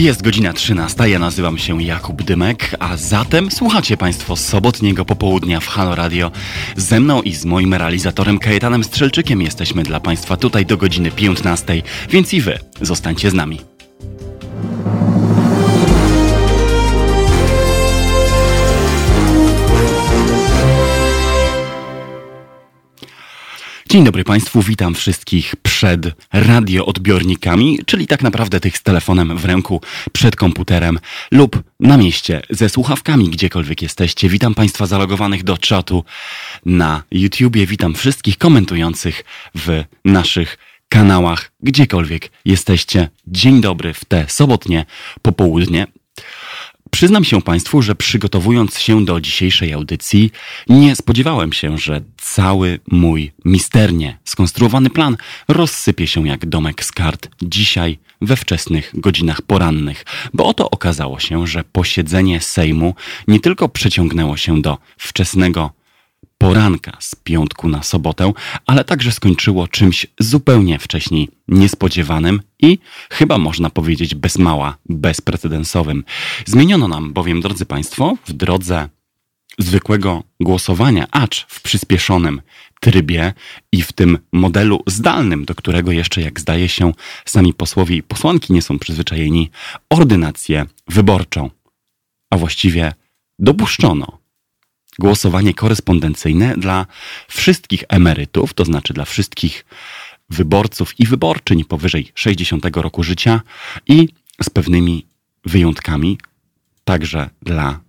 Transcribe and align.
Jest 0.00 0.22
godzina 0.22 0.52
13, 0.52 1.08
ja 1.08 1.18
nazywam 1.18 1.58
się 1.58 1.82
Jakub 1.82 2.22
Dymek, 2.22 2.76
a 2.78 2.96
zatem 2.96 3.50
słuchacie 3.50 3.96
Państwo 3.96 4.36
sobotniego 4.36 5.04
popołudnia 5.04 5.60
w 5.60 5.66
Halo 5.66 5.94
Radio. 5.94 6.30
Ze 6.76 7.00
mną 7.00 7.22
i 7.22 7.32
z 7.32 7.44
moim 7.44 7.74
realizatorem 7.74 8.38
Kajetanem 8.38 8.84
Strzelczykiem 8.84 9.42
jesteśmy 9.42 9.82
dla 9.82 10.00
Państwa 10.00 10.36
tutaj 10.36 10.66
do 10.66 10.76
godziny 10.76 11.10
15, 11.10 11.82
więc 12.10 12.34
i 12.34 12.40
Wy 12.40 12.58
zostańcie 12.80 13.30
z 13.30 13.34
nami. 13.34 13.69
Dzień 23.90 24.04
dobry 24.04 24.24
Państwu, 24.24 24.62
witam 24.62 24.94
wszystkich 24.94 25.56
przed 25.56 26.00
radioodbiornikami, 26.32 27.78
czyli 27.86 28.06
tak 28.06 28.22
naprawdę 28.22 28.60
tych 28.60 28.78
z 28.78 28.82
telefonem 28.82 29.38
w 29.38 29.44
ręku, 29.44 29.80
przed 30.12 30.36
komputerem 30.36 30.98
lub 31.30 31.62
na 31.80 31.96
mieście 31.96 32.42
ze 32.50 32.68
słuchawkami, 32.68 33.28
gdziekolwiek 33.28 33.82
jesteście. 33.82 34.28
Witam 34.28 34.54
Państwa 34.54 34.86
zalogowanych 34.86 35.44
do 35.44 35.58
czatu 35.58 36.04
na 36.66 37.02
YouTubie, 37.10 37.66
witam 37.66 37.94
wszystkich 37.94 38.38
komentujących 38.38 39.24
w 39.54 39.84
naszych 40.04 40.58
kanałach, 40.88 41.52
gdziekolwiek 41.62 42.30
jesteście. 42.44 43.08
Dzień 43.26 43.60
dobry 43.60 43.94
w 43.94 44.04
te 44.04 44.24
sobotnie 44.28 44.86
popołudnie. 45.22 45.86
Przyznam 46.90 47.24
się 47.24 47.42
Państwu, 47.42 47.82
że 47.82 47.94
przygotowując 47.94 48.78
się 48.78 49.04
do 49.04 49.20
dzisiejszej 49.20 49.72
audycji, 49.72 50.30
nie 50.68 50.96
spodziewałem 50.96 51.52
się, 51.52 51.78
że 51.78 52.00
cały 52.16 52.80
mój 52.90 53.32
misternie 53.44 54.18
skonstruowany 54.24 54.90
plan 54.90 55.16
rozsypie 55.48 56.06
się 56.06 56.28
jak 56.28 56.46
domek 56.46 56.84
z 56.84 56.92
kart 56.92 57.28
dzisiaj 57.42 57.98
we 58.20 58.36
wczesnych 58.36 58.90
godzinach 58.94 59.42
porannych, 59.42 60.04
bo 60.34 60.46
oto 60.46 60.70
okazało 60.70 61.18
się, 61.18 61.46
że 61.46 61.64
posiedzenie 61.64 62.40
Sejmu 62.40 62.94
nie 63.28 63.40
tylko 63.40 63.68
przeciągnęło 63.68 64.36
się 64.36 64.62
do 64.62 64.78
wczesnego 64.98 65.70
poranka 66.40 66.96
z 67.00 67.14
piątku 67.14 67.68
na 67.68 67.82
sobotę, 67.82 68.32
ale 68.66 68.84
także 68.84 69.12
skończyło 69.12 69.68
czymś 69.68 70.06
zupełnie 70.20 70.78
wcześniej 70.78 71.28
niespodziewanym 71.48 72.40
i 72.62 72.78
chyba 73.10 73.38
można 73.38 73.70
powiedzieć 73.70 74.14
bez 74.14 74.38
mała 74.38 74.76
bezprecedensowym. 74.86 76.04
Zmieniono 76.46 76.88
nam 76.88 77.12
bowiem, 77.12 77.40
drodzy 77.40 77.66
Państwo, 77.66 78.16
w 78.26 78.32
drodze 78.32 78.88
zwykłego 79.58 80.22
głosowania, 80.40 81.06
acz 81.10 81.46
w 81.48 81.62
przyspieszonym 81.62 82.42
trybie 82.80 83.32
i 83.72 83.82
w 83.82 83.92
tym 83.92 84.18
modelu 84.32 84.82
zdalnym, 84.86 85.44
do 85.44 85.54
którego 85.54 85.92
jeszcze, 85.92 86.20
jak 86.20 86.40
zdaje 86.40 86.68
się, 86.68 86.92
sami 87.24 87.54
posłowie 87.54 87.96
i 87.96 88.02
posłanki 88.02 88.52
nie 88.52 88.62
są 88.62 88.78
przyzwyczajeni, 88.78 89.50
ordynację 89.90 90.66
wyborczą. 90.88 91.50
A 92.30 92.36
właściwie 92.36 92.92
dopuszczono 93.38 94.19
głosowanie 95.00 95.54
korespondencyjne 95.54 96.54
dla 96.56 96.86
wszystkich 97.28 97.84
emerytów, 97.88 98.54
to 98.54 98.64
znaczy 98.64 98.94
dla 98.94 99.04
wszystkich 99.04 99.64
wyborców 100.30 101.00
i 101.00 101.06
wyborczyń 101.06 101.64
powyżej 101.64 102.12
60 102.14 102.76
roku 102.76 103.02
życia 103.02 103.40
i 103.86 104.08
z 104.42 104.50
pewnymi 104.50 105.06
wyjątkami 105.44 106.18
także 106.84 107.30
dla 107.42 107.80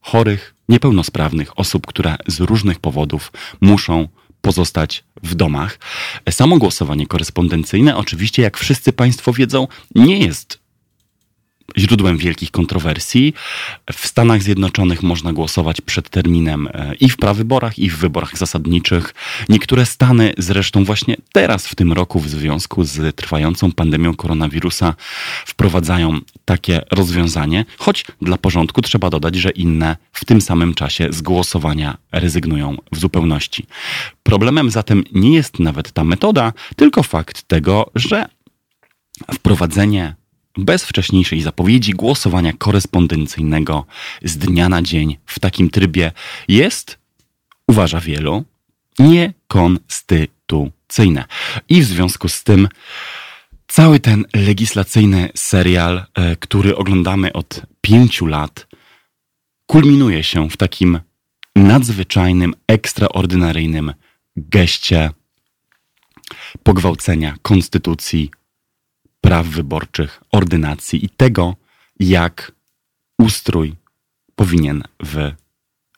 chorych, 0.00 0.54
niepełnosprawnych 0.68 1.58
osób, 1.58 1.86
które 1.86 2.16
z 2.26 2.40
różnych 2.40 2.78
powodów 2.78 3.32
muszą 3.60 4.08
pozostać 4.40 5.04
w 5.22 5.34
domach. 5.34 5.78
Samo 6.30 6.58
głosowanie 6.58 7.06
korespondencyjne, 7.06 7.96
oczywiście, 7.96 8.42
jak 8.42 8.58
wszyscy 8.58 8.92
Państwo 8.92 9.32
wiedzą, 9.32 9.68
nie 9.94 10.18
jest 10.18 10.58
źródłem 11.78 12.18
wielkich 12.18 12.50
kontrowersji. 12.50 13.34
W 13.92 14.06
Stanach 14.06 14.42
Zjednoczonych 14.42 15.02
można 15.02 15.32
głosować 15.32 15.80
przed 15.80 16.08
terminem 16.08 16.68
e, 16.72 16.94
i 16.94 17.08
w 17.08 17.16
prawyborach, 17.16 17.78
i 17.78 17.90
w 17.90 17.96
wyborach 17.96 18.38
zasadniczych. 18.38 19.14
Niektóre 19.48 19.86
stany 19.86 20.32
zresztą 20.38 20.84
właśnie 20.84 21.16
teraz 21.32 21.66
w 21.66 21.74
tym 21.74 21.92
roku 21.92 22.20
w 22.20 22.28
związku 22.28 22.84
z 22.84 23.16
trwającą 23.16 23.72
pandemią 23.72 24.14
koronawirusa 24.14 24.94
wprowadzają 25.46 26.20
takie 26.44 26.80
rozwiązanie, 26.90 27.64
choć 27.78 28.04
dla 28.22 28.38
porządku 28.38 28.82
trzeba 28.82 29.10
dodać, 29.10 29.36
że 29.36 29.50
inne 29.50 29.96
w 30.12 30.24
tym 30.24 30.40
samym 30.40 30.74
czasie 30.74 31.08
z 31.10 31.22
głosowania 31.22 31.96
rezygnują 32.12 32.76
w 32.92 32.98
zupełności. 32.98 33.66
Problemem 34.22 34.70
zatem 34.70 35.04
nie 35.12 35.34
jest 35.34 35.58
nawet 35.58 35.92
ta 35.92 36.04
metoda, 36.04 36.52
tylko 36.76 37.02
fakt 37.02 37.42
tego, 37.42 37.90
że 37.94 38.26
wprowadzenie 39.34 40.14
bez 40.56 40.84
wcześniejszej 40.84 41.40
zapowiedzi 41.40 41.92
głosowania 41.92 42.52
korespondencyjnego 42.52 43.86
z 44.22 44.38
dnia 44.38 44.68
na 44.68 44.82
dzień 44.82 45.16
w 45.26 45.38
takim 45.38 45.70
trybie 45.70 46.12
jest, 46.48 46.98
uważa 47.68 48.00
wielu, 48.00 48.44
niekonstytucyjne. 48.98 51.24
I 51.68 51.82
w 51.82 51.84
związku 51.84 52.28
z 52.28 52.44
tym 52.44 52.68
cały 53.68 54.00
ten 54.00 54.24
legislacyjny 54.34 55.28
serial, 55.34 56.06
e, 56.14 56.36
który 56.36 56.76
oglądamy 56.76 57.32
od 57.32 57.62
pięciu 57.80 58.26
lat, 58.26 58.66
kulminuje 59.66 60.24
się 60.24 60.50
w 60.50 60.56
takim 60.56 61.00
nadzwyczajnym, 61.56 62.54
ekstraordynaryjnym 62.66 63.92
geście 64.36 65.10
pogwałcenia 66.62 67.34
konstytucji 67.42 68.30
praw 69.20 69.46
wyborczych, 69.46 70.20
ordynacji 70.32 71.04
i 71.04 71.08
tego, 71.08 71.56
jak 72.00 72.52
ustrój 73.18 73.74
powinien 74.34 74.82
w 75.02 75.32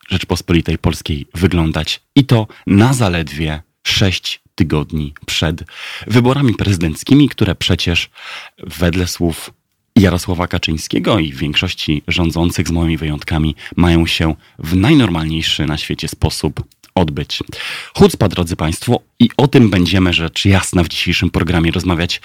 Rzeczpospolitej 0.08 0.78
Polskiej 0.78 1.26
wyglądać. 1.34 2.00
I 2.16 2.24
to 2.24 2.46
na 2.66 2.94
zaledwie 2.94 3.62
sześć 3.82 4.40
tygodni 4.54 5.14
przed 5.26 5.64
wyborami 6.06 6.54
prezydenckimi, 6.54 7.28
które 7.28 7.54
przecież 7.54 8.10
wedle 8.58 9.06
słów 9.06 9.52
Jarosława 9.96 10.46
Kaczyńskiego 10.46 11.18
i 11.18 11.32
większości 11.32 12.02
rządzących 12.08 12.68
z 12.68 12.70
moimi 12.70 12.96
wyjątkami 12.96 13.54
mają 13.76 14.06
się 14.06 14.34
w 14.58 14.76
najnormalniejszy 14.76 15.66
na 15.66 15.78
świecie 15.78 16.08
sposób 16.08 16.62
odbyć. 16.94 17.38
Chucpa, 17.94 18.28
drodzy 18.28 18.56
Państwo, 18.56 19.00
i 19.18 19.30
o 19.36 19.48
tym 19.48 19.70
będziemy 19.70 20.12
rzecz 20.12 20.44
jasna 20.44 20.84
w 20.84 20.88
dzisiejszym 20.88 21.30
programie 21.30 21.70
rozmawiać 21.70 22.20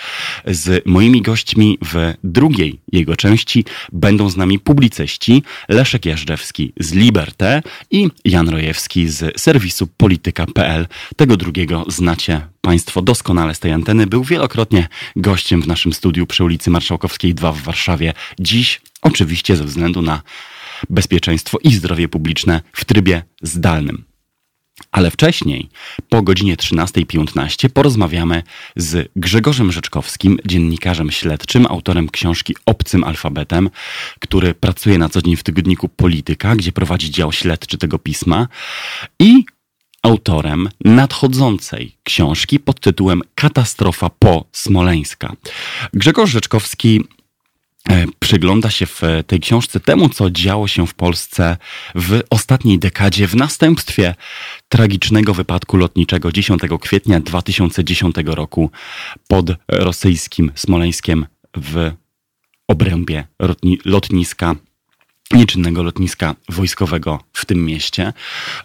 z 0.45 0.85
moimi 0.85 1.21
gośćmi 1.21 1.77
w 1.81 2.13
drugiej 2.23 2.79
jego 2.91 3.15
części. 3.15 3.65
Będą 3.91 4.29
z 4.29 4.37
nami 4.37 4.59
publicyści 4.59 5.43
Leszek 5.69 6.05
Jażdżewski 6.05 6.73
z 6.79 6.93
Liberté 6.93 7.61
i 7.91 8.09
Jan 8.25 8.49
Rojewski 8.49 9.07
z 9.07 9.41
serwisu 9.41 9.87
polityka.pl. 9.97 10.87
Tego 11.15 11.37
drugiego 11.37 11.85
znacie 11.87 12.47
Państwo 12.61 13.01
doskonale 13.01 13.55
z 13.55 13.59
tej 13.59 13.71
anteny. 13.71 14.07
Był 14.07 14.23
wielokrotnie 14.23 14.87
gościem 15.15 15.61
w 15.61 15.67
naszym 15.67 15.93
studiu 15.93 16.27
przy 16.27 16.43
ulicy 16.43 16.69
Marszałkowskiej 16.69 17.33
2 17.33 17.51
w 17.51 17.61
Warszawie. 17.61 18.13
Dziś 18.39 18.81
oczywiście 19.01 19.55
ze 19.55 19.63
względu 19.63 20.01
na 20.01 20.21
bezpieczeństwo 20.89 21.57
i 21.63 21.73
zdrowie 21.73 22.07
publiczne 22.07 22.61
w 22.73 22.85
trybie 22.85 23.23
zdalnym. 23.41 24.03
Ale 24.91 25.11
wcześniej, 25.11 25.69
po 26.09 26.21
godzinie 26.21 26.55
13.15, 26.55 27.69
porozmawiamy 27.69 28.43
z 28.75 29.09
Grzegorzem 29.15 29.71
Rzeczkowskim, 29.71 30.39
dziennikarzem 30.45 31.11
śledczym, 31.11 31.65
autorem 31.69 32.09
książki 32.09 32.55
Obcym 32.65 33.03
Alfabetem, 33.03 33.69
który 34.19 34.53
pracuje 34.53 34.97
na 34.97 35.09
co 35.09 35.21
dzień 35.21 35.35
w 35.35 35.43
tygodniku 35.43 35.89
Polityka, 35.89 36.55
gdzie 36.55 36.71
prowadzi 36.71 37.11
dział 37.11 37.31
śledczy 37.31 37.77
tego 37.77 37.99
pisma 37.99 38.47
i 39.19 39.45
autorem 40.01 40.69
nadchodzącej 40.85 41.95
książki 42.03 42.59
pod 42.59 42.79
tytułem 42.79 43.21
Katastrofa 43.35 44.09
po 44.09 44.45
Smoleńska. 44.51 45.33
Grzegorz 45.93 46.31
Rzeczkowski 46.31 47.03
przygląda 48.19 48.69
się 48.69 48.85
w 48.85 49.01
tej 49.27 49.39
książce 49.39 49.79
temu, 49.79 50.09
co 50.09 50.29
działo 50.29 50.67
się 50.67 50.87
w 50.87 50.93
Polsce 50.93 51.57
w 51.95 52.21
ostatniej 52.29 52.79
dekadzie 52.79 53.27
w 53.27 53.35
następstwie 53.35 54.15
tragicznego 54.69 55.33
wypadku 55.33 55.77
lotniczego 55.77 56.31
10 56.31 56.61
kwietnia 56.81 57.19
2010 57.19 58.15
roku 58.25 58.71
pod 59.27 59.45
rosyjskim 59.67 60.51
Smoleńskiem 60.55 61.25
w 61.57 61.91
obrębie 62.67 63.27
lotniska 63.85 64.55
nieczynnego 65.31 65.83
lotniska 65.83 66.35
wojskowego 66.49 67.19
w 67.33 67.45
tym 67.45 67.65
mieście. 67.65 68.13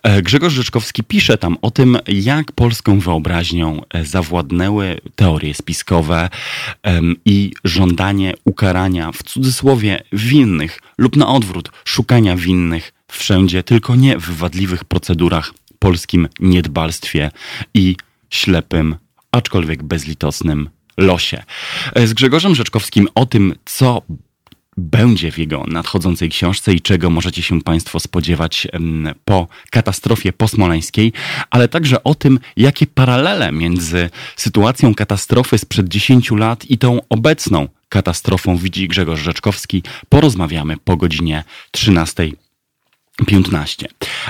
E, 0.03 0.23
Grzegorz 0.23 0.53
Rzeczkowski 0.53 1.05
pisze 1.05 1.39
tam 1.39 1.57
o 1.63 1.71
tym, 1.71 1.99
jak 2.09 2.53
polską 2.53 2.99
wyobraźnią 2.99 3.83
e, 3.95 4.05
zawładnęły 4.05 5.01
teorie 5.17 5.55
spiskowe 5.55 6.29
i 7.25 7.53
żądanie 7.65 8.35
ukarania 8.45 9.13
w 9.13 9.23
cudzysłowie 9.23 10.03
winnych 10.13 10.79
lub 10.99 11.17
na 11.17 11.29
odwrót 11.29 11.71
szukania 11.85 12.37
winnych 12.37 12.93
wszędzie, 13.09 13.63
tylko 13.63 13.97
nie 13.97 14.19
w 14.19 14.37
wadliwych 14.37 14.85
procedurach, 14.85 15.55
polskim 15.79 16.29
niedbalstwie 16.41 17.31
i 17.75 17.97
ślepym, 18.31 18.97
aczkolwiek 19.33 19.83
bezlitosnym 19.83 20.69
losie. 20.97 21.43
E, 21.95 22.07
z 22.07 22.15
Grzegorzem 22.15 22.55
Rzeczkowskim 22.55 23.09
o 23.15 23.27
tym, 23.27 23.55
co 23.65 24.03
będzie 24.77 25.33
w 25.33 25.39
jego 25.39 25.65
nadchodzącej 25.69 26.29
książce 26.29 26.75
i 26.75 26.81
czego 26.81 27.11
możecie 27.11 27.43
się 27.43 27.61
Państwo 27.61 28.01
spodziewać 28.01 28.69
po 29.25 29.49
katastrofie 29.71 30.33
posmoleńskiej, 30.33 31.13
ale 31.51 31.69
także 31.69 32.05
o 32.05 32.15
tym, 32.15 32.39
jakie 32.57 32.87
paralele 32.87 33.53
między 33.53 34.11
sytuacją 34.37 34.95
katastrofy 34.95 35.59
sprzed 35.59 35.89
10 35.89 36.31
lat 36.31 36.71
i 36.71 36.79
tą 36.79 37.01
obecną 37.09 37.69
katastrofą 37.89 38.57
widzi 38.57 38.89
Grzegorz 38.89 39.21
Rzeczkowski. 39.21 39.83
Porozmawiamy 40.09 40.77
po 40.77 40.97
godzinie 40.97 41.45
13.15. 41.77 43.87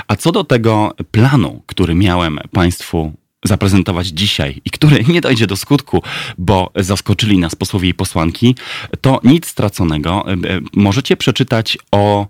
A 0.07 0.15
co 0.15 0.31
do 0.31 0.43
tego 0.43 0.93
planu, 1.11 1.63
który 1.65 1.95
miałem 1.95 2.39
Państwu 2.51 3.13
zaprezentować 3.43 4.07
dzisiaj 4.07 4.61
i 4.65 4.69
który 4.69 5.03
nie 5.13 5.21
dojdzie 5.21 5.47
do 5.47 5.55
skutku, 5.55 6.03
bo 6.37 6.71
zaskoczyli 6.75 7.37
nas 7.37 7.55
posłowie 7.55 7.89
i 7.89 7.93
posłanki, 7.93 8.55
to 9.01 9.19
nic 9.23 9.47
straconego. 9.47 10.25
E, 10.27 10.31
e, 10.31 10.37
możecie 10.73 11.17
przeczytać 11.17 11.77
o 11.91 12.27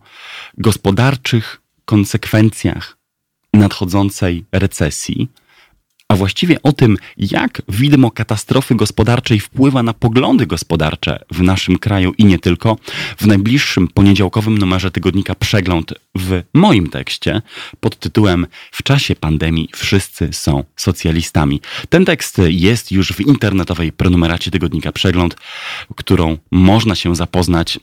gospodarczych 0.58 1.62
konsekwencjach 1.86 2.98
nadchodzącej 3.54 4.46
recesji 4.52 5.28
a 6.14 6.16
właściwie 6.16 6.62
o 6.62 6.74
tym, 6.74 6.98
jak 7.18 7.62
widmo 7.70 8.12
katastrofy 8.12 8.76
gospodarczej 8.76 9.40
wpływa 9.40 9.84
na 9.84 9.94
poglądy 9.94 10.46
gospodarcze 10.46 11.20
w 11.32 11.42
naszym 11.42 11.80
kraju 11.80 12.14
i 12.18 12.26
nie 12.26 12.40
tylko, 12.40 12.78
w 13.18 13.28
najbliższym 13.28 13.88
poniedziałkowym 13.88 14.58
numerze 14.58 14.92
tygodnika 14.92 15.36
Przegląd 15.36 15.94
w 16.16 16.42
moim 16.54 16.90
tekście 16.90 17.42
pod 17.80 18.00
tytułem 18.00 18.48
W 18.72 18.84
czasie 18.84 19.16
pandemii 19.16 19.70
wszyscy 19.76 20.30
są 20.32 20.64
socjalistami. 20.76 21.62
Ten 21.90 22.06
tekst 22.06 22.42
jest 22.48 22.92
już 22.92 23.14
w 23.14 23.22
internetowej 23.22 23.92
prenumeracie 23.92 24.52
tygodnika 24.52 24.92
Przegląd, 24.92 25.36
którą 25.96 26.38
można 26.52 26.96
się 26.96 27.16
zapoznać 27.16 27.80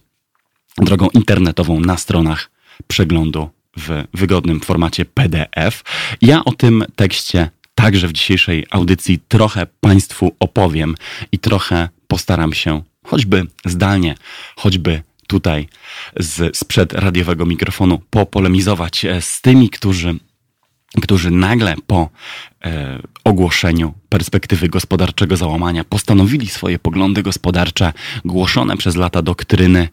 drogą 0.78 1.08
internetową 1.14 1.80
na 1.80 1.96
stronach 1.96 2.50
przeglądu 2.86 3.50
w 3.76 4.04
wygodnym 4.14 4.60
formacie 4.60 5.04
PDF. 5.04 5.82
Ja 6.22 6.44
o 6.44 6.52
tym 6.52 6.84
tekście 6.96 7.50
także 7.74 8.08
w 8.08 8.12
dzisiejszej 8.12 8.66
audycji 8.70 9.20
trochę 9.28 9.66
Państwu 9.80 10.36
opowiem 10.40 10.94
i 11.32 11.38
trochę 11.38 11.88
postaram 12.08 12.52
się, 12.52 12.82
choćby 13.06 13.46
zdalnie, 13.64 14.14
choćby 14.56 15.02
tutaj 15.26 15.68
z, 16.16 16.56
sprzed 16.56 16.92
radiowego 16.92 17.46
mikrofonu, 17.46 18.02
popolemizować 18.10 19.04
e, 19.04 19.22
z 19.22 19.40
tymi, 19.40 19.70
którzy, 19.70 20.14
którzy 21.02 21.30
nagle 21.30 21.74
po 21.86 22.08
e, 22.64 22.98
ogłoszeniu 23.24 23.94
perspektywy 24.08 24.68
gospodarczego 24.68 25.36
załamania 25.36 25.84
postanowili 25.84 26.48
swoje 26.48 26.78
poglądy 26.78 27.22
gospodarcze, 27.22 27.92
głoszone 28.24 28.76
przez 28.76 28.96
lata 28.96 29.22
doktryny 29.22 29.88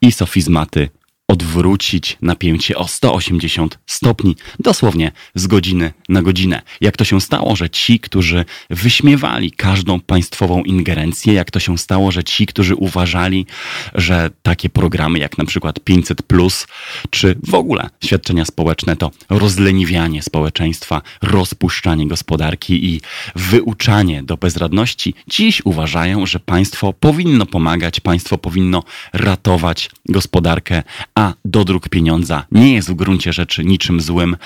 i 0.00 0.12
sofizmaty 0.12 0.88
odwrócić 1.28 2.18
napięcie 2.22 2.76
o 2.76 2.88
180 2.88 3.78
stopni, 3.86 4.36
dosłownie 4.58 5.12
z 5.34 5.46
godziny 5.46 5.92
na 6.08 6.22
godzinę. 6.22 6.62
Jak 6.80 6.96
to 6.96 7.04
się 7.04 7.20
stało, 7.20 7.56
że 7.56 7.70
ci, 7.70 8.00
którzy 8.00 8.44
wyśmiewali 8.70 9.50
każdą 9.50 10.00
państwową 10.00 10.62
ingerencję, 10.62 11.34
jak 11.34 11.50
to 11.50 11.60
się 11.60 11.78
stało, 11.78 12.12
że 12.12 12.24
ci, 12.24 12.46
którzy 12.46 12.74
uważali, 12.76 13.46
że 13.94 14.30
takie 14.42 14.68
programy 14.68 15.18
jak 15.18 15.38
na 15.38 15.44
przykład 15.44 15.80
500, 15.80 16.22
czy 17.10 17.36
w 17.46 17.54
ogóle 17.54 17.90
świadczenia 18.04 18.44
społeczne 18.44 18.96
to 18.96 19.10
rozleniwianie 19.30 20.22
społeczeństwa, 20.22 21.02
rozpuszczanie 21.22 22.08
gospodarki 22.08 22.86
i 22.86 23.00
wyuczanie 23.36 24.22
do 24.22 24.36
bezradności, 24.36 25.14
dziś 25.28 25.62
uważają, 25.64 26.26
że 26.26 26.40
państwo 26.40 26.92
powinno 26.92 27.46
pomagać, 27.46 28.00
państwo 28.00 28.38
powinno 28.38 28.82
ratować 29.12 29.90
gospodarkę, 30.08 30.82
a 31.14 31.21
dodruk 31.44 31.88
pieniądza 31.88 32.44
nie 32.52 32.74
jest 32.74 32.90
w 32.90 32.94
gruncie 32.94 33.32
rzeczy 33.32 33.64
niczym 33.64 34.00
złym, 34.00 34.36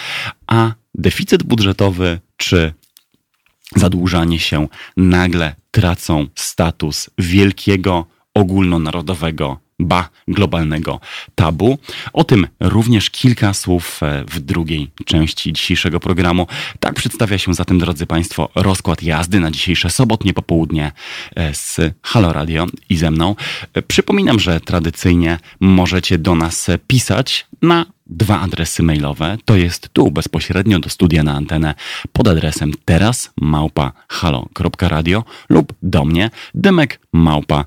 a 0.46 0.72
deficyt 0.94 1.42
budżetowy 1.42 2.20
czy 2.36 2.74
zadłużanie 3.76 4.38
się 4.38 4.68
nagle 4.96 5.56
tracą 5.70 6.26
status 6.34 7.10
wielkiego 7.18 8.06
ogólnonarodowego 8.34 9.65
ba 9.78 10.08
globalnego 10.28 11.00
tabu. 11.34 11.78
O 12.12 12.24
tym 12.24 12.46
również 12.60 13.10
kilka 13.10 13.54
słów 13.54 14.02
e, 14.02 14.24
w 14.24 14.40
drugiej 14.40 14.90
części 15.04 15.52
dzisiejszego 15.52 16.00
programu. 16.00 16.46
Tak 16.80 16.94
przedstawia 16.94 17.38
się 17.38 17.54
zatem, 17.54 17.78
drodzy 17.78 18.06
Państwo, 18.06 18.48
rozkład 18.54 19.02
jazdy 19.02 19.40
na 19.40 19.50
dzisiejsze 19.50 19.90
sobotnie 19.90 20.34
popołudnie 20.34 20.92
e, 21.36 21.54
z 21.54 21.80
Halo 22.02 22.32
Radio 22.32 22.66
i 22.88 22.96
ze 22.96 23.10
mną. 23.10 23.36
E, 23.74 23.82
przypominam, 23.82 24.40
że 24.40 24.60
tradycyjnie 24.60 25.38
możecie 25.60 26.18
do 26.18 26.34
nas 26.34 26.66
pisać 26.86 27.46
na 27.62 27.86
dwa 28.06 28.40
adresy 28.40 28.82
mailowe. 28.82 29.38
To 29.44 29.56
jest 29.56 29.88
tu 29.92 30.10
bezpośrednio 30.10 30.78
do 30.78 30.88
studia 30.88 31.22
na 31.22 31.34
antenę 31.34 31.74
pod 32.12 32.28
adresem 32.28 32.72
teraz 32.84 33.32
małpa 33.40 33.92
lub 35.48 35.72
do 35.82 36.04
mnie 36.04 36.30
dymek 36.54 37.00
małpa 37.12 37.64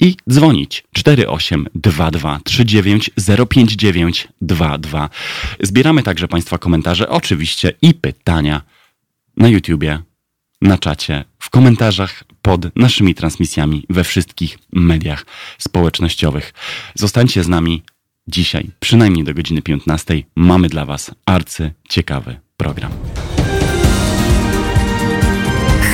i 0.00 0.16
dzwonić 0.30 0.84
4822 0.92 2.40
39 2.44 3.10
059 3.50 4.28
22. 4.40 5.10
Zbieramy 5.62 6.02
także 6.02 6.28
Państwa 6.28 6.58
komentarze, 6.58 7.08
oczywiście 7.08 7.72
i 7.82 7.94
pytania 7.94 8.62
na 9.36 9.48
YouTubie, 9.48 9.98
na 10.60 10.78
czacie, 10.78 11.24
w 11.38 11.50
komentarzach 11.50 12.24
pod 12.42 12.76
naszymi 12.76 13.14
transmisjami 13.14 13.86
we 13.90 14.04
wszystkich 14.04 14.58
mediach 14.72 15.26
społecznościowych. 15.58 16.54
Zostańcie 16.94 17.44
z 17.44 17.48
nami 17.48 17.82
Dzisiaj, 18.28 18.70
przynajmniej 18.80 19.24
do 19.24 19.34
godziny 19.34 19.62
15, 19.62 20.22
mamy 20.36 20.68
dla 20.68 20.84
Was 20.84 21.10
arcy 21.26 21.72
ciekawy 21.88 22.36
program. 22.56 22.92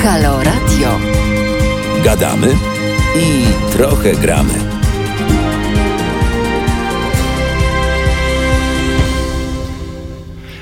Halo 0.03 0.43
Radio. 0.43 0.99
Gadamy 2.03 2.47
i 3.15 3.43
trochę 3.71 4.15
gramy. 4.15 4.53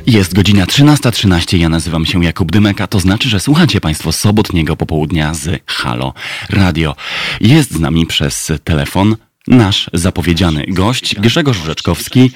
Jest 0.06 0.34
godzina 0.34 0.66
13.13, 0.66 1.58
ja 1.58 1.70
nazywam 1.70 2.06
się 2.06 2.24
Jakub 2.24 2.52
Dymek, 2.52 2.82
a 2.82 2.88
to 2.88 3.00
znaczy, 3.00 3.30
że 3.30 3.40
słuchacie 3.40 3.82
Państwo 3.82 4.12
sobotniego 4.12 4.76
popołudnia 4.76 5.34
z 5.34 5.62
Halo 5.66 6.14
Radio. 6.50 6.96
Jest 7.42 7.72
z 7.72 7.80
nami 7.80 8.06
przez 8.06 8.52
telefon 8.64 9.16
nasz 9.50 9.90
zapowiedziany 9.94 10.66
gość 10.68 11.16
Grzegorz 11.16 11.58
Rzeczkowski, 11.66 12.32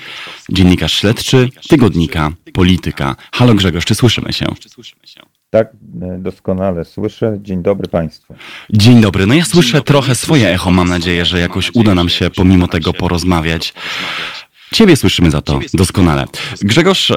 dziennikarz 0.50 0.94
śledczy 0.94 1.50
tygodnika 1.70 2.32
Polityka. 2.54 3.16
Halo 3.34 3.54
Grzegorz, 3.54 3.86
czy 3.86 3.96
słyszymy 3.96 4.34
się? 4.34 4.46
Tak, 5.50 5.68
doskonale 6.20 6.86
słyszę. 6.86 7.38
Dzień 7.42 7.64
dobry 7.64 7.88
Państwu. 7.88 8.36
Dzień 8.70 9.02
dobry. 9.02 9.26
No 9.26 9.34
ja 9.34 9.46
słyszę 9.46 9.82
trochę 9.82 10.16
swoje 10.16 10.50
echo. 10.50 10.72
Mam 10.72 10.90
nadzieję, 10.90 11.26
że 11.26 11.40
jakoś 11.40 11.72
uda 11.74 11.96
nam 11.96 12.10
się 12.10 12.30
pomimo 12.30 12.68
tego 12.68 12.94
porozmawiać. 12.94 13.74
Ciebie 14.74 14.96
słyszymy 14.96 15.32
za 15.32 15.42
to 15.42 15.60
doskonale. 15.74 16.26
Grzegorz, 16.62 17.14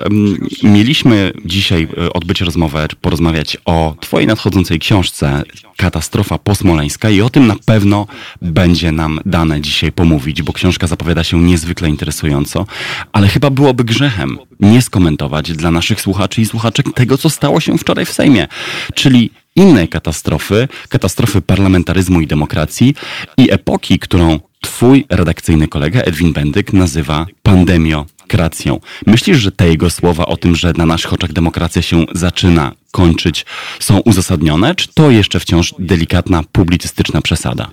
mieliśmy 0.62 1.32
dzisiaj 1.44 1.88
e, 1.98 2.12
odbyć 2.12 2.40
rozmowę, 2.40 2.86
porozmawiać 3.00 3.56
o 3.64 3.96
Twojej 4.00 4.26
nadchodzącej 4.26 4.78
książce 4.78 5.42
Katastrofa 5.76 6.38
posmoleńska 6.38 7.10
i 7.10 7.20
o 7.20 7.30
tym 7.30 7.46
na 7.46 7.56
pewno 7.64 8.06
będzie 8.42 8.92
nam 8.92 9.20
dane 9.26 9.60
dzisiaj 9.60 9.92
pomówić, 9.92 10.42
bo 10.42 10.52
książka 10.52 10.86
zapowiada 10.86 11.24
się 11.24 11.42
niezwykle 11.42 11.88
interesująco, 11.88 12.66
ale 13.12 13.28
chyba 13.28 13.50
byłoby 13.50 13.84
grzechem 13.84 14.38
nie 14.60 14.82
skomentować 14.82 15.52
dla 15.52 15.70
naszych 15.70 16.00
słuchaczy 16.00 16.40
i 16.40 16.46
słuchaczek 16.46 16.86
tego, 16.94 17.18
co 17.18 17.30
stało 17.30 17.60
się 17.60 17.78
wczoraj 17.78 18.04
w 18.04 18.12
Sejmie, 18.12 18.48
czyli 18.94 19.30
innej 19.56 19.88
katastrofy, 19.88 20.68
katastrofy 20.88 21.42
parlamentaryzmu 21.42 22.20
i 22.20 22.26
demokracji 22.26 22.94
i 23.36 23.52
epoki, 23.52 23.98
którą 23.98 24.40
twój 24.60 25.04
redakcyjny 25.10 25.68
kolega 25.68 26.00
Edwin 26.00 26.32
Bendyk 26.32 26.72
nazywa 26.72 27.26
pandemiokracją. 27.42 28.80
Myślisz, 29.06 29.38
że 29.38 29.52
te 29.52 29.68
jego 29.68 29.90
słowa 29.90 30.26
o 30.26 30.36
tym, 30.36 30.56
że 30.56 30.72
na 30.76 30.86
naszych 30.86 31.12
oczach 31.12 31.32
demokracja 31.32 31.82
się 31.82 32.04
zaczyna 32.12 32.72
kończyć, 32.90 33.46
są 33.80 34.00
uzasadnione, 34.00 34.74
czy 34.74 34.94
to 34.94 35.10
jeszcze 35.10 35.40
wciąż 35.40 35.74
delikatna 35.78 36.42
publicystyczna 36.52 37.20
przesada? 37.20 37.70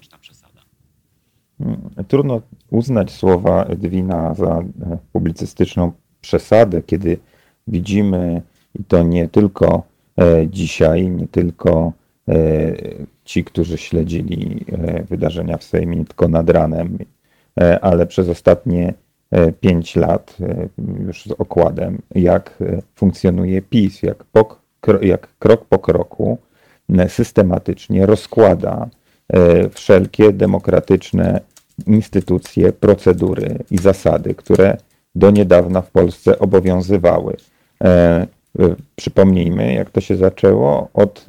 Trudno 2.07 2.41
uznać 2.69 3.11
słowa 3.11 3.63
Edwina 3.63 4.33
za 4.33 4.59
e, 4.59 4.63
publicystyczną 5.13 5.91
przesadę, 6.21 6.81
kiedy 6.81 7.17
widzimy, 7.67 8.41
i 8.79 8.83
to 8.83 9.03
nie 9.03 9.27
tylko 9.27 9.83
e, 10.17 10.47
dzisiaj, 10.47 11.09
nie 11.09 11.27
tylko 11.27 11.93
e, 12.27 12.33
ci, 13.25 13.43
którzy 13.43 13.77
śledzili 13.77 14.65
e, 14.71 15.03
wydarzenia 15.03 15.57
w 15.57 15.63
Sejmie 15.63 16.05
tylko 16.05 16.27
nad 16.27 16.49
ranem, 16.49 16.97
e, 17.61 17.79
ale 17.79 18.05
przez 18.05 18.29
ostatnie 18.29 18.93
e, 19.31 19.51
pięć 19.51 19.95
lat 19.95 20.37
już 21.07 21.23
z 21.23 21.31
okładem, 21.31 22.01
jak 22.15 22.57
funkcjonuje 22.95 23.61
PiS, 23.61 24.03
jak, 24.03 24.23
po, 24.23 24.59
jak 25.01 25.27
krok 25.39 25.65
po 25.65 25.79
kroku 25.79 26.37
systematycznie 27.07 28.05
rozkłada 28.05 28.89
wszelkie 29.73 30.33
demokratyczne 30.33 31.41
instytucje, 31.87 32.73
procedury 32.73 33.59
i 33.71 33.77
zasady, 33.77 34.35
które 34.35 34.77
do 35.15 35.31
niedawna 35.31 35.81
w 35.81 35.91
Polsce 35.91 36.39
obowiązywały. 36.39 37.37
Przypomnijmy, 38.95 39.73
jak 39.73 39.89
to 39.89 40.01
się 40.01 40.15
zaczęło 40.15 40.89
od 40.93 41.25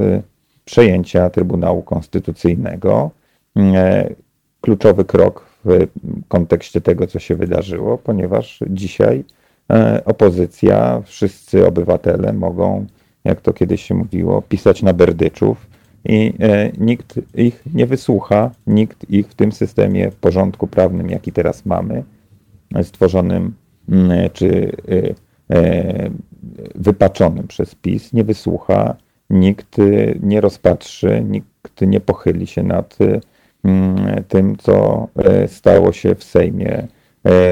przejęcia 0.65 1.31
Trybunału 1.31 1.83
Konstytucyjnego. 1.83 3.11
Kluczowy 4.61 5.05
krok 5.05 5.47
w 5.65 5.87
kontekście 6.29 6.81
tego, 6.81 7.07
co 7.07 7.19
się 7.19 7.37
wydarzyło, 7.37 7.99
ponieważ 7.99 8.61
dzisiaj 8.71 9.25
opozycja, 10.05 11.03
wszyscy 11.05 11.67
obywatele 11.67 12.33
mogą, 12.33 12.87
jak 13.25 13.41
to 13.41 13.53
kiedyś 13.53 13.83
się 13.83 13.95
mówiło, 13.95 14.43
pisać 14.43 14.83
na 14.83 14.93
berdyczów 14.93 15.67
i 16.05 16.33
e, 16.41 16.71
nikt 16.79 17.21
ich 17.35 17.63
nie 17.75 17.87
wysłucha, 17.87 18.51
nikt 18.67 19.11
ich 19.11 19.29
w 19.29 19.35
tym 19.35 19.53
systemie, 19.53 20.11
w 20.11 20.17
porządku 20.17 20.67
prawnym, 20.67 21.11
jaki 21.11 21.33
teraz 21.33 21.67
mamy, 21.67 22.05
stworzonym 22.83 23.55
mm, 23.89 24.31
czy 24.33 24.73
e, 25.51 25.57
e, 25.57 26.11
wypaczonym 26.75 27.47
przez 27.47 27.75
PiS, 27.75 28.13
nie 28.13 28.25
wysłucha, 28.25 28.97
nikt 29.35 29.77
nie 30.23 30.41
rozpatrzy, 30.41 31.25
nikt 31.29 31.81
nie 31.81 32.01
pochyli 32.01 32.47
się 32.47 32.63
nad 32.63 32.99
mm, 33.65 34.25
tym, 34.29 34.57
co 34.57 35.09
stało 35.47 35.93
się 35.93 36.15
w 36.15 36.25
Sejmie 36.25 36.87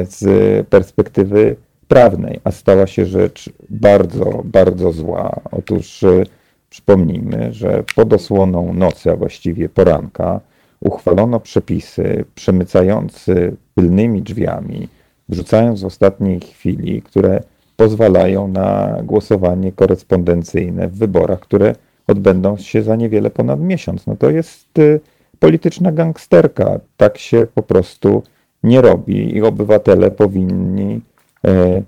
z 0.02 0.22
perspektywy 0.68 1.56
prawnej, 1.88 2.40
a 2.44 2.50
stała 2.50 2.86
się 2.86 3.06
rzecz 3.06 3.50
bardzo, 3.70 4.42
bardzo 4.44 4.92
zła. 4.92 5.40
Otóż 5.50 6.04
Przypomnijmy, 6.72 7.52
że 7.52 7.84
pod 7.94 8.12
osłoną 8.12 8.72
nocy, 8.72 9.10
a 9.10 9.16
właściwie 9.16 9.68
poranka, 9.68 10.40
uchwalono 10.80 11.40
przepisy 11.40 12.24
przemycające 12.34 13.52
tylnymi 13.74 14.22
drzwiami, 14.22 14.88
wrzucając 15.28 15.82
w 15.82 15.86
ostatniej 15.86 16.40
chwili, 16.40 17.02
które 17.02 17.42
pozwalają 17.82 18.48
na 18.48 18.98
głosowanie 19.04 19.72
korespondencyjne 19.72 20.88
w 20.88 20.94
wyborach, 20.94 21.40
które 21.40 21.74
odbędą 22.06 22.56
się 22.56 22.82
za 22.82 22.96
niewiele 22.96 23.30
ponad 23.30 23.60
miesiąc. 23.60 24.06
No 24.06 24.16
to 24.16 24.30
jest 24.30 24.78
y, 24.78 25.00
polityczna 25.38 25.92
gangsterka. 25.92 26.80
Tak 26.96 27.18
się 27.18 27.46
po 27.54 27.62
prostu 27.62 28.22
nie 28.62 28.80
robi 28.80 29.36
i 29.36 29.42
obywatele 29.42 30.10
powinni 30.10 31.00
e, 31.44 31.50
e, 31.50 31.82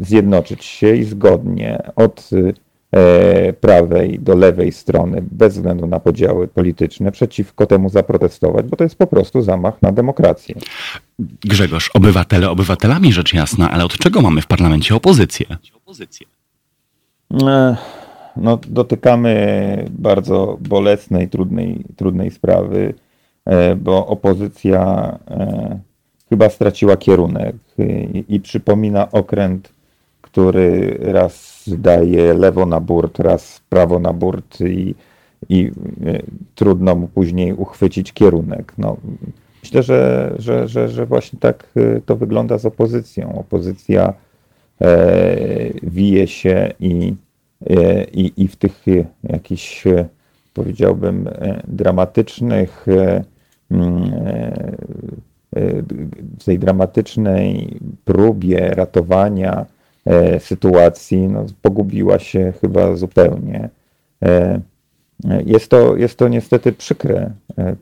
zjednoczyć 0.00 0.64
się 0.64 0.96
i 0.96 1.04
zgodnie 1.04 1.82
od 1.96 2.30
y, 2.32 2.54
prawej 3.60 4.18
do 4.18 4.34
lewej 4.34 4.72
strony, 4.72 5.24
bez 5.30 5.54
względu 5.54 5.86
na 5.86 6.00
podziały 6.00 6.48
polityczne, 6.48 7.12
przeciwko 7.12 7.66
temu 7.66 7.88
zaprotestować, 7.88 8.66
bo 8.66 8.76
to 8.76 8.84
jest 8.84 8.96
po 8.96 9.06
prostu 9.06 9.42
zamach 9.42 9.82
na 9.82 9.92
demokrację. 9.92 10.54
Grzegorz, 11.44 11.90
obywatele 11.94 12.50
obywatelami 12.50 13.12
rzecz 13.12 13.34
jasna, 13.34 13.70
ale 13.70 13.84
od 13.84 13.98
czego 13.98 14.20
mamy 14.20 14.40
w 14.40 14.46
parlamencie 14.46 14.94
opozycję? 14.94 15.46
E, 17.42 17.76
no, 18.36 18.58
dotykamy 18.68 19.84
bardzo 19.90 20.58
bolesnej, 20.60 21.28
trudnej, 21.28 21.84
trudnej 21.96 22.30
sprawy, 22.30 22.94
e, 23.44 23.76
bo 23.76 24.06
opozycja 24.06 25.18
chyba 26.28 26.48
straciła 26.48 26.96
kierunek 26.96 27.56
i, 27.78 28.24
i 28.28 28.40
przypomina 28.40 29.10
okręt, 29.10 29.72
który 30.20 30.98
raz 31.00 31.53
daje 31.68 32.34
lewo 32.34 32.66
na 32.66 32.80
burt, 32.80 33.18
raz 33.18 33.60
prawo 33.68 33.98
na 33.98 34.12
burt 34.12 34.60
i, 34.60 34.94
i 35.48 35.70
e, 36.06 36.22
trudno 36.54 36.94
mu 36.94 37.08
później 37.08 37.52
uchwycić 37.52 38.12
kierunek. 38.12 38.72
No, 38.78 38.96
myślę, 39.62 39.82
że, 39.82 40.34
że, 40.38 40.68
że, 40.68 40.88
że 40.88 41.06
właśnie 41.06 41.38
tak 41.38 41.68
e, 41.76 42.00
to 42.00 42.16
wygląda 42.16 42.58
z 42.58 42.66
opozycją. 42.66 43.38
Opozycja 43.38 44.12
e, 44.80 45.36
wije 45.82 46.26
się 46.26 46.72
i, 46.80 47.14
e, 47.70 48.04
i, 48.04 48.42
i 48.42 48.48
w 48.48 48.56
tych 48.56 48.84
jakichś, 49.22 49.84
powiedziałbym, 50.54 51.28
dramatycznych 51.68 52.86
mm, 53.70 54.10
w 56.38 56.44
tej 56.44 56.58
dramatycznej 56.58 57.78
próbie 58.04 58.68
ratowania 58.68 59.66
E, 59.66 59.73
sytuacji 60.38 61.28
no, 61.28 61.46
pogubiła 61.62 62.18
się 62.18 62.52
chyba 62.60 62.96
zupełnie. 62.96 63.68
E, 64.22 64.60
jest 65.44 65.70
to, 65.70 65.96
jest 65.96 66.18
to 66.18 66.28
niestety 66.28 66.72
przykre 66.72 67.30
e, 67.58 67.76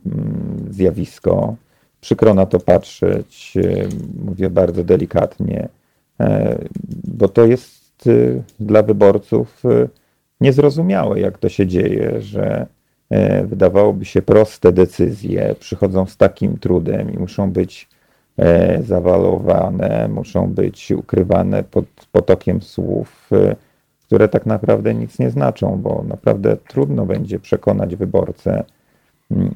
zjawisko. 0.70 1.56
Przykro 2.00 2.34
na 2.34 2.46
to 2.46 2.60
patrzeć, 2.60 3.54
mówię 4.24 4.50
bardzo 4.50 4.84
delikatnie, 4.84 5.68
bo 7.04 7.28
to 7.28 7.46
jest 7.46 8.08
dla 8.60 8.82
wyborców 8.82 9.62
niezrozumiałe, 10.40 11.20
jak 11.20 11.38
to 11.38 11.48
się 11.48 11.66
dzieje, 11.66 12.20
że 12.20 12.66
wydawałoby 13.44 14.04
się 14.04 14.22
proste 14.22 14.72
decyzje 14.72 15.54
przychodzą 15.60 16.06
z 16.06 16.16
takim 16.16 16.58
trudem 16.58 17.14
i 17.14 17.18
muszą 17.18 17.50
być 17.50 17.88
E, 17.91 17.91
zawalowane, 18.82 20.08
muszą 20.08 20.46
być 20.46 20.90
ukrywane 20.90 21.64
pod 21.64 21.84
potokiem 22.12 22.62
słów, 22.62 23.30
e, 23.32 23.56
które 24.06 24.28
tak 24.28 24.46
naprawdę 24.46 24.94
nic 24.94 25.18
nie 25.18 25.30
znaczą, 25.30 25.80
bo 25.82 26.04
naprawdę 26.08 26.56
trudno 26.56 27.06
będzie 27.06 27.38
przekonać 27.38 27.96
wyborcę, 27.96 28.64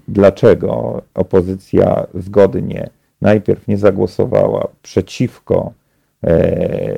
dlaczego 0.09 1.03
opozycja 1.15 2.07
zgodnie 2.15 2.91
najpierw 3.21 3.69
nie 3.69 3.79
zagłosowała 3.79 4.69
przeciwko 4.83 5.73
e, 6.25 6.97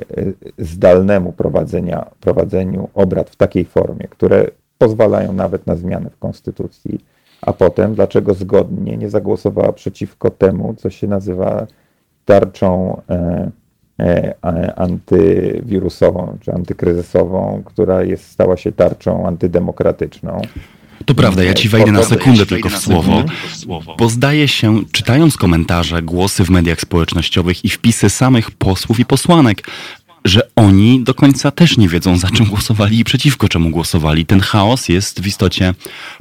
zdalnemu 0.57 1.31
prowadzenia, 1.31 2.11
prowadzeniu 2.19 2.89
obrad 2.93 3.29
w 3.29 3.35
takiej 3.35 3.65
formie, 3.65 4.07
które 4.09 4.45
pozwalają 4.77 5.33
nawet 5.33 5.67
na 5.67 5.75
zmiany 5.75 6.09
w 6.09 6.17
konstytucji 6.17 6.99
a 7.41 7.53
potem 7.53 7.95
dlaczego 7.95 8.33
zgodnie 8.33 8.97
nie 8.97 9.09
zagłosowała 9.09 9.73
przeciwko 9.73 10.29
temu, 10.29 10.75
co 10.77 10.89
się 10.89 11.07
nazywa 11.07 11.67
tarczą 12.25 13.01
e, 13.09 13.51
e, 13.99 14.75
antywirusową 14.75 16.37
czy 16.41 16.53
antykryzysową, 16.53 17.61
która 17.65 18.03
jest, 18.03 18.31
stała 18.31 18.57
się 18.57 18.71
tarczą 18.71 19.27
antydemokratyczną. 19.27 20.41
To 21.05 21.15
prawda, 21.15 21.43
ja 21.43 21.53
ci 21.53 21.69
wejdę 21.69 21.91
na 21.91 22.03
sekundę 22.03 22.45
tylko 22.45 22.69
w 22.69 22.77
słowo, 22.77 23.23
bo 23.97 24.09
zdaje 24.09 24.47
się, 24.47 24.79
czytając 24.91 25.37
komentarze, 25.37 26.01
głosy 26.01 26.43
w 26.43 26.49
mediach 26.49 26.81
społecznościowych 26.81 27.65
i 27.65 27.69
wpisy 27.69 28.09
samych 28.09 28.51
posłów 28.51 28.99
i 28.99 29.05
posłanek, 29.05 29.63
że 30.25 30.41
oni 30.55 31.03
do 31.03 31.13
końca 31.13 31.51
też 31.51 31.77
nie 31.77 31.89
wiedzą, 31.89 32.17
za 32.17 32.29
czym 32.29 32.45
głosowali 32.45 32.99
i 32.99 33.03
przeciwko 33.03 33.49
czemu 33.49 33.69
głosowali. 33.69 34.25
Ten 34.25 34.39
chaos 34.39 34.89
jest 34.89 35.21
w 35.21 35.27
istocie 35.27 35.73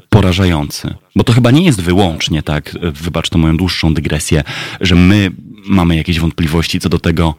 porażający. 0.08 0.94
Bo 1.16 1.24
to 1.24 1.32
chyba 1.32 1.50
nie 1.50 1.64
jest 1.64 1.80
wyłącznie 1.80 2.42
tak, 2.42 2.74
wybacz 2.82 3.28
to 3.28 3.38
moją 3.38 3.56
dłuższą 3.56 3.94
dygresję, 3.94 4.44
że 4.80 4.94
my 4.94 5.30
mamy 5.66 5.96
jakieś 5.96 6.20
wątpliwości 6.20 6.80
co 6.80 6.88
do 6.88 6.98
tego, 6.98 7.34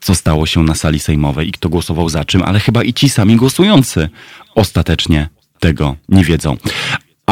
co 0.00 0.14
stało 0.14 0.46
się 0.46 0.62
na 0.62 0.74
sali 0.74 0.98
sejmowej 0.98 1.48
i 1.48 1.52
kto 1.52 1.68
głosował 1.68 2.08
za 2.08 2.24
czym, 2.24 2.42
ale 2.42 2.60
chyba 2.60 2.82
i 2.82 2.94
ci 2.94 3.08
sami 3.08 3.36
głosujący 3.36 4.08
ostatecznie 4.54 5.28
tego 5.60 5.96
nie 6.08 6.24
wiedzą. 6.24 6.56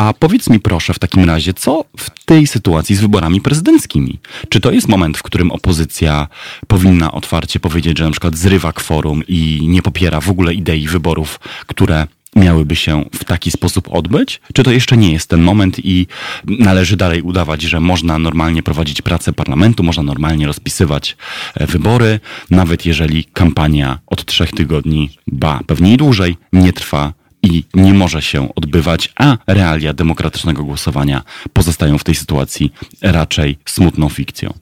A 0.00 0.12
powiedz 0.12 0.50
mi 0.50 0.60
proszę 0.60 0.94
w 0.94 0.98
takim 0.98 1.24
razie, 1.24 1.54
co 1.54 1.84
w 1.96 2.24
tej 2.24 2.46
sytuacji 2.46 2.96
z 2.96 3.00
wyborami 3.00 3.40
prezydenckimi? 3.40 4.18
Czy 4.48 4.60
to 4.60 4.72
jest 4.72 4.88
moment, 4.88 5.18
w 5.18 5.22
którym 5.22 5.50
opozycja 5.50 6.28
powinna 6.66 7.12
otwarcie 7.12 7.60
powiedzieć, 7.60 7.98
że 7.98 8.04
na 8.04 8.10
przykład 8.10 8.36
zrywa 8.36 8.72
kworum 8.72 9.22
i 9.28 9.60
nie 9.68 9.82
popiera 9.82 10.20
w 10.20 10.28
ogóle 10.28 10.54
idei 10.54 10.88
wyborów, 10.88 11.40
które 11.66 12.06
miałyby 12.36 12.76
się 12.76 13.04
w 13.14 13.24
taki 13.24 13.50
sposób 13.50 13.88
odbyć? 13.94 14.40
Czy 14.54 14.62
to 14.62 14.70
jeszcze 14.70 14.96
nie 14.96 15.12
jest 15.12 15.28
ten 15.28 15.42
moment 15.42 15.76
i 15.84 16.06
należy 16.46 16.96
dalej 16.96 17.22
udawać, 17.22 17.62
że 17.62 17.80
można 17.80 18.18
normalnie 18.18 18.62
prowadzić 18.62 19.02
pracę 19.02 19.32
parlamentu, 19.32 19.82
można 19.82 20.02
normalnie 20.02 20.46
rozpisywać 20.46 21.16
e, 21.54 21.66
wybory, 21.66 22.20
nawet 22.50 22.86
jeżeli 22.86 23.24
kampania 23.24 23.98
od 24.06 24.24
trzech 24.24 24.50
tygodni, 24.50 25.10
ba, 25.26 25.60
pewnie 25.66 25.94
i 25.94 25.96
dłużej, 25.96 26.36
nie 26.52 26.72
trwa 26.72 27.19
i 27.42 27.64
nie 27.74 27.94
może 27.94 28.22
się 28.22 28.54
odbywać, 28.54 29.12
a 29.16 29.36
realia 29.46 29.92
demokratycznego 29.92 30.64
głosowania 30.64 31.22
pozostają 31.52 31.98
w 31.98 32.04
tej 32.04 32.14
sytuacji 32.14 32.72
raczej 33.02 33.58
smutną 33.64 34.08
fikcją. 34.08 34.52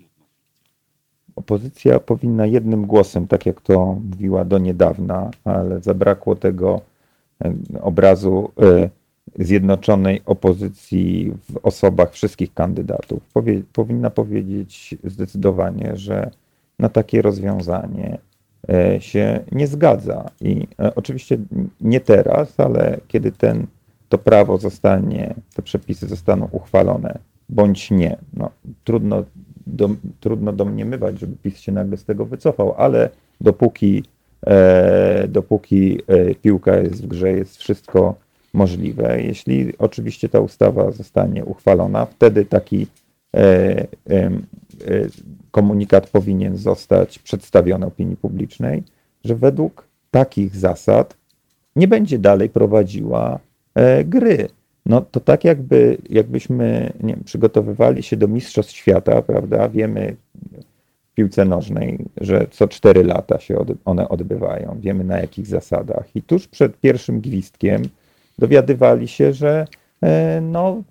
Opozycja 1.36 2.00
powinna 2.00 2.46
jednym 2.46 2.86
głosem, 2.86 3.26
tak 3.26 3.46
jak 3.46 3.60
to 3.60 3.96
mówiła 4.10 4.44
do 4.44 4.58
niedawna, 4.58 5.30
ale 5.44 5.80
zabrakło 5.80 6.36
tego 6.36 6.80
e, 7.44 7.54
obrazu 7.80 8.50
e, 8.62 8.90
zjednoczonej 9.38 10.22
opozycji 10.26 11.32
w 11.50 11.56
osobach 11.62 12.12
wszystkich 12.12 12.54
kandydatów. 12.54 13.22
Powie, 13.32 13.62
powinna 13.72 14.10
powiedzieć 14.10 14.94
zdecydowanie, 15.04 15.92
że 15.96 16.30
na 16.78 16.88
takie 16.88 17.22
rozwiązanie 17.22 18.18
się 18.98 19.44
nie 19.52 19.66
zgadza. 19.66 20.30
I 20.40 20.66
e, 20.78 20.94
oczywiście 20.94 21.38
nie 21.80 22.00
teraz, 22.00 22.60
ale 22.60 23.00
kiedy 23.08 23.32
ten, 23.32 23.66
to 24.08 24.18
prawo 24.18 24.58
zostanie, 24.58 25.34
te 25.54 25.62
przepisy 25.62 26.08
zostaną 26.08 26.48
uchwalone, 26.52 27.18
bądź 27.48 27.90
nie. 27.90 28.16
No, 28.34 28.50
trudno 28.84 29.24
do, 29.66 29.90
trudno 30.20 30.52
domniemywać, 30.52 31.20
żeby 31.20 31.36
PiS 31.42 31.58
się 31.58 31.72
nagle 31.72 31.96
z 31.96 32.04
tego 32.04 32.26
wycofał, 32.26 32.74
ale 32.76 33.10
dopóki, 33.40 34.04
e, 34.46 35.28
dopóki 35.28 36.00
e, 36.06 36.34
piłka 36.34 36.76
jest 36.76 37.04
w 37.04 37.06
grze, 37.06 37.32
jest 37.32 37.56
wszystko 37.56 38.14
możliwe. 38.52 39.22
Jeśli 39.22 39.78
oczywiście 39.78 40.28
ta 40.28 40.40
ustawa 40.40 40.90
zostanie 40.90 41.44
uchwalona, 41.44 42.06
wtedy 42.06 42.44
taki 42.44 42.86
e, 43.34 43.40
e, 44.10 44.30
komunikat 45.50 46.10
powinien 46.10 46.56
zostać 46.56 47.18
przedstawiony 47.18 47.86
opinii 47.86 48.16
publicznej, 48.16 48.82
że 49.24 49.34
według 49.34 49.88
takich 50.10 50.56
zasad 50.56 51.16
nie 51.76 51.88
będzie 51.88 52.18
dalej 52.18 52.48
prowadziła 52.48 53.38
e, 53.74 54.04
gry. 54.04 54.48
No 54.86 55.00
to 55.00 55.20
tak 55.20 55.44
jakby, 55.44 55.98
jakbyśmy 56.10 56.92
nie 57.00 57.14
wiem, 57.14 57.24
przygotowywali 57.24 58.02
się 58.02 58.16
do 58.16 58.28
Mistrzostw 58.28 58.72
Świata, 58.72 59.22
prawda? 59.22 59.68
Wiemy 59.68 60.16
w 61.10 61.14
piłce 61.14 61.44
nożnej, 61.44 61.98
że 62.16 62.46
co 62.50 62.68
cztery 62.68 63.04
lata 63.04 63.38
się 63.38 63.58
od, 63.58 63.68
one 63.84 64.08
odbywają. 64.08 64.76
Wiemy 64.80 65.04
na 65.04 65.18
jakich 65.18 65.46
zasadach. 65.46 66.16
I 66.16 66.22
tuż 66.22 66.48
przed 66.48 66.80
pierwszym 66.80 67.20
gwizdkiem 67.20 67.82
dowiadywali 68.38 69.08
się, 69.08 69.32
że 69.32 69.66
no, 70.42 70.82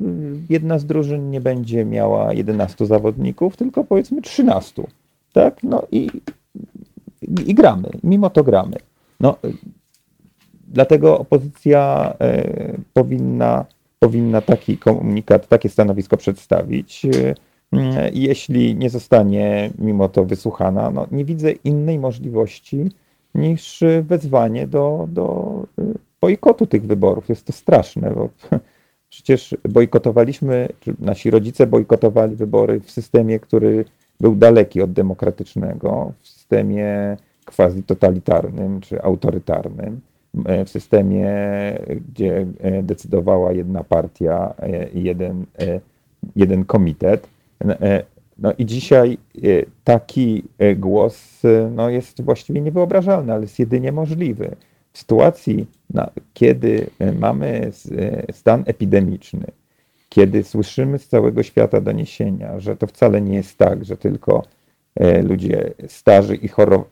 jedna 0.49 0.79
z 0.79 0.85
drużyn 0.85 1.29
nie 1.29 1.41
będzie 1.41 1.85
miała 1.85 2.33
11 2.33 2.85
zawodników, 2.85 3.57
tylko 3.57 3.83
powiedzmy 3.83 4.21
13. 4.21 4.83
Tak? 5.33 5.63
No 5.63 5.83
i, 5.91 6.09
i, 7.21 7.53
gramy. 7.53 7.89
Mimo 8.03 8.29
to 8.29 8.43
gramy. 8.43 8.75
No, 9.19 9.37
dlatego 10.67 11.19
opozycja 11.19 12.13
e, 12.19 12.43
powinna 12.93 13.65
powinna 13.99 14.41
taki 14.41 14.77
komunikat, 14.77 15.47
takie 15.47 15.69
stanowisko 15.69 16.17
przedstawić. 16.17 17.05
Mm, 17.71 17.95
jeśli 18.13 18.75
nie 18.75 18.89
zostanie 18.89 19.71
mimo 19.79 20.09
to 20.09 20.25
wysłuchana, 20.25 20.91
no 20.91 21.07
nie 21.11 21.25
widzę 21.25 21.51
innej 21.51 21.99
możliwości 21.99 22.91
niż 23.35 23.83
wezwanie 24.01 24.67
do, 24.67 25.07
do 25.11 25.55
bojkotu 26.21 26.67
tych 26.67 26.85
wyborów. 26.85 27.29
Jest 27.29 27.45
to 27.45 27.53
straszne, 27.53 28.11
bo 28.11 28.29
przecież 29.09 29.57
bojkotowaliśmy, 29.69 30.69
czy 30.79 30.93
nasi 30.99 31.31
rodzice 31.31 31.67
bojkotowali 31.67 32.35
wybory 32.35 32.79
w 32.79 32.91
systemie, 32.91 33.39
który 33.39 33.85
był 34.19 34.35
daleki 34.35 34.81
od 34.81 34.91
demokratycznego, 34.91 36.13
w 36.21 36.27
systemie 36.27 37.17
quasi 37.45 37.83
totalitarnym 37.83 38.81
czy 38.81 39.01
autorytarnym. 39.01 40.01
E, 40.45 40.65
w 40.65 40.69
systemie, 40.69 41.29
gdzie 42.11 42.45
e, 42.59 42.83
decydowała 42.83 43.51
jedna 43.51 43.83
partia 43.83 44.53
e, 44.59 44.89
i 44.89 45.03
jeden, 45.03 45.45
jeden 46.35 46.65
komitet. 46.65 47.27
No 48.39 48.53
i 48.57 48.65
dzisiaj 48.65 49.17
taki 49.83 50.43
głos 50.75 51.41
no 51.71 51.89
jest 51.89 52.21
właściwie 52.21 52.61
niewyobrażalny, 52.61 53.33
ale 53.33 53.41
jest 53.41 53.59
jedynie 53.59 53.91
możliwy. 53.91 54.55
W 54.97 54.99
sytuacji, 54.99 55.67
kiedy 56.33 56.89
mamy 57.19 57.71
stan 58.31 58.63
epidemiczny, 58.65 59.45
kiedy 60.09 60.43
słyszymy 60.43 60.99
z 60.99 61.07
całego 61.07 61.43
świata 61.43 61.81
doniesienia, 61.81 62.59
że 62.59 62.75
to 62.75 62.87
wcale 62.87 63.21
nie 63.21 63.35
jest 63.35 63.57
tak, 63.57 63.85
że 63.85 63.97
tylko 63.97 64.43
E, 64.99 65.21
ludzie 65.21 65.73
starzy 65.87 66.35
i 66.35 66.49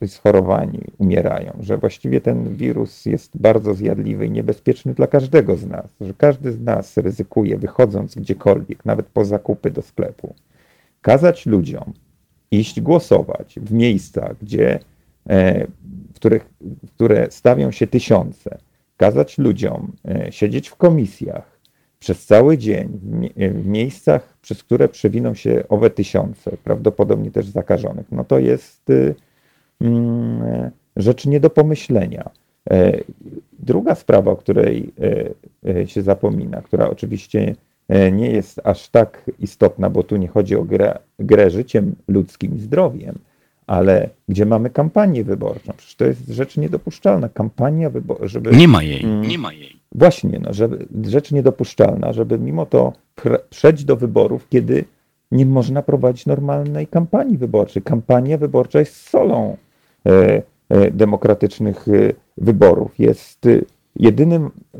schorowani 0.08 0.80
umierają, 0.98 1.52
że 1.60 1.78
właściwie 1.78 2.20
ten 2.20 2.54
wirus 2.54 3.06
jest 3.06 3.30
bardzo 3.34 3.74
zjadliwy 3.74 4.26
i 4.26 4.30
niebezpieczny 4.30 4.94
dla 4.94 5.06
każdego 5.06 5.56
z 5.56 5.66
nas, 5.66 5.86
że 6.00 6.14
każdy 6.18 6.52
z 6.52 6.60
nas 6.60 6.96
ryzykuje 6.96 7.58
wychodząc 7.58 8.14
gdziekolwiek, 8.14 8.84
nawet 8.84 9.06
po 9.06 9.24
zakupy 9.24 9.70
do 9.70 9.82
sklepu. 9.82 10.34
Kazać 11.02 11.46
ludziom 11.46 11.92
iść 12.50 12.80
głosować 12.80 13.58
w 13.62 13.72
miejscach, 13.72 14.34
gdzie, 14.42 14.74
e, 14.74 14.80
w 15.26 16.14
których, 16.14 16.48
które 16.94 17.26
stawią 17.30 17.70
się 17.70 17.86
tysiące, 17.86 18.58
kazać 18.96 19.38
ludziom 19.38 19.92
e, 20.08 20.32
siedzieć 20.32 20.68
w 20.68 20.76
komisjach, 20.76 21.56
przez 21.98 22.26
cały 22.26 22.58
dzień 22.58 23.00
w 23.36 23.66
miejscach, 23.66 24.36
przez 24.42 24.62
które 24.62 24.88
przewiną 24.88 25.34
się 25.34 25.64
owe 25.68 25.90
tysiące, 25.90 26.56
prawdopodobnie 26.64 27.30
też 27.30 27.46
zakażonych, 27.46 28.06
no 28.12 28.24
to 28.24 28.38
jest 28.38 28.90
y, 28.90 29.14
mm, 29.80 30.70
rzecz 30.96 31.26
nie 31.26 31.40
do 31.40 31.50
pomyślenia. 31.50 32.30
E, 32.70 33.00
druga 33.58 33.94
sprawa, 33.94 34.30
o 34.30 34.36
której 34.36 34.92
e, 35.64 35.70
e, 35.70 35.86
się 35.86 36.02
zapomina, 36.02 36.62
która 36.62 36.90
oczywiście 36.90 37.54
nie 38.12 38.30
jest 38.30 38.60
aż 38.64 38.88
tak 38.88 39.30
istotna, 39.38 39.90
bo 39.90 40.02
tu 40.02 40.16
nie 40.16 40.28
chodzi 40.28 40.56
o 40.56 40.64
grę, 40.64 40.98
grę 41.18 41.50
życiem 41.50 41.94
ludzkim 42.08 42.56
i 42.56 42.58
zdrowiem, 42.58 43.18
ale 43.66 44.10
gdzie 44.28 44.46
mamy 44.46 44.70
kampanię 44.70 45.24
wyborczą. 45.24 45.72
Przecież 45.76 45.94
to 45.94 46.04
jest 46.04 46.28
rzecz 46.28 46.56
niedopuszczalna. 46.56 47.28
Kampania 47.28 47.90
wyborcza, 47.90 48.26
żeby... 48.26 48.56
Nie 48.56 48.68
ma 48.68 48.82
jej, 48.82 49.04
mm, 49.04 49.22
nie 49.22 49.38
ma 49.38 49.52
jej. 49.52 49.80
Właśnie, 49.94 50.40
no, 50.42 50.52
żeby, 50.52 50.86
rzecz 51.04 51.32
niedopuszczalna, 51.32 52.12
żeby 52.12 52.38
mimo 52.38 52.66
to 52.66 52.92
przejść 53.50 53.84
do 53.84 53.96
wyborów, 53.96 54.48
kiedy 54.48 54.84
nie 55.30 55.46
można 55.46 55.82
prowadzić 55.82 56.26
normalnej 56.26 56.86
kampanii 56.86 57.38
wyborczej. 57.38 57.82
Kampania 57.82 58.38
wyborcza 58.38 58.78
jest 58.78 59.08
solą 59.08 59.56
e, 60.06 60.42
e, 60.68 60.90
demokratycznych 60.90 61.88
e, 61.88 61.92
wyborów. 62.38 62.98
Jest 62.98 63.46
e, 63.46 63.60
jedynym 63.96 64.44
e, 64.44 64.78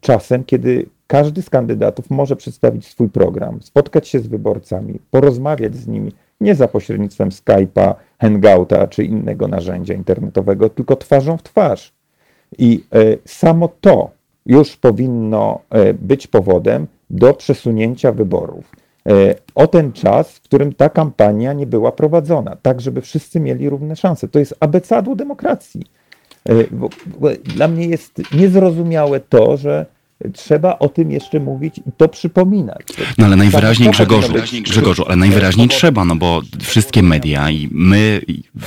czasem, 0.00 0.44
kiedy 0.44 0.86
każdy 1.06 1.42
z 1.42 1.50
kandydatów 1.50 2.10
może 2.10 2.36
przedstawić 2.36 2.86
swój 2.86 3.08
program, 3.08 3.62
spotkać 3.62 4.08
się 4.08 4.20
z 4.20 4.26
wyborcami, 4.26 4.98
porozmawiać 5.10 5.76
z 5.76 5.86
nimi, 5.86 6.12
nie 6.40 6.54
za 6.54 6.68
pośrednictwem 6.68 7.28
Skype'a, 7.28 7.94
Hangouta 8.20 8.86
czy 8.86 9.04
innego 9.04 9.48
narzędzia 9.48 9.94
internetowego, 9.94 10.68
tylko 10.68 10.96
twarzą 10.96 11.36
w 11.36 11.42
twarz. 11.42 11.92
I 12.58 12.84
e, 12.92 12.98
samo 13.24 13.68
to 13.80 14.10
już 14.46 14.76
powinno 14.76 15.60
e, 15.70 15.94
być 15.94 16.26
powodem 16.26 16.86
do 17.10 17.34
przesunięcia 17.34 18.12
wyborów. 18.12 18.72
E, 19.06 19.34
o 19.54 19.66
ten 19.66 19.92
czas, 19.92 20.32
w 20.32 20.40
którym 20.40 20.72
ta 20.72 20.88
kampania 20.88 21.52
nie 21.52 21.66
była 21.66 21.92
prowadzona, 21.92 22.56
tak 22.62 22.80
żeby 22.80 23.00
wszyscy 23.00 23.40
mieli 23.40 23.68
równe 23.68 23.96
szanse. 23.96 24.28
To 24.28 24.38
jest 24.38 24.54
abecadło 24.60 25.16
demokracji. 25.16 25.82
Dla 27.44 27.68
mnie 27.68 27.86
jest 27.86 28.20
niezrozumiałe 28.34 29.20
to, 29.20 29.56
że 29.56 29.86
trzeba 30.34 30.78
o 30.78 30.88
tym 30.88 31.10
jeszcze 31.10 31.40
mówić 31.40 31.78
i 31.78 31.82
to 31.96 32.08
przypominać. 32.08 32.82
No 33.18 33.26
ale 33.26 33.36
najwyraźniej 33.36 33.90
Grzegorzu, 33.90 34.32
Grzegorzu, 34.62 35.04
ale 35.06 35.16
najwyraźniej 35.16 35.68
trzeba, 35.68 36.04
no 36.04 36.16
bo 36.16 36.42
wszystkie 36.60 37.02
media 37.02 37.50
i 37.50 37.68
my 37.72 38.20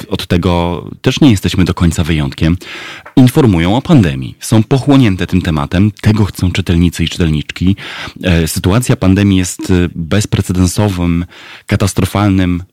od 0.10 0.28
tego 0.28 0.84
też 1.02 1.22
nie 1.22 1.32
jesteśmy 1.32 1.66
do 1.66 1.74
końca 1.74 2.04
wyjątkiem, 2.04 2.58
informują 3.16 3.78
o 3.78 3.82
pandemii. 3.82 4.36
Są 4.40 4.64
pochłonięte 4.64 5.28
tym 5.28 5.42
tematem, 5.42 5.92
tego 6.02 6.26
chcą 6.26 6.52
czytelnicy 6.52 7.04
i 7.04 7.10
czytelniczki. 7.10 7.76
E, 8.24 8.48
sytuacja 8.48 8.96
pandemii 8.96 9.38
jest 9.38 9.72
e, 9.72 9.90
bezprecedensowym, 9.96 11.26
katastrofalnym 11.66 12.64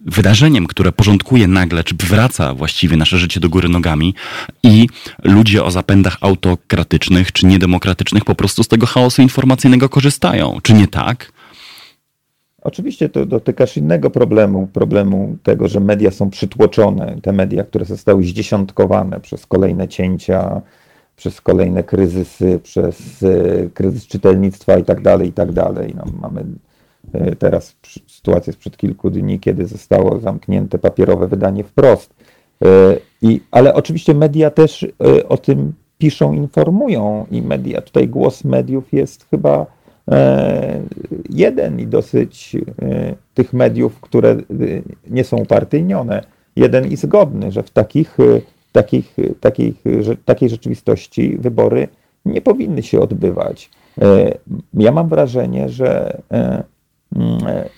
wydarzeniem, 0.00 0.66
które 0.66 0.92
porządkuje 0.92 1.48
nagle, 1.48 1.84
czy 1.84 1.94
wraca 1.94 2.54
właściwie 2.54 2.96
nasze 2.96 3.18
życie 3.18 3.40
do 3.40 3.48
góry 3.48 3.68
nogami 3.68 4.14
i 4.62 4.88
ludzie 5.22 5.64
o 5.64 5.70
zapędach 5.70 6.16
autokratycznych 6.20 7.32
czy 7.32 7.46
niedemokratycznych 7.46 8.24
po 8.24 8.34
prostu 8.34 8.62
z 8.62 8.68
tego 8.68 8.86
chaosu 8.86 9.22
informacyjnego 9.22 9.88
korzystają. 9.88 10.58
Czy 10.62 10.72
nie 10.72 10.88
tak? 10.88 11.32
Oczywiście 12.62 13.08
to 13.08 13.26
dotykasz 13.26 13.76
innego 13.76 14.10
problemu, 14.10 14.66
problemu 14.66 15.36
tego, 15.42 15.68
że 15.68 15.80
media 15.80 16.10
są 16.10 16.30
przytłoczone. 16.30 17.16
Te 17.22 17.32
media, 17.32 17.64
które 17.64 17.84
zostały 17.84 18.24
zdziesiątkowane 18.24 19.20
przez 19.20 19.46
kolejne 19.46 19.88
cięcia, 19.88 20.62
przez 21.16 21.40
kolejne 21.40 21.82
kryzysy, 21.82 22.60
przez 22.62 23.22
e, 23.22 23.68
kryzys 23.74 24.06
czytelnictwa 24.06 24.78
i 24.78 24.84
tak 24.84 25.00
dalej, 25.00 25.28
i 25.28 25.32
tak 25.32 25.52
dalej. 25.52 25.94
No, 25.96 26.04
mamy 26.20 26.44
teraz 27.38 27.76
sytuacja 28.06 28.52
sprzed 28.52 28.76
kilku 28.76 29.10
dni, 29.10 29.40
kiedy 29.40 29.66
zostało 29.66 30.18
zamknięte 30.18 30.78
papierowe 30.78 31.28
wydanie 31.28 31.64
wprost. 31.64 32.14
E, 32.64 32.96
I, 33.22 33.40
ale 33.50 33.74
oczywiście 33.74 34.14
media 34.14 34.50
też 34.50 34.82
e, 34.82 35.28
o 35.28 35.36
tym 35.36 35.72
piszą, 35.98 36.32
informują 36.32 37.26
i 37.30 37.42
media, 37.42 37.80
tutaj 37.80 38.08
głos 38.08 38.44
mediów 38.44 38.92
jest 38.92 39.26
chyba 39.30 39.66
jeden 41.30 41.80
i 41.80 41.86
dosyć 41.86 42.56
tych 43.34 43.52
mediów, 43.52 44.00
które 44.00 44.36
nie 45.10 45.24
są 45.24 45.36
upartyjnione, 45.36 46.24
jeden 46.56 46.86
i 46.86 46.96
zgodny, 46.96 47.52
że 47.52 47.62
w 47.62 47.70
takich, 47.70 48.16
takich, 48.72 49.16
takich, 49.40 49.84
takiej 50.24 50.48
rzeczywistości 50.48 51.36
wybory 51.38 51.88
nie 52.24 52.40
powinny 52.40 52.82
się 52.82 53.00
odbywać. 53.00 53.70
Ja 54.74 54.92
mam 54.92 55.08
wrażenie, 55.08 55.68
że 55.68 56.20
e, 56.32 56.62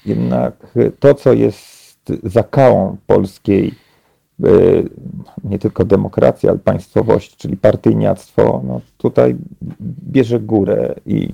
jednak 0.07 0.77
to, 1.01 1.14
co 1.14 1.33
jest 1.33 2.12
zakałą 2.23 2.97
polskiej 3.07 3.75
e, 4.44 4.49
nie 5.44 5.59
tylko 5.59 5.85
demokracji, 5.85 6.49
ale 6.49 6.59
państwowości, 6.59 7.37
czyli 7.37 7.57
partyjniactwo, 7.57 8.62
no 8.66 8.81
tutaj 8.99 9.37
bierze 10.11 10.40
górę 10.40 10.94
i 11.07 11.29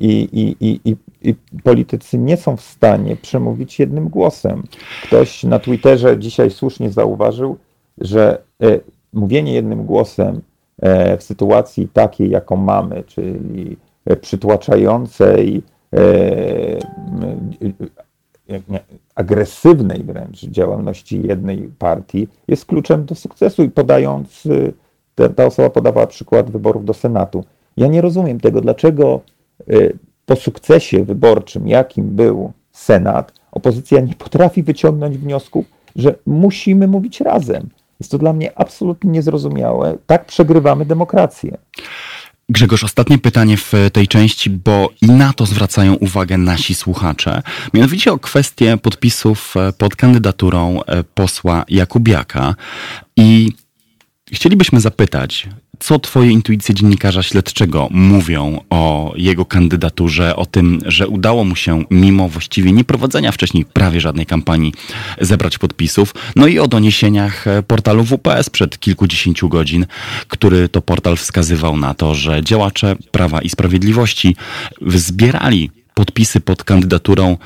i, 0.00 0.28
i, 0.32 0.56
i, 0.60 0.96
i 1.22 1.34
politycy 1.62 2.18
nie 2.18 2.36
są 2.36 2.56
w 2.56 2.60
stanie 2.60 3.16
przemówić 3.16 3.78
jednym 3.78 4.08
głosem. 4.08 4.62
Ktoś 5.02 5.44
na 5.44 5.58
Twitterze 5.58 6.18
dzisiaj 6.18 6.50
słusznie 6.50 6.90
zauważył, 6.90 7.56
że 7.98 8.42
mówienie 9.12 9.52
jednym 9.52 9.84
głosem 9.84 10.40
w 11.18 11.22
sytuacji 11.22 11.88
takiej, 11.92 12.30
jaką 12.30 12.56
mamy, 12.56 13.04
czyli 13.06 13.76
przytłaczającej, 14.20 15.62
agresywnej 19.14 20.04
wręcz 20.04 20.44
działalności 20.44 21.26
jednej 21.26 21.70
partii 21.78 22.28
jest 22.48 22.64
kluczem 22.64 23.04
do 23.04 23.14
sukcesu 23.14 23.62
i 23.62 23.70
podając, 23.70 24.48
ta 25.36 25.46
osoba 25.46 25.70
podawała 25.70 26.06
przykład 26.06 26.50
wyborów 26.50 26.84
do 26.84 26.94
Senatu. 26.94 27.44
Ja 27.76 27.86
nie 27.86 28.00
rozumiem 28.00 28.40
tego, 28.40 28.60
dlaczego 28.60 29.20
po 30.26 30.36
sukcesie 30.36 31.04
wyborczym, 31.04 31.68
jakim 31.68 32.04
był 32.04 32.52
Senat, 32.72 33.32
opozycja 33.52 34.00
nie 34.00 34.14
potrafi 34.14 34.62
wyciągnąć 34.62 35.18
wniosków, 35.18 35.64
że 35.96 36.14
musimy 36.26 36.88
mówić 36.88 37.20
razem. 37.20 37.68
Jest 38.00 38.10
to 38.10 38.18
dla 38.18 38.32
mnie 38.32 38.58
absolutnie 38.58 39.10
niezrozumiałe. 39.10 39.96
Tak 40.06 40.24
przegrywamy 40.24 40.84
demokrację. 40.84 41.58
Grzegorz, 42.48 42.84
ostatnie 42.84 43.18
pytanie 43.18 43.56
w 43.56 43.72
tej 43.92 44.08
części, 44.08 44.50
bo 44.50 44.90
i 45.02 45.06
na 45.06 45.32
to 45.32 45.46
zwracają 45.46 45.94
uwagę 45.94 46.38
nasi 46.38 46.74
słuchacze. 46.74 47.42
Mianowicie 47.74 48.12
o 48.12 48.18
kwestię 48.18 48.76
podpisów 48.76 49.54
pod 49.78 49.96
kandydaturą 49.96 50.80
posła 51.14 51.64
Jakubiaka. 51.68 52.54
I 53.16 53.52
chcielibyśmy 54.32 54.80
zapytać, 54.80 55.48
co 55.78 55.98
twoje 55.98 56.30
intuicje 56.30 56.74
dziennikarza 56.74 57.22
śledczego 57.22 57.88
mówią 57.90 58.60
o 58.70 59.12
jego 59.16 59.44
kandydaturze, 59.44 60.36
o 60.36 60.46
tym, 60.46 60.78
że 60.86 61.08
udało 61.08 61.44
mu 61.44 61.56
się 61.56 61.84
mimo 61.90 62.28
właściwie 62.28 62.72
nieprowadzenia 62.72 63.32
wcześniej 63.32 63.64
prawie 63.64 64.00
żadnej 64.00 64.26
kampanii 64.26 64.72
zebrać 65.20 65.58
podpisów, 65.58 66.14
no 66.36 66.46
i 66.46 66.58
o 66.58 66.68
doniesieniach 66.68 67.44
portalu 67.66 68.04
WPS 68.04 68.50
przed 68.50 68.78
kilkudziesięciu 68.78 69.48
godzin, 69.48 69.86
który 70.28 70.68
to 70.68 70.82
portal 70.82 71.16
wskazywał 71.16 71.76
na 71.76 71.94
to, 71.94 72.14
że 72.14 72.42
działacze 72.42 72.96
Prawa 73.10 73.42
i 73.42 73.48
Sprawiedliwości 73.48 74.36
zbierali 74.86 75.70
podpisy 75.96 76.40
pod 76.40 76.64
kandydaturą 76.64 77.36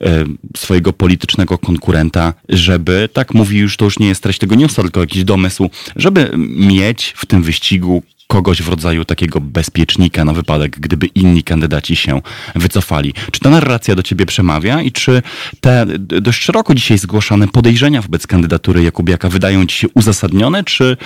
e, 0.00 0.24
swojego 0.56 0.92
politycznego 0.92 1.58
konkurenta, 1.58 2.34
żeby, 2.48 3.08
tak 3.12 3.34
mówi 3.34 3.58
już, 3.58 3.76
to 3.76 3.84
już 3.84 3.98
nie 3.98 4.08
jest 4.08 4.22
treść 4.22 4.38
tego 4.38 4.54
newsa, 4.54 4.82
tylko 4.82 5.00
jakiś 5.00 5.24
domysł, 5.24 5.70
żeby 5.96 6.30
mieć 6.56 7.14
w 7.16 7.26
tym 7.26 7.42
wyścigu 7.42 8.02
kogoś 8.26 8.62
w 8.62 8.68
rodzaju 8.68 9.04
takiego 9.04 9.40
bezpiecznika 9.40 10.24
na 10.24 10.32
wypadek, 10.32 10.80
gdyby 10.80 11.06
inni 11.06 11.42
kandydaci 11.42 11.96
się 11.96 12.22
wycofali. 12.54 13.14
Czy 13.32 13.40
ta 13.40 13.50
narracja 13.50 13.94
do 13.94 14.02
ciebie 14.02 14.26
przemawia 14.26 14.82
i 14.82 14.92
czy 14.92 15.22
te 15.60 15.86
dość 15.98 16.42
szeroko 16.42 16.74
dzisiaj 16.74 16.98
zgłaszane 16.98 17.48
podejrzenia 17.48 18.02
wobec 18.02 18.26
kandydatury 18.26 18.82
Jakubiaka 18.82 19.28
wydają 19.28 19.66
ci 19.66 19.78
się 19.78 19.88
uzasadnione, 19.94 20.64
czy 20.64 20.96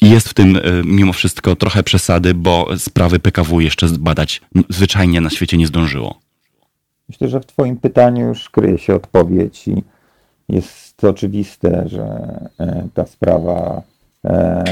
jest 0.00 0.28
w 0.28 0.34
tym 0.34 0.56
e, 0.56 0.60
mimo 0.84 1.12
wszystko 1.12 1.56
trochę 1.56 1.82
przesady, 1.82 2.34
bo 2.34 2.68
sprawy 2.78 3.18
PKW 3.18 3.60
jeszcze 3.60 3.88
zbadać 3.88 4.40
zwyczajnie 4.68 5.20
na 5.20 5.30
świecie 5.30 5.56
nie 5.56 5.66
zdążyło? 5.66 6.20
Myślę, 7.10 7.28
że 7.28 7.40
w 7.40 7.46
Twoim 7.46 7.76
pytaniu 7.76 8.28
już 8.28 8.50
kryje 8.50 8.78
się 8.78 8.94
odpowiedź 8.94 9.68
i 9.68 9.84
jest 10.48 11.04
oczywiste, 11.04 11.88
że 11.88 12.04
e, 12.58 12.88
ta 12.94 13.06
sprawa 13.06 13.82
e, 14.24 14.64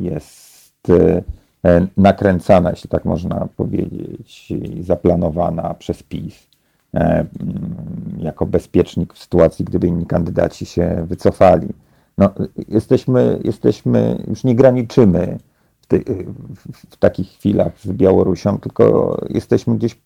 jest 0.00 0.90
e, 1.64 1.86
nakręcana, 1.96 2.70
jeśli 2.70 2.90
tak 2.90 3.04
można 3.04 3.48
powiedzieć, 3.56 4.50
i 4.50 4.82
zaplanowana 4.82 5.74
przez 5.74 6.02
PiS 6.02 6.46
jako 8.18 8.46
bezpiecznik 8.46 9.14
w 9.14 9.18
sytuacji, 9.18 9.64
gdyby 9.64 9.86
inni 9.86 10.06
kandydaci 10.06 10.66
się 10.66 11.04
wycofali. 11.08 11.68
No, 12.18 12.30
jesteśmy, 12.68 13.40
jesteśmy, 13.44 14.24
już 14.28 14.44
nie 14.44 14.54
graniczymy 14.54 15.38
w, 15.80 15.86
ty, 15.86 16.04
w, 16.90 16.96
takich 16.96 17.28
chwilach 17.28 17.80
z 17.80 17.92
Białorusią, 17.92 18.58
tylko 18.58 19.16
jesteśmy 19.30 19.76
gdzieś 19.76 19.96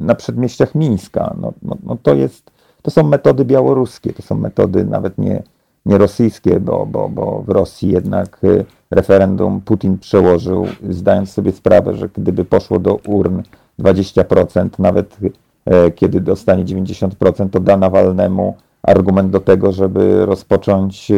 na 0.00 0.14
przedmieściach 0.14 0.74
Mińska. 0.74 1.34
No, 1.40 1.52
no, 1.62 1.76
no, 1.82 1.96
to, 2.02 2.14
jest, 2.14 2.50
to 2.82 2.90
są 2.90 3.02
metody 3.02 3.44
białoruskie, 3.44 4.12
to 4.12 4.22
są 4.22 4.34
metody 4.34 4.84
nawet 4.84 5.18
nie, 5.18 5.42
nie 5.86 5.98
rosyjskie, 5.98 6.60
bo, 6.60 6.86
bo, 6.86 7.08
bo 7.08 7.42
w 7.42 7.48
Rosji 7.48 7.90
jednak 7.90 8.44
y, 8.44 8.64
referendum 8.90 9.60
Putin 9.60 9.98
przełożył, 9.98 10.66
zdając 10.90 11.30
sobie 11.30 11.52
sprawę, 11.52 11.94
że 11.96 12.08
gdyby 12.08 12.44
poszło 12.44 12.78
do 12.78 12.94
urn 12.94 13.42
20%, 13.78 14.68
nawet 14.78 15.16
e, 15.64 15.90
kiedy 15.90 16.20
dostanie 16.20 16.64
90%, 16.64 17.50
to 17.50 17.60
da 17.60 17.76
Nawalnemu 17.76 18.54
argument 18.82 19.30
do 19.30 19.40
tego, 19.40 19.72
żeby 19.72 20.26
rozpocząć, 20.26 21.12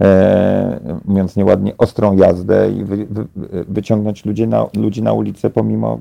e, 0.00 0.80
mówiąc 1.04 1.36
nieładnie, 1.36 1.72
ostrą 1.78 2.16
jazdę 2.16 2.70
i 2.70 2.84
wy, 2.84 3.06
wy, 3.06 3.26
wyciągnąć 3.68 4.24
ludzi 4.24 4.48
na, 4.48 4.66
ludzi 4.76 5.02
na 5.02 5.12
ulicę, 5.12 5.50
pomimo 5.50 6.00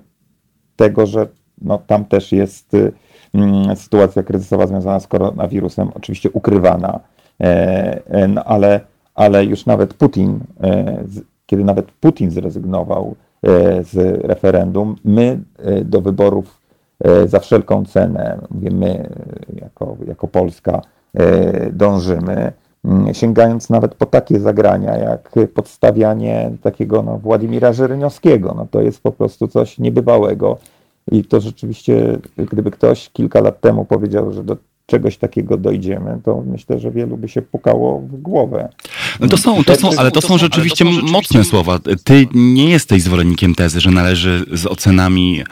tego, 0.76 1.06
że 1.06 1.28
no, 1.62 1.80
tam 1.88 2.06
też 2.06 2.32
jest 2.32 2.74
y, 2.74 2.91
mm, 3.34 3.76
sytuacja 3.76 4.24
kryzysowa 4.24 4.67
związana 4.67 5.00
z 5.00 5.08
koronawirusem, 5.08 5.89
oczywiście 5.96 6.30
ukrywana, 6.32 7.00
e, 7.41 8.02
e, 8.06 8.28
no, 8.28 8.43
ale, 8.43 8.80
ale 9.15 9.46
już 9.46 9.65
nawet 9.65 9.93
Putin, 9.93 10.39
e, 10.63 11.04
kiedy 11.46 11.63
nawet 11.63 11.91
Putin 11.91 12.32
zrezygnował 12.32 13.15
z 13.82 14.26
referendum, 14.26 14.96
my 15.06 15.39
do 15.86 16.02
wyborów 16.02 16.62
za 17.26 17.39
wszelką 17.39 17.86
cenę, 17.86 18.38
mówię 18.52 18.70
my 18.72 19.10
jako, 19.62 19.98
jako 20.08 20.28
Polska, 20.28 20.82
dążymy, 21.72 22.52
mm, 22.86 23.13
sięgając 23.13 23.70
nawet 23.70 23.96
po 23.96 24.06
takie 24.06 24.39
zagrania, 24.39 24.98
jak 24.98 25.32
podstawianie 25.54 26.52
takiego 26.62 27.04
no, 27.04 27.17
Władimira 27.17 27.74
Żereniowskiego. 27.74 28.54
No, 28.58 28.67
to 28.72 28.82
jest 28.82 29.04
po 29.04 29.12
prostu 29.12 29.48
coś 29.48 29.80
niebywałego. 29.80 30.58
I 31.12 31.24
to 31.24 31.41
rzeczywiście, 31.41 32.20
gdyby 32.38 32.72
ktoś 32.72 33.10
kilka 33.10 33.41
lat 33.41 33.62
temu 33.62 33.86
powiedział, 33.86 34.32
że 34.34 34.43
do 34.43 34.58
czegoś 34.88 35.17
takiego 35.17 35.58
dojdziemy, 35.58 36.20
to 36.24 36.43
myślę, 36.46 36.80
że 36.80 36.91
wielu 36.91 37.17
by 37.17 37.30
się 37.30 37.41
pukało 37.41 38.00
w 38.00 38.22
głowę. 38.22 38.70
No 39.20 39.28
to 39.28 39.38
są, 39.38 39.63
to 39.63 39.76
są, 39.76 39.89
ale 39.98 40.12
to 40.12 40.22
są 40.22 40.38
rzeczywiście 40.38 40.86
mocne 40.86 41.43
słowa. 41.43 41.80
Ty 42.04 42.28
nie 42.34 42.70
jesteś 42.70 43.02
zwolennikiem 43.02 43.56
tezy, 43.56 43.80
że 43.80 43.91
należy 43.91 44.46
z 44.54 44.65
ocenami 44.65 45.43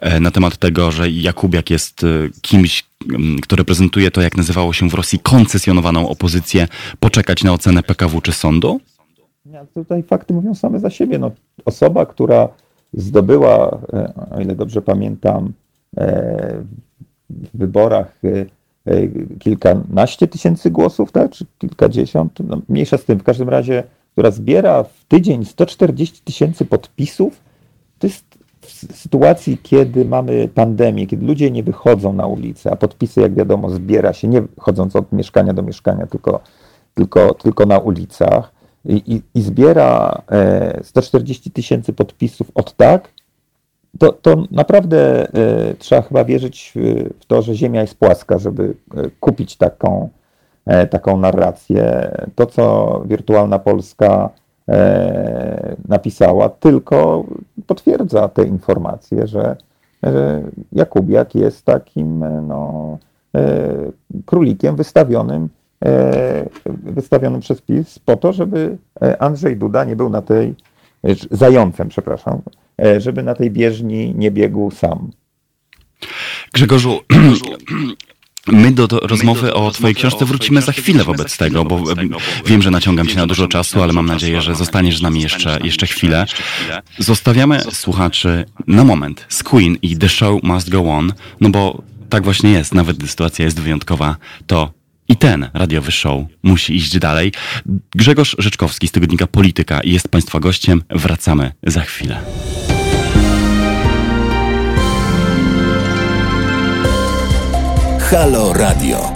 e, 0.00 0.20
na 0.20 0.30
temat 0.30 0.56
tego, 0.56 0.90
że 0.90 1.10
Jakubiak 1.10 1.70
jest 1.70 2.04
e, 2.04 2.06
kimś, 2.42 2.84
kto 3.42 3.56
reprezentuje 3.56 4.10
to, 4.10 4.20
jak 4.20 4.36
nazywało 4.36 4.72
się 4.72 4.88
w 4.88 4.94
Rosji, 4.94 5.18
koncesjonowaną 5.18 6.08
opozycję, 6.08 6.68
poczekać 7.00 7.44
na 7.44 7.52
ocenę 7.52 7.82
PKW 7.82 8.20
czy 8.20 8.32
sądu? 8.32 8.80
Ja, 9.46 9.66
tutaj 9.74 10.02
fakty 10.02 10.34
mówią 10.34 10.54
same 10.54 10.80
za 10.80 10.90
siebie. 10.90 11.18
No, 11.18 11.30
osoba, 11.64 12.06
która 12.06 12.48
zdobyła, 12.94 13.78
e, 13.92 14.12
o 14.30 14.40
ile 14.40 14.54
dobrze 14.54 14.82
pamiętam, 14.82 15.52
e, 15.96 16.62
w 17.30 17.58
wyborach 17.58 18.20
e, 18.24 18.46
kilkanaście 19.38 20.28
tysięcy 20.28 20.70
głosów, 20.70 21.12
tak, 21.12 21.30
czy 21.30 21.46
kilkadziesiąt, 21.58 22.32
no, 22.46 22.60
mniejsza 22.68 22.98
z 22.98 23.04
tym, 23.04 23.18
w 23.18 23.22
każdym 23.22 23.48
razie, 23.48 23.84
która 24.12 24.30
zbiera 24.30 24.82
w 24.82 25.04
tydzień 25.08 25.44
140 25.44 26.22
tysięcy 26.24 26.64
podpisów, 26.64 27.40
to 27.98 28.06
jest 28.06 28.24
w 28.60 28.96
sytuacji, 28.96 29.58
kiedy 29.62 30.04
mamy 30.04 30.48
pandemię, 30.48 31.06
kiedy 31.06 31.26
ludzie 31.26 31.50
nie 31.50 31.62
wychodzą 31.62 32.12
na 32.12 32.26
ulicę, 32.26 32.70
a 32.70 32.76
podpisy, 32.76 33.20
jak 33.20 33.34
wiadomo, 33.34 33.70
zbiera 33.70 34.12
się 34.12 34.28
nie 34.28 34.42
chodząc 34.58 34.96
od 34.96 35.12
mieszkania 35.12 35.52
do 35.52 35.62
mieszkania, 35.62 36.06
tylko, 36.06 36.40
tylko, 36.94 37.34
tylko 37.34 37.66
na 37.66 37.78
ulicach, 37.78 38.51
i, 38.84 39.22
i, 39.34 39.42
zbiera 39.42 40.22
140 40.82 41.48
e, 41.48 41.52
tysięcy 41.52 41.92
podpisów 41.92 42.50
od 42.54 42.76
tak, 42.76 43.08
to, 43.98 44.12
to 44.12 44.44
naprawdę 44.50 45.28
e, 45.34 45.74
trzeba 45.74 46.02
chyba 46.02 46.24
wierzyć 46.24 46.72
w 47.20 47.26
to, 47.26 47.42
że 47.42 47.54
Ziemia 47.54 47.80
jest 47.80 47.98
płaska, 47.98 48.38
żeby 48.38 48.74
e, 48.96 49.10
kupić 49.20 49.56
taką, 49.56 50.08
taką 50.90 51.16
narrację. 51.16 52.10
To, 52.34 52.46
co 52.46 53.02
wirtualna 53.06 53.58
Polska 53.58 54.30
napisała, 55.88 56.48
tylko 56.48 57.24
potwierdza 57.66 58.28
te 58.28 58.44
informacje, 58.44 59.26
że, 59.26 59.56
że 60.02 60.42
Jakubiak 60.72 61.34
jest 61.34 61.64
takim 61.64 62.24
no, 62.48 62.98
królikiem 64.26 64.76
wystawionym 64.76 65.48
E, 65.84 66.48
wystawionym 66.66 67.40
przez 67.40 67.60
PiS 67.60 67.98
po 67.98 68.16
to, 68.16 68.32
żeby 68.32 68.78
e, 69.02 69.22
Andrzej 69.22 69.56
Duda 69.56 69.84
nie 69.84 69.96
był 69.96 70.10
na 70.10 70.22
tej, 70.22 70.54
e, 71.04 71.14
zającem, 71.30 71.88
przepraszam, 71.88 72.42
żeby 72.98 73.22
na 73.22 73.34
tej 73.34 73.50
bieżni 73.50 74.14
nie 74.16 74.30
biegł 74.30 74.70
sam. 74.70 75.10
Grzegorzu, 76.52 77.00
My 78.46 78.72
do, 78.72 78.88
do 78.88 78.98
rozmowy 78.98 79.54
o 79.54 79.70
Twojej 79.70 79.94
książce 79.94 80.24
wrócimy 80.24 80.62
za 80.62 80.72
chwilę 80.72 81.04
wobec 81.04 81.36
tego, 81.36 81.64
bo 81.64 81.82
wiem, 82.46 82.62
że 82.62 82.70
naciągam 82.70 83.06
Cię 83.06 83.16
na 83.16 83.26
dużo 83.26 83.48
czasu, 83.48 83.82
ale 83.82 83.92
mam 83.92 84.06
nadzieję, 84.06 84.40
że 84.40 84.54
zostaniesz 84.54 84.98
z 84.98 85.02
nami 85.02 85.22
jeszcze, 85.22 85.58
jeszcze 85.64 85.86
chwilę. 85.86 86.26
Zostawiamy 86.98 87.60
słuchaczy 87.60 88.44
na 88.66 88.84
moment 88.84 89.26
z 89.28 89.42
Queen 89.42 89.76
i 89.82 89.96
The 89.96 90.08
Show 90.08 90.42
Must 90.42 90.70
Go 90.70 90.84
On, 90.84 91.12
no 91.40 91.50
bo 91.50 91.82
tak 92.08 92.24
właśnie 92.24 92.50
jest, 92.50 92.74
nawet 92.74 92.96
gdy 92.96 93.08
sytuacja 93.08 93.44
jest 93.44 93.60
wyjątkowa, 93.60 94.16
to 94.46 94.81
i 95.12 95.16
ten 95.16 95.48
radiowy 95.54 95.92
show 95.92 96.24
musi 96.42 96.76
iść 96.76 96.98
dalej. 96.98 97.32
Grzegorz 97.94 98.36
Rzeczkowski 98.38 98.88
z 98.88 98.92
tygodnika 98.92 99.26
Polityka 99.26 99.80
jest 99.84 100.08
Państwa 100.08 100.40
gościem. 100.40 100.82
Wracamy 100.90 101.52
za 101.62 101.80
chwilę. 101.80 102.18
Halo 108.10 108.52
Radio. 108.52 109.12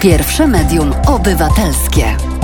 Pierwsze 0.00 0.46
medium 0.46 0.92
obywatelskie. 1.06 2.35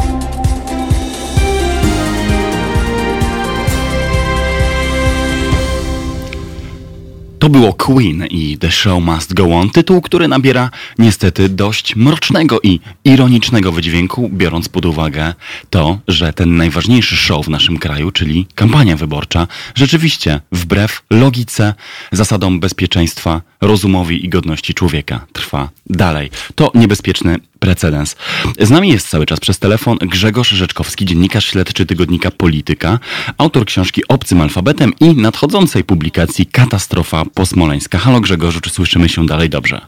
To 7.42 7.48
było 7.48 7.72
Queen 7.72 8.26
i 8.30 8.58
The 8.58 8.70
Show 8.70 9.04
Must 9.04 9.34
Go 9.34 9.44
On, 9.44 9.70
tytuł, 9.70 10.00
który 10.00 10.28
nabiera 10.28 10.70
niestety 10.98 11.48
dość 11.48 11.96
mrocznego 11.96 12.60
i 12.62 12.80
ironicznego 13.04 13.72
wydźwięku, 13.72 14.30
biorąc 14.32 14.68
pod 14.68 14.86
uwagę 14.86 15.34
to, 15.70 15.98
że 16.08 16.32
ten 16.32 16.56
najważniejszy 16.56 17.16
show 17.16 17.46
w 17.46 17.48
naszym 17.48 17.78
kraju, 17.78 18.10
czyli 18.10 18.46
kampania 18.54 18.96
wyborcza, 18.96 19.46
rzeczywiście 19.74 20.40
wbrew 20.52 21.02
logice, 21.10 21.74
zasadom 22.12 22.60
bezpieczeństwa, 22.60 23.40
rozumowi 23.60 24.24
i 24.24 24.28
godności 24.28 24.74
człowieka 24.74 25.26
trwa 25.32 25.68
dalej. 25.86 26.30
To 26.54 26.70
niebezpieczny 26.74 27.38
precedens. 27.62 28.16
Z 28.60 28.70
nami 28.70 28.88
jest 28.88 29.08
cały 29.08 29.26
czas 29.26 29.40
przez 29.40 29.58
telefon 29.58 29.98
Grzegorz 30.00 30.48
Rzeczkowski, 30.48 31.04
dziennikarz 31.04 31.46
śledczy 31.46 31.86
tygodnika 31.86 32.30
Polityka, 32.30 32.98
autor 33.38 33.64
książki 33.64 34.02
Obcym 34.08 34.40
Alfabetem 34.40 34.92
i 35.00 35.16
nadchodzącej 35.16 35.84
publikacji 35.84 36.46
Katastrofa 36.46 37.24
posmoleńska. 37.34 37.98
Halo 37.98 38.20
Grzegorzu, 38.20 38.60
czy 38.60 38.70
słyszymy 38.70 39.08
się 39.08 39.26
dalej 39.26 39.50
dobrze? 39.50 39.80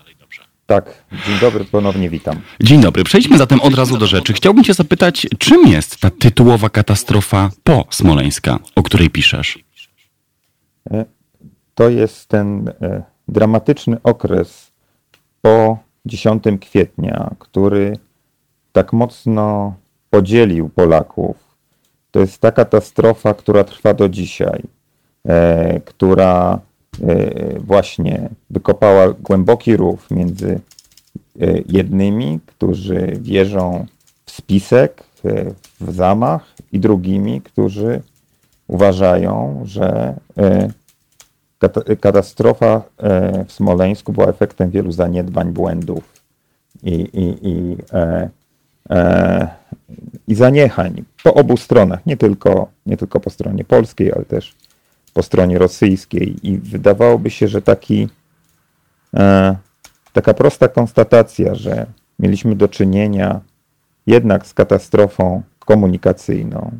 Tak, 0.66 1.04
dzień 1.26 1.38
dobry, 1.40 1.64
ponownie 1.64 2.10
witam. 2.10 2.40
Dzień 2.62 2.80
dobry. 2.80 3.04
Przejdźmy 3.04 3.38
zatem 3.38 3.60
od 3.60 3.74
razu 3.74 3.96
do 3.96 4.06
rzeczy. 4.06 4.32
Chciałbym 4.32 4.64
Cię 4.64 4.74
zapytać, 4.74 5.26
czym 5.38 5.68
jest 5.68 6.00
ta 6.00 6.10
tytułowa 6.10 6.70
katastrofa 6.70 7.50
posmoleńska, 7.64 8.58
o 8.74 8.82
której 8.82 9.10
piszesz? 9.10 9.58
E, 10.90 11.04
to 11.74 11.88
jest 11.88 12.28
ten 12.28 12.68
e, 12.68 13.02
dramatyczny 13.28 13.96
okres 14.02 14.72
po 15.42 15.83
10 16.06 16.44
kwietnia, 16.60 17.30
który 17.38 17.98
tak 18.72 18.92
mocno 18.92 19.74
podzielił 20.10 20.68
Polaków. 20.68 21.36
To 22.10 22.20
jest 22.20 22.38
ta 22.38 22.52
katastrofa, 22.52 23.34
która 23.34 23.64
trwa 23.64 23.94
do 23.94 24.08
dzisiaj, 24.08 24.62
e, 25.28 25.80
która 25.80 26.60
e, 27.02 27.58
właśnie 27.58 28.28
wykopała 28.50 29.12
głęboki 29.12 29.76
rów 29.76 30.10
między 30.10 30.60
e, 31.40 31.46
jednymi, 31.68 32.40
którzy 32.46 33.12
wierzą 33.20 33.86
w 34.26 34.30
spisek, 34.30 35.02
e, 35.24 35.44
w 35.80 35.92
zamach, 35.94 36.54
i 36.72 36.80
drugimi, 36.80 37.40
którzy 37.40 38.02
uważają, 38.66 39.60
że 39.64 40.14
e, 40.38 40.68
Katastrofa 42.00 42.82
e, 42.98 43.44
w 43.44 43.52
Smoleńsku 43.52 44.12
była 44.12 44.26
efektem 44.26 44.70
wielu 44.70 44.92
zaniedbań, 44.92 45.52
błędów 45.52 46.22
i, 46.82 46.94
i, 46.94 47.48
i, 47.48 47.76
e, 47.92 48.30
e, 48.90 49.48
i 50.28 50.34
zaniechań 50.34 51.04
po 51.22 51.34
obu 51.34 51.56
stronach, 51.56 52.06
nie 52.06 52.16
tylko, 52.16 52.68
nie 52.86 52.96
tylko 52.96 53.20
po 53.20 53.30
stronie 53.30 53.64
polskiej, 53.64 54.12
ale 54.12 54.24
też 54.24 54.54
po 55.14 55.22
stronie 55.22 55.58
rosyjskiej. 55.58 56.36
I 56.42 56.58
wydawałoby 56.58 57.30
się, 57.30 57.48
że 57.48 57.62
taki, 57.62 58.08
e, 59.14 59.56
taka 60.12 60.34
prosta 60.34 60.68
konstatacja, 60.68 61.54
że 61.54 61.86
mieliśmy 62.18 62.56
do 62.56 62.68
czynienia 62.68 63.40
jednak 64.06 64.46
z 64.46 64.54
katastrofą 64.54 65.42
komunikacyjną, 65.58 66.70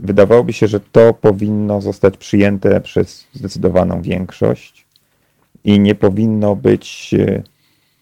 wydawałoby 0.00 0.52
się, 0.52 0.66
że 0.66 0.80
to 0.80 1.14
powinno 1.14 1.80
zostać 1.80 2.16
przyjęte 2.16 2.80
przez 2.80 3.26
zdecydowaną 3.34 4.02
większość 4.02 4.86
i 5.64 5.80
nie 5.80 5.94
powinno 5.94 6.56
być, 6.56 7.14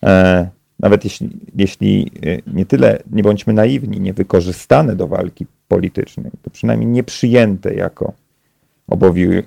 e, 0.03 0.49
nawet 0.81 1.05
jeśli, 1.05 1.31
jeśli 1.57 2.11
e, 2.27 2.53
nie 2.55 2.67
tyle, 2.67 3.03
nie 3.13 3.23
bądźmy 3.23 3.53
naiwni, 3.53 4.01
nie 4.01 4.13
wykorzystane 4.13 4.97
do 4.97 5.07
walki 5.07 5.47
politycznej, 5.69 6.31
to 6.43 6.51
przynajmniej 6.51 6.91
nie 6.91 7.03
przyjęte 7.03 7.75
jako 7.75 8.13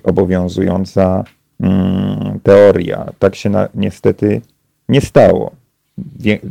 obowiązująca 0.02 1.24
mm, 1.60 2.40
teoria. 2.42 3.12
Tak 3.18 3.34
się 3.34 3.50
na, 3.50 3.68
niestety 3.74 4.40
nie 4.88 5.00
stało. 5.00 5.50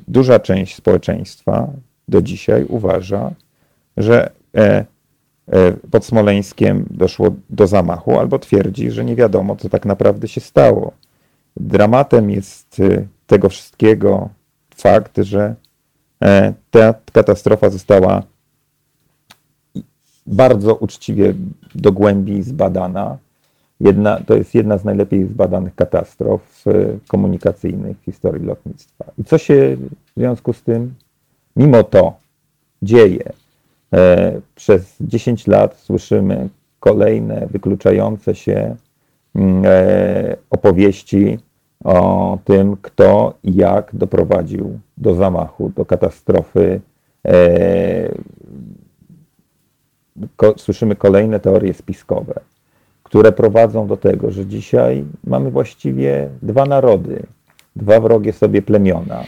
Duża 0.07 0.39
część 0.39 0.75
społeczeństwa 0.75 1.67
do 2.07 2.21
dzisiaj 2.21 2.65
uważa, 2.69 3.31
że 3.97 4.29
E, 4.57 4.85
pod 5.91 6.05
Smoleńskiem 6.05 6.85
doszło 6.89 7.35
do 7.49 7.67
zamachu, 7.67 8.19
albo 8.19 8.39
twierdzi, 8.39 8.91
że 8.91 9.05
nie 9.05 9.15
wiadomo, 9.15 9.55
co 9.55 9.69
tak 9.69 9.85
naprawdę 9.85 10.27
się 10.27 10.41
stało. 10.41 10.91
Dramatem 11.57 12.29
jest 12.29 12.79
e, 12.79 13.05
tego 13.27 13.49
wszystkiego 13.49 14.29
fakt, 14.75 15.17
że 15.17 15.55
e, 16.23 16.53
ta 16.71 16.93
katastrofa 17.11 17.69
została 17.69 18.23
bardzo 20.27 20.75
uczciwie 20.75 21.33
do 21.75 21.91
głębi 21.91 22.43
zbadana. 22.43 23.17
Jedna, 23.79 24.19
to 24.19 24.35
jest 24.35 24.55
jedna 24.55 24.77
z 24.77 24.85
najlepiej 24.85 25.25
zbadanych 25.25 25.75
katastrof 25.75 26.63
komunikacyjnych 27.07 27.97
w 27.97 28.05
historii 28.05 28.45
lotnictwa. 28.45 29.05
I 29.17 29.23
co 29.23 29.37
się 29.37 29.77
w 30.15 30.19
związku 30.19 30.53
z 30.53 30.61
tym, 30.61 30.93
mimo 31.55 31.83
to, 31.83 32.13
dzieje? 32.81 33.33
E, 33.93 34.41
przez 34.55 34.95
10 35.01 35.47
lat 35.47 35.75
słyszymy 35.77 36.49
kolejne 36.79 37.47
wykluczające 37.51 38.35
się 38.35 38.75
mm, 39.35 39.63
e, 39.65 40.35
opowieści 40.49 41.39
o 41.83 42.37
tym, 42.45 42.77
kto 42.81 43.33
i 43.43 43.55
jak 43.55 43.89
doprowadził 43.93 44.79
do 44.97 45.15
zamachu, 45.15 45.71
do 45.75 45.85
katastrofy. 45.85 46.81
E, 47.27 48.11
słyszymy 50.57 50.95
kolejne 50.95 51.39
teorie 51.39 51.73
spiskowe, 51.73 52.33
które 53.03 53.31
prowadzą 53.31 53.87
do 53.87 53.97
tego, 53.97 54.31
że 54.31 54.45
dzisiaj 54.45 55.05
mamy 55.23 55.51
właściwie 55.51 56.29
dwa 56.41 56.65
narody, 56.65 57.23
dwa 57.75 57.99
wrogie 57.99 58.33
sobie 58.33 58.61
plemiona, 58.61 59.23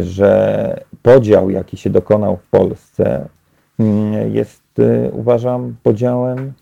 że 0.00 0.80
podział, 1.02 1.50
jaki 1.50 1.76
się 1.76 1.90
dokonał 1.90 2.36
w 2.36 2.50
Polsce, 2.50 3.28
jest, 4.32 4.78
y, 4.78 5.10
uważam, 5.12 5.76
podziałem 5.82 6.52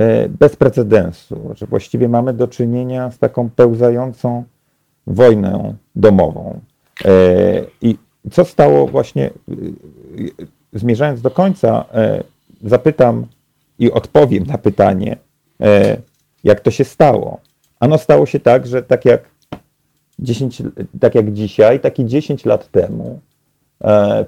y, 0.00 0.28
bez 0.28 0.56
precedensu, 0.56 1.54
że 1.54 1.66
właściwie 1.66 2.08
mamy 2.08 2.32
do 2.32 2.48
czynienia 2.48 3.10
z 3.10 3.18
taką 3.18 3.50
pełzającą 3.50 4.44
wojną 5.06 5.74
domową. 5.96 6.60
Y, 7.04 7.08
I 7.82 7.96
co 8.30 8.44
stało 8.44 8.86
właśnie, 8.86 9.30
zmierzając 10.72 11.20
do 11.20 11.30
końca, 11.30 11.84
zapytam 12.62 13.26
i 13.78 13.92
odpowiem 13.92 14.44
na 14.46 14.58
pytanie, 14.58 15.16
jak 16.44 16.60
to 16.60 16.70
się 16.70 16.84
stało. 16.84 17.40
Ano 17.80 17.98
stało 17.98 18.26
się 18.26 18.40
tak, 18.40 18.66
że 18.66 18.82
tak 18.82 19.04
jak 19.04 19.28
10, 20.18 20.62
tak 21.00 21.14
jak 21.14 21.32
dzisiaj, 21.32 21.80
tak 21.80 21.98
i 21.98 22.06
10 22.06 22.44
lat 22.44 22.70
temu 22.70 23.20
E, 23.29 23.29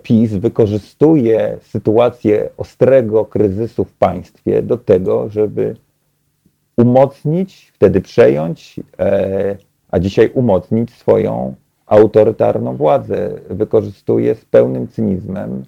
PiS 0.03 0.33
wykorzystuje 0.33 1.59
sytuację 1.63 2.49
ostrego 2.57 3.25
kryzysu 3.25 3.85
w 3.85 3.93
państwie 3.93 4.63
do 4.63 4.79
tego, 4.79 5.29
żeby 5.29 5.77
umocnić, 6.77 7.73
wtedy 7.75 8.01
przejąć, 8.01 8.81
e, 8.99 9.57
a 9.91 9.99
dzisiaj 9.99 10.31
umocnić 10.35 10.91
swoją 10.91 11.55
autorytarną 11.87 12.77
władzę. 12.77 13.31
Wykorzystuje 13.51 14.35
z 14.35 14.45
pełnym 14.45 14.89
cynizmem, 14.89 15.65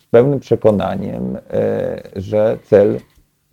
z 0.00 0.06
pełnym 0.06 0.40
przekonaniem, 0.40 1.38
e, 1.50 2.02
że 2.16 2.58
cel 2.64 3.00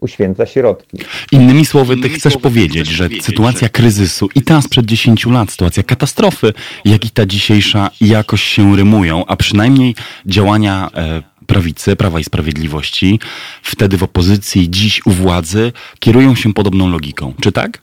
uświęca 0.02 0.46
środki. 0.46 0.98
Innymi 1.32 1.66
słowy, 1.66 1.98
ty 1.98 2.10
chcesz 2.10 2.38
powiedzieć, 2.38 2.88
że 2.88 3.10
sytuacja 3.22 3.70
kryzysu 3.70 4.30
i 4.36 4.42
ta 4.42 4.62
sprzed 4.62 4.86
10 4.86 5.26
lat, 5.26 5.52
sytuacja 5.52 5.84
katastrofy, 5.84 6.54
jak 6.86 7.06
i 7.06 7.10
ta 7.10 7.26
dzisiejsza 7.26 7.90
jakoś 8.02 8.44
się 8.44 8.76
rymują, 8.76 9.26
a 9.26 9.36
przynajmniej 9.36 9.96
działania 10.26 10.90
e, 10.96 11.22
prawicy, 11.48 11.96
Prawa 11.96 12.20
i 12.20 12.24
Sprawiedliwości, 12.24 13.20
wtedy 13.64 13.98
w 13.98 14.04
opozycji, 14.04 14.70
dziś 14.70 15.06
u 15.06 15.12
władzy, 15.12 15.72
kierują 16.00 16.36
się 16.36 16.54
podobną 16.54 16.90
logiką. 16.90 17.34
Czy 17.42 17.52
tak? 17.52 17.82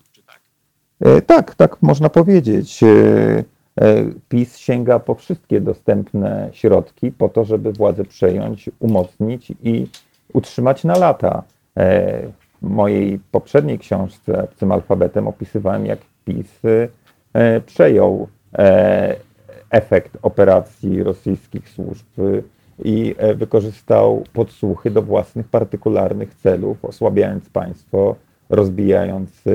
E, 1.01 1.23
tak, 1.23 1.55
tak 1.55 1.83
można 1.83 2.09
powiedzieć. 2.09 2.81
E, 2.83 3.45
PiS 4.29 4.59
sięga 4.59 4.99
po 4.99 5.15
wszystkie 5.15 5.61
dostępne 5.61 6.51
środki 6.53 7.13
po 7.13 7.29
to, 7.29 7.45
żeby 7.45 7.73
władzę 7.73 8.05
przejąć, 8.05 8.71
umocnić 8.79 9.53
i 9.63 9.87
utrzymać 10.33 10.85
na 10.85 10.99
lata. 10.99 11.43
W 12.63 12.69
mojej 12.69 13.19
poprzedniej 13.31 13.79
książce 13.79 14.49
tym 14.59 14.73
alfabetem 14.73 15.29
opisywałem, 15.29 15.87
jak 15.87 15.99
PiS 16.25 16.61
przejął 17.67 18.29
efekt 19.71 20.19
operacji 20.23 21.03
rosyjskich 21.03 21.69
służb 21.69 22.07
i 22.85 23.15
e, 23.19 23.35
wykorzystał 23.35 24.25
podsłuchy 24.33 24.91
do 24.91 25.03
własnych 25.03 25.49
partykularnych 25.49 26.35
celów, 26.35 26.85
osłabiając 26.85 27.49
państwo, 27.51 28.17
rozbijając 28.49 29.31
e, 29.47 29.53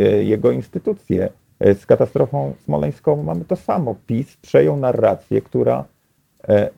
e, 0.00 0.22
jego 0.22 0.50
instytucje. 0.50 1.28
Z 1.60 1.86
katastrofą 1.86 2.54
smoleńską 2.64 3.22
mamy 3.22 3.44
to 3.44 3.56
samo. 3.56 3.96
PiS 4.06 4.36
przejął 4.36 4.76
narrację, 4.76 5.42
która, 5.42 5.84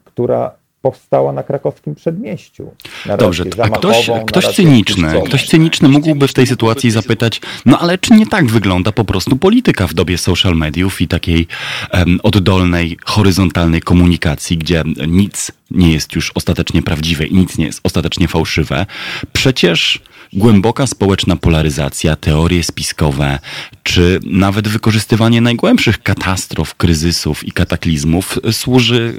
która 0.03 0.51
powstała 0.85 1.31
na 1.31 1.43
krakowskim 1.43 1.95
przedmieściu. 1.95 2.71
Dobrze, 3.17 3.43
a 3.63 3.69
ktoś, 3.69 4.09
ktoś 4.27 4.47
cyniczny, 4.47 5.21
ktoś 5.25 5.47
cyniczny 5.47 5.89
mógłby 5.89 6.27
w 6.27 6.33
tej 6.33 6.47
sytuacji 6.47 6.91
zapytać, 6.91 7.41
no 7.65 7.79
ale 7.79 7.97
czy 7.97 8.13
nie 8.13 8.27
tak 8.27 8.45
wygląda 8.45 8.91
po 8.91 9.05
prostu 9.05 9.35
polityka 9.35 9.87
w 9.87 9.93
dobie 9.93 10.17
social 10.17 10.55
mediów 10.55 11.01
i 11.01 11.07
takiej 11.07 11.47
um, 11.93 12.19
oddolnej, 12.23 12.97
horyzontalnej 13.05 13.81
komunikacji, 13.81 14.57
gdzie 14.57 14.83
nic 15.07 15.51
nie 15.71 15.93
jest 15.93 16.15
już 16.15 16.31
ostatecznie 16.35 16.81
prawdziwe 16.81 17.25
i 17.25 17.35
nic 17.35 17.57
nie 17.57 17.65
jest 17.65 17.79
ostatecznie 17.83 18.27
fałszywe. 18.27 18.85
Przecież 19.33 20.01
głęboka 20.35 20.87
społeczna 20.87 21.35
polaryzacja, 21.35 22.15
teorie 22.15 22.63
spiskowe, 22.63 23.39
czy 23.83 24.19
nawet 24.25 24.67
wykorzystywanie 24.67 25.41
najgłębszych 25.41 26.03
katastrof, 26.03 26.75
kryzysów 26.75 27.43
i 27.43 27.51
kataklizmów 27.51 28.39
służy, 28.51 29.13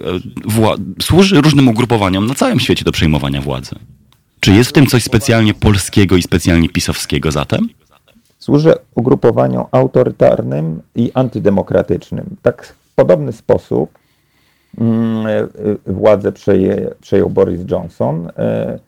e, 0.98 1.02
służy 1.02 1.40
różnym 1.40 1.68
ugrupowaniom 1.68 2.26
na 2.26 2.34
całym 2.34 2.60
świecie 2.60 2.84
do 2.84 2.92
przejmowania 2.92 3.42
władzy. 3.42 3.76
Czy 4.40 4.52
jest 4.52 4.70
w 4.70 4.72
tym 4.72 4.86
coś 4.86 5.04
specjalnie 5.04 5.54
polskiego 5.54 6.16
i 6.16 6.22
specjalnie 6.22 6.68
pisowskiego 6.68 7.32
zatem? 7.32 7.68
Służy 8.38 8.74
ugrupowaniom 8.94 9.64
autorytarnym 9.72 10.82
i 10.94 11.10
antydemokratycznym. 11.14 12.36
Tak 12.42 12.66
w 12.66 12.94
podobny 12.94 13.32
sposób 13.32 13.98
mm, 14.78 15.26
e, 15.26 15.46
władzę 15.92 16.32
przeje, 16.32 16.90
przejął 17.00 17.30
Boris 17.30 17.60
Johnson, 17.70 18.28
e, 18.38 18.78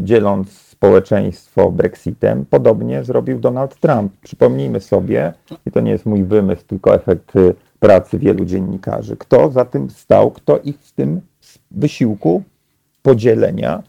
dzieląc 0.00 0.61
społeczeństwo 0.82 1.70
Brexitem. 1.70 2.46
Podobnie 2.50 3.04
zrobił 3.04 3.38
Donald 3.38 3.80
Trump. 3.80 4.12
Przypomnijmy 4.22 4.80
sobie, 4.80 5.32
i 5.66 5.70
to 5.70 5.80
nie 5.80 5.90
jest 5.90 6.06
mój 6.06 6.24
wymysł, 6.24 6.62
tylko 6.66 6.94
efekt 6.94 7.36
y, 7.36 7.54
pracy 7.80 8.18
wielu 8.18 8.44
dziennikarzy, 8.44 9.16
kto 9.16 9.50
za 9.50 9.64
tym 9.64 9.90
stał, 9.90 10.30
kto 10.30 10.58
ich 10.58 10.78
w 10.78 10.92
tym 10.92 11.20
wysiłku 11.70 12.42
podzielenia, 13.02 13.82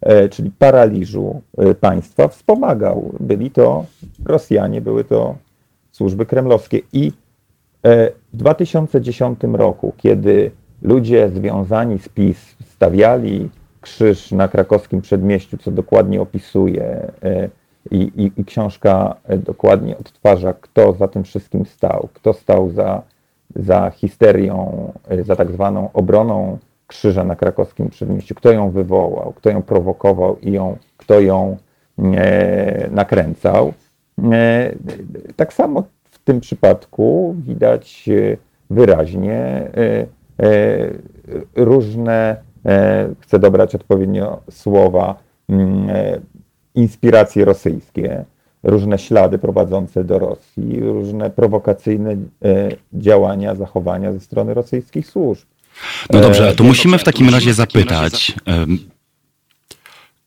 e, 0.00 0.28
czyli 0.28 0.50
paraliżu 0.50 1.40
e, 1.58 1.74
państwa 1.74 2.28
wspomagał. 2.28 3.14
Byli 3.20 3.50
to 3.50 3.84
Rosjanie, 4.24 4.80
były 4.80 5.04
to 5.04 5.34
służby 5.92 6.26
kremlowskie. 6.26 6.80
I 6.92 7.12
e, 7.84 8.10
w 8.32 8.36
2010 8.36 9.40
roku, 9.52 9.92
kiedy 9.96 10.50
ludzie 10.82 11.28
związani 11.28 11.98
z 11.98 12.08
PiS 12.08 12.56
stawiali 12.74 13.50
krzyż 13.80 14.32
na 14.32 14.48
krakowskim 14.48 15.00
przedmieściu, 15.00 15.58
co 15.58 15.70
dokładnie 15.70 16.20
opisuje 16.20 17.12
e, 17.22 17.48
i, 17.90 17.96
i, 17.96 18.40
i, 18.40 18.44
książka 18.44 19.16
e, 19.24 19.38
dokładnie 19.38 19.98
odtwarza, 19.98 20.52
kto 20.52 20.92
za 20.92 21.08
tym 21.08 21.24
wszystkim 21.24 21.66
stał, 21.66 22.08
kto 22.14 22.32
stał 22.32 22.70
za, 22.70 23.02
za 23.56 23.90
histerią, 23.90 24.92
e, 25.08 25.24
za 25.24 25.36
tak 25.36 25.52
zwaną 25.52 25.90
obroną 25.92 26.58
krzyża 26.86 27.24
na 27.24 27.36
krakowskim 27.36 27.88
przedmieściu, 27.88 28.34
kto 28.34 28.52
ją 28.52 28.70
wywołał, 28.70 29.32
kto 29.36 29.50
ją 29.50 29.62
prowokował 29.62 30.38
i 30.38 30.52
ją, 30.52 30.76
kto 30.96 31.20
ją 31.20 31.56
e, 31.98 32.88
nakręcał. 32.90 33.72
E, 34.32 34.72
tak 35.36 35.52
samo 35.52 35.82
w 36.04 36.18
tym 36.18 36.40
przypadku 36.40 37.34
widać 37.38 38.08
wyraźnie 38.70 39.38
e, 39.38 40.06
różne 41.56 42.36
chcę 43.20 43.38
dobrać 43.38 43.74
odpowiednio 43.74 44.40
słowa, 44.50 45.14
mm, 45.48 45.90
e, 45.90 46.20
inspiracje 46.74 47.44
rosyjskie, 47.44 48.24
różne 48.62 48.98
ślady 48.98 49.38
prowadzące 49.38 50.04
do 50.04 50.18
Rosji, 50.18 50.80
różne 50.80 51.30
prowokacyjne 51.30 52.10
e, 52.12 52.16
działania, 52.92 53.54
zachowania 53.54 54.12
ze 54.12 54.20
strony 54.20 54.54
rosyjskich 54.54 55.06
służb. 55.06 55.44
No 56.10 56.20
dobrze, 56.20 56.54
to 56.54 56.64
musimy 56.64 56.98
w 56.98 57.04
takim 57.04 57.28
razie 57.28 57.54
zapytać. 57.54 58.34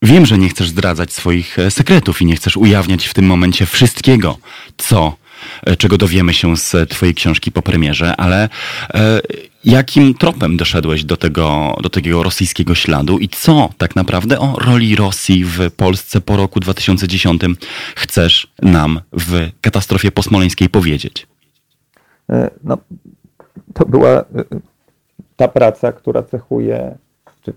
Wiem, 0.01 0.25
że 0.25 0.37
nie 0.37 0.49
chcesz 0.49 0.69
zdradzać 0.69 1.13
swoich 1.13 1.57
sekretów 1.69 2.21
i 2.21 2.25
nie 2.25 2.35
chcesz 2.35 2.57
ujawniać 2.57 3.05
w 3.05 3.13
tym 3.13 3.25
momencie 3.25 3.65
wszystkiego, 3.65 4.37
co 4.77 5.13
czego 5.77 5.97
dowiemy 5.97 6.33
się 6.33 6.57
z 6.57 6.89
Twojej 6.89 7.15
książki 7.15 7.51
po 7.51 7.61
premierze, 7.61 8.15
ale 8.15 8.49
Jakim 9.65 10.13
tropem 10.13 10.58
doszedłeś 10.58 11.04
do 11.04 11.17
tego, 11.17 11.76
do 11.84 11.89
tego 11.89 12.23
rosyjskiego 12.23 12.76
śladu 12.76 13.19
i 13.19 13.30
co 13.30 13.69
tak 13.78 13.95
naprawdę 13.95 14.39
o 14.39 14.56
roli 14.60 14.95
Rosji 14.95 15.45
w 15.45 15.71
Polsce 15.71 16.21
po 16.21 16.38
roku 16.38 16.60
2010 16.60 17.41
chcesz 17.95 18.54
nam 18.62 19.02
w 19.12 19.49
katastrofie 19.62 20.12
posmoleńskiej 20.12 20.69
powiedzieć? 20.69 21.28
E, 22.30 22.49
no, 22.63 22.78
to 23.73 23.86
była 23.86 24.10
e, 24.10 24.23
ta 25.36 25.47
praca, 25.47 25.91
która 25.91 26.23
cechuje, 26.23 26.97
czy 27.41 27.54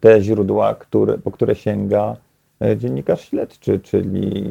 te 0.00 0.22
źródła, 0.22 0.74
które, 0.74 1.18
po 1.18 1.30
które 1.30 1.54
sięga 1.54 2.16
e, 2.60 2.76
dziennikarz 2.76 3.28
śledczy, 3.28 3.80
czyli 3.80 4.50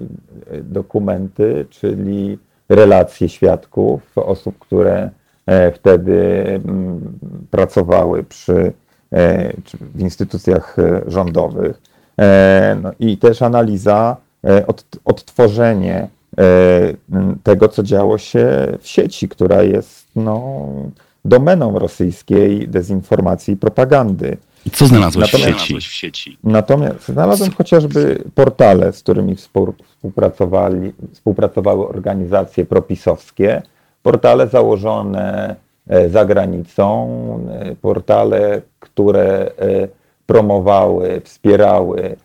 dokumenty, 0.64 1.66
czyli 1.70 2.38
relacje 2.70 3.30
świadków, 3.30 4.18
osób, 4.18 4.60
które 4.60 5.10
E, 5.10 5.25
wtedy 5.74 6.44
mm, 6.66 7.20
pracowały 7.52 8.24
przy, 8.24 8.74
e, 9.12 9.54
w 9.82 10.00
instytucjach 10.00 10.80
e, 10.80 11.02
rządowych. 11.08 11.82
No 12.84 12.92
I 13.00 13.18
też 13.18 13.42
analiza, 13.42 14.18
odtworzenie 15.06 16.08
tego, 17.44 17.68
co 17.68 17.84
działo 17.84 18.18
się 18.18 18.68
w 18.80 18.88
sieci, 18.88 19.30
która 19.30 19.64
jest 19.64 20.08
no, 20.16 20.68
domeną 21.26 21.80
rosyjskiej 21.80 22.68
dezinformacji 22.68 23.54
i 23.54 23.58
propagandy. 23.58 24.38
I 24.66 24.72
co 24.72 24.88
znalazłeś 24.88 25.32
w 25.32 25.38
sieci? 25.38 25.80
w 25.80 25.84
sieci? 25.84 26.38
Natomiast 26.44 27.08
znalazłem 27.08 27.52
chociażby 27.52 28.24
portale, 28.36 28.94
z 28.94 29.00
którymi 29.00 29.36
współpracowali, 29.36 30.94
współpracowały 31.14 31.88
organizacje 31.88 32.66
propisowskie, 32.66 33.62
portale 34.06 34.48
założone 34.48 35.56
e, 35.88 36.10
za 36.10 36.26
granicą, 36.26 36.88
e, 37.50 37.76
portale, 37.76 38.62
które 38.80 39.28
e, 39.28 39.88
promowały, 40.26 41.22
wspierały 41.22 42.16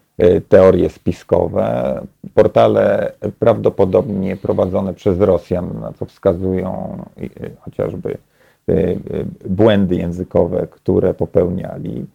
teorie 0.49 0.91
spiskowe, 0.91 2.01
portale 2.35 3.13
prawdopodobnie 3.39 4.37
prowadzone 4.37 4.95
przez 4.95 5.21
Rosjan, 5.21 5.81
na 5.81 5.93
co 5.93 6.07
wskazują 6.07 6.99
chociażby 7.61 8.19
błędy 9.49 9.97
językowe, 9.97 10.67
które 10.71 11.15
popełniali. 11.15 12.07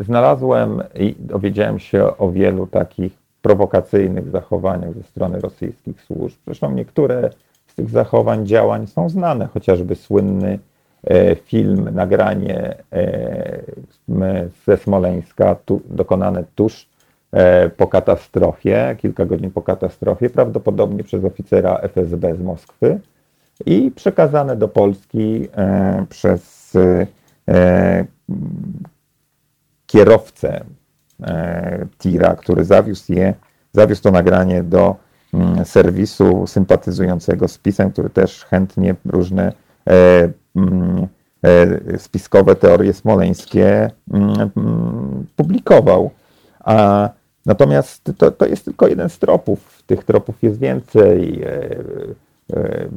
Znalazłem 0.00 0.82
i 0.94 1.14
dowiedziałem 1.18 1.78
się 1.78 2.16
o 2.16 2.30
wielu 2.30 2.66
takich 2.66 3.12
prowokacyjnych 3.42 4.28
zachowaniach 4.28 4.94
ze 4.94 5.02
strony 5.02 5.40
rosyjskich 5.40 6.02
służb. 6.02 6.38
Zresztą 6.46 6.72
niektóre 6.72 7.30
z 7.72 7.74
tych 7.74 7.90
zachowań, 7.90 8.46
działań 8.46 8.86
są 8.86 9.08
znane, 9.08 9.46
chociażby 9.46 9.94
słynny 9.94 10.58
e, 11.04 11.34
film, 11.36 11.88
nagranie 11.92 12.74
e, 12.92 13.62
ze 14.66 14.76
Smoleńska, 14.76 15.54
tu, 15.54 15.80
dokonane 15.90 16.44
tuż 16.54 16.88
e, 17.32 17.70
po 17.70 17.86
katastrofie, 17.86 18.96
kilka 18.98 19.26
godzin 19.26 19.50
po 19.50 19.62
katastrofie, 19.62 20.30
prawdopodobnie 20.30 21.04
przez 21.04 21.24
oficera 21.24 21.76
FSB 21.76 22.36
z 22.36 22.40
Moskwy 22.40 23.00
i 23.66 23.90
przekazane 23.90 24.56
do 24.56 24.68
Polski 24.68 25.48
przez 26.08 26.72
kierowcę 29.86 30.64
tira, 31.98 32.36
który 32.36 32.64
zawiózł 32.64 33.12
je, 33.12 33.34
zawiózł 33.72 34.02
to 34.02 34.10
nagranie 34.10 34.62
do 34.62 34.96
serwisu 35.64 36.46
sympatyzującego 36.46 37.48
z 37.48 37.58
PiSem, 37.58 37.90
który 37.90 38.10
też 38.10 38.44
chętnie 38.44 38.94
różne 39.04 39.52
e, 39.88 40.30
mm, 40.56 41.06
e, 41.42 41.98
spiskowe 41.98 42.56
teorie 42.56 42.92
smoleńskie 42.92 43.90
mm, 44.12 44.50
publikował. 45.36 46.10
A, 46.60 47.08
natomiast 47.46 48.12
to, 48.18 48.30
to 48.30 48.46
jest 48.46 48.64
tylko 48.64 48.88
jeden 48.88 49.08
z 49.08 49.18
tropów. 49.18 49.82
Tych 49.86 50.04
tropów 50.04 50.42
jest 50.42 50.58
więcej. 50.58 51.42
E, 51.42 51.76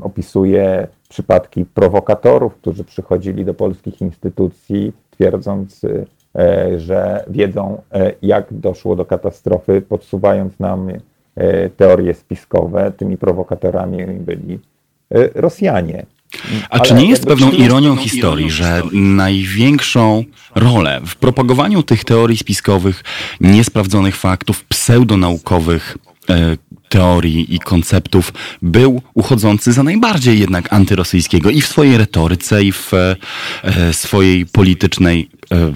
opisuje 0.01 0.87
przypadki 1.09 1.65
prowokatorów, 1.65 2.55
którzy 2.55 2.83
przychodzili 2.83 3.45
do 3.45 3.53
polskich 3.53 4.01
instytucji, 4.01 4.93
twierdząc, 5.11 5.81
że 6.77 7.25
wiedzą, 7.27 7.81
jak 8.21 8.53
doszło 8.53 8.95
do 8.95 9.05
katastrofy, 9.05 9.81
podsuwając 9.81 10.59
nam 10.59 10.89
teorie 11.77 12.13
spiskowe. 12.13 12.91
Tymi 12.97 13.17
prowokatorami 13.17 13.97
byli 14.19 14.59
Rosjanie. 15.35 16.05
A 16.69 16.79
czy 16.79 16.93
nie 16.93 17.05
jest 17.05 17.25
pewną 17.25 17.51
ironią 17.51 17.95
historii, 17.95 18.51
że 18.51 18.81
największą 18.93 20.23
rolę 20.55 21.01
w 21.05 21.15
propagowaniu 21.15 21.83
tych 21.83 22.03
teorii 22.03 22.37
spiskowych, 22.37 23.03
niesprawdzonych 23.41 24.15
faktów, 24.15 24.63
pseudonaukowych 24.63 25.97
e, 26.29 26.57
teorii 26.89 27.55
i 27.55 27.59
konceptów 27.59 28.33
był 28.61 29.01
uchodzący 29.13 29.73
za 29.73 29.83
najbardziej 29.83 30.39
jednak 30.39 30.73
antyrosyjskiego 30.73 31.49
i 31.49 31.61
w 31.61 31.67
swojej 31.67 31.97
retoryce, 31.97 32.63
i 32.63 32.71
w 32.71 32.91
e, 32.93 33.93
swojej 33.93 34.45
politycznej 34.45 35.29
e, 35.51 35.71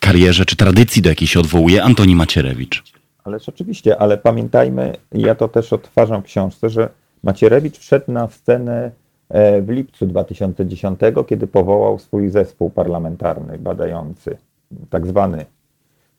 karierze 0.00 0.44
czy 0.44 0.56
tradycji, 0.56 1.02
do 1.02 1.08
jakiej 1.08 1.28
się 1.28 1.40
odwołuje, 1.40 1.84
Antoni 1.84 2.16
Macierewicz? 2.16 2.82
Ależ 3.30 3.48
oczywiście, 3.48 3.98
ale 3.98 4.18
pamiętajmy, 4.18 4.92
ja 5.12 5.34
to 5.34 5.48
też 5.48 5.72
odtwarzam 5.72 6.22
w 6.22 6.24
książce, 6.24 6.68
że 6.68 6.88
Macierewicz 7.22 7.78
wszedł 7.78 8.12
na 8.12 8.28
scenę 8.28 8.90
E, 9.30 9.62
w 9.62 9.68
lipcu 9.68 10.06
2010, 10.06 11.00
kiedy 11.26 11.46
powołał 11.46 11.98
swój 11.98 12.30
zespół 12.30 12.70
parlamentarny 12.70 13.58
badający, 13.58 14.36
tak 14.90 15.06
zwany 15.06 15.46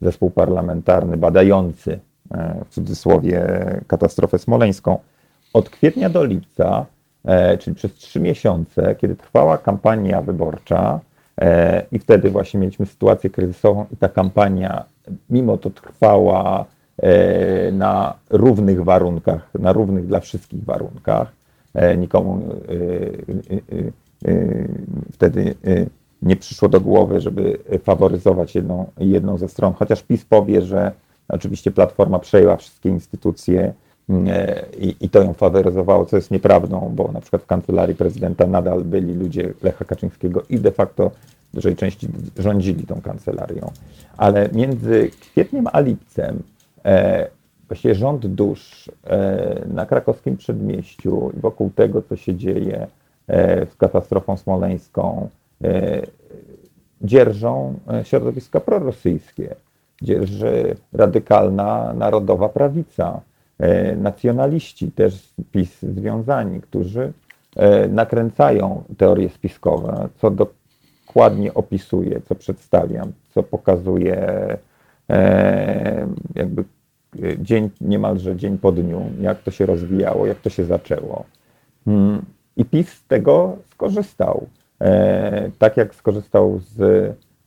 zespół 0.02 0.30
parlamentarny 0.30 1.18
badający 1.18 2.00
e, 2.32 2.66
w 2.66 2.70
cudzysłowie 2.70 3.48
katastrofę 3.88 4.40
smoleńską. 4.40 5.00
Od 5.54 5.70
kwietnia 5.70 6.10
do 6.10 6.24
lipca, 6.24 6.86
e, 7.26 7.58
czyli 7.58 7.76
przez 7.76 7.94
trzy 7.94 8.20
miesiące, 8.20 8.96
kiedy 8.96 9.16
trwała 9.16 9.58
kampania 9.58 10.22
wyborcza, 10.22 11.00
i 11.92 12.00
wtedy 12.00 12.30
właśnie 12.30 12.60
mieliśmy 12.60 12.86
sytuację 12.86 13.30
kryzysową, 13.30 13.86
i 13.94 13.98
ta 13.98 14.10
kampania, 14.10 14.86
mimo 15.30 15.58
to 15.58 15.70
trwała 15.70 16.66
na 17.72 18.14
równych 18.30 18.84
warunkach, 18.84 19.50
na 19.60 19.74
równych 19.74 20.08
dla 20.08 20.20
wszystkich 20.20 20.64
warunkach, 20.64 21.32
E, 21.74 21.98
nikomu 21.98 22.42
e, 22.68 24.32
e, 24.32 24.68
wtedy 25.12 25.56
nie 26.22 26.36
przyszło 26.36 26.70
do 26.70 26.82
głowy, 26.82 27.22
żeby 27.22 27.58
faworyzować 27.84 28.56
jedną, 28.56 28.92
jedną 28.98 29.38
ze 29.38 29.48
stron, 29.48 29.74
chociaż 29.74 30.04
PiS 30.04 30.26
powie, 30.26 30.62
że 30.62 30.92
oczywiście 31.30 31.72
Platforma 31.72 32.20
przejęła 32.20 32.58
wszystkie 32.58 32.90
instytucje 32.90 33.74
i, 34.80 34.96
i 35.02 35.10
to 35.10 35.22
ją 35.22 35.34
faworyzowało, 35.34 36.06
co 36.06 36.16
jest 36.16 36.32
nieprawdą, 36.32 36.92
bo 36.96 37.12
na 37.12 37.22
przykład 37.22 37.42
w 37.42 37.46
kancelarii 37.46 37.96
prezydenta 37.96 38.48
nadal 38.48 38.84
byli 38.84 39.14
ludzie 39.14 39.54
Lecha 39.64 39.86
Kaczyńskiego 39.86 40.44
i 40.50 40.60
de 40.60 40.72
facto 40.72 41.12
dużej 41.54 41.76
części 41.76 42.08
rządzili 42.38 42.86
tą 42.86 43.02
kancelarią. 43.02 43.72
Ale 44.18 44.50
między 44.54 45.12
kwietniem 45.22 45.68
a 45.72 45.80
lipcem 45.80 46.44
właściwie 47.72 47.96
rząd 47.96 48.28
dusz 48.28 48.92
e, 49.04 49.66
na 49.74 49.86
krakowskim 49.86 50.38
przedmieściu 50.38 51.32
i 51.38 51.40
wokół 51.40 51.70
tego, 51.76 52.02
co 52.02 52.16
się 52.16 52.36
dzieje 52.36 52.88
e, 53.28 53.66
z 53.66 53.76
katastrofą 53.76 54.38
smoleńską, 54.38 55.30
e, 55.64 56.02
dzierżą 57.02 57.80
środowiska 58.04 58.60
prorosyjskie, 58.60 59.56
dzierży 60.02 60.76
radykalna 60.94 61.94
narodowa 61.94 62.50
prawica, 62.50 63.22
nacjonaliści, 63.98 64.92
też 64.92 65.34
PiS 65.52 65.80
związani, 65.82 66.62
którzy 66.62 67.14
nakręcają 67.90 68.84
teorie 68.98 69.30
spiskowe, 69.30 70.08
co 70.18 70.32
dokładnie 70.32 71.54
opisuje, 71.54 72.22
co 72.30 72.36
przedstawiam, 72.36 73.12
co 73.34 73.44
pokazuje 73.44 74.18
jakby 76.36 76.64
dzień, 77.40 77.70
niemalże 77.82 78.36
dzień 78.36 78.58
po 78.58 78.72
dniu, 78.72 79.02
jak 79.22 79.42
to 79.42 79.52
się 79.52 79.66
rozwijało, 79.66 80.26
jak 80.26 80.38
to 80.38 80.50
się 80.50 80.66
zaczęło. 80.66 81.26
Hmm. 81.86 82.26
I 82.58 82.66
PiS 82.66 82.90
z 82.90 83.08
tego 83.08 83.58
skorzystał. 83.72 84.48
E, 84.82 85.52
tak 85.60 85.78
jak 85.78 85.96
skorzystał 85.96 86.60
z 86.60 86.82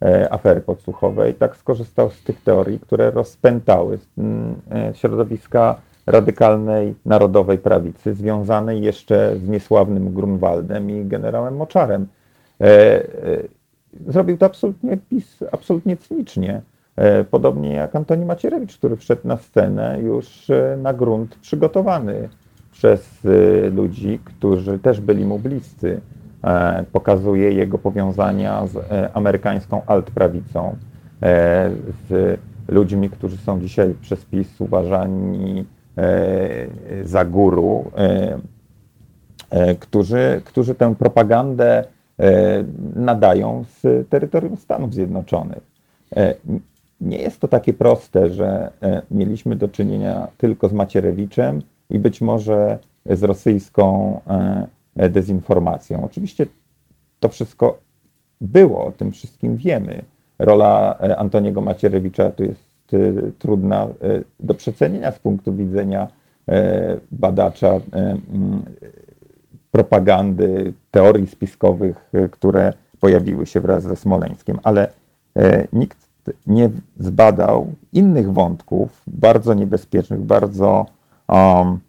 e, 0.02 0.32
afery 0.32 0.60
podsłuchowej, 0.60 1.34
tak 1.34 1.56
skorzystał 1.56 2.10
z 2.10 2.22
tych 2.22 2.42
teorii, 2.42 2.80
które 2.80 3.10
rozpętały 3.10 3.98
mm, 4.18 4.54
e, 4.72 4.94
środowiska 4.94 5.80
radykalnej 6.06 6.94
narodowej 7.06 7.58
prawicy, 7.58 8.14
związanej 8.14 8.82
jeszcze 8.82 9.36
z 9.36 9.48
niesławnym 9.48 10.14
Grunwaldem 10.14 10.90
i 10.90 11.04
generałem 11.04 11.56
Moczarem. 11.56 12.06
Zrobił 14.06 14.38
to 14.38 14.46
absolutnie 14.46 14.96
PiS, 14.96 15.38
absolutnie 15.52 15.96
cynicznie. 15.96 16.62
E, 16.97 17.24
podobnie 17.24 17.72
jak 17.72 17.97
Antoni 17.97 18.24
Macierewicz, 18.24 18.76
który 18.78 18.97
wszedł 18.97 19.28
na 19.28 19.36
scenę 19.36 19.99
już 20.03 20.51
e, 20.51 20.78
na 20.82 20.92
grunt 20.92 21.34
przygotowany 21.34 22.28
przez 22.72 23.26
e, 23.26 23.70
ludzi, 23.70 24.20
którzy 24.24 24.78
też 24.78 25.01
byli 25.01 25.24
mu 25.24 25.38
bliscy. 25.38 26.01
Pokazuje 26.92 27.53
jego 27.53 27.78
powiązania 27.78 28.66
z 28.66 28.76
amerykańską 29.14 29.82
altprawicą, 29.86 30.76
z 32.09 32.40
ludźmi, 32.68 33.11
którzy 33.11 33.36
są 33.36 33.61
dzisiaj 33.61 33.95
przez 34.01 34.24
PiS 34.24 34.61
uważani 34.61 35.64
za 37.05 37.24
guru, 37.24 37.84
którzy, 39.80 40.42
którzy 40.45 40.74
tę 40.74 40.95
propagandę 40.95 41.84
nadają 42.97 43.64
z 43.64 44.09
terytorium 44.09 44.57
Stanów 44.57 44.95
Zjednoczonych 44.95 45.62
nie 47.01 47.18
jest 47.18 47.40
to 47.40 47.49
takie 47.49 47.72
proste, 47.72 48.30
że 48.30 48.72
e, 48.82 49.03
mieliśmy 49.11 49.57
do 49.57 49.68
czynienia 49.68 50.28
tylko 50.38 50.68
z 50.68 50.72
Macierewiczem 50.72 51.62
i 51.90 51.99
być 51.99 52.20
może 52.20 52.78
z 53.11 53.22
rosyjską 53.22 54.20
e, 54.97 55.09
dezinformacją. 55.09 56.05
Oczywiście 56.05 56.47
to 57.20 57.28
wszystko 57.28 57.78
było, 58.40 58.86
o 58.86 58.92
tym 58.92 59.12
wszystkim 59.12 59.57
wiemy. 59.57 60.03
Rola 60.38 60.99
e, 61.01 61.16
Antoniego 61.16 61.61
Macierewicza 61.61 62.30
tu 62.30 62.45
jest 62.45 62.74
trudna 63.38 63.88
do 64.40 64.55
przecenienia 64.55 65.12
z 65.12 65.18
punktu 65.18 65.55
widzenia 65.55 66.09
badacza 67.12 67.80
propagandy, 69.70 70.72
teorii 70.90 71.26
spiskowych, 71.26 72.11
które 72.30 72.72
pojawiły 73.01 73.47
się 73.47 73.61
wraz 73.61 73.82
ze 73.82 73.97
Smoleńskiem, 73.97 74.59
ale 74.62 74.88
nikt 75.72 76.03
nie 76.46 76.70
zbadał 76.98 77.72
innych 77.92 78.32
wątków, 78.32 79.02
bardzo 79.06 79.54
niebezpiecznych, 79.54 80.20
bardzo 80.20 80.86
um, 81.28 81.80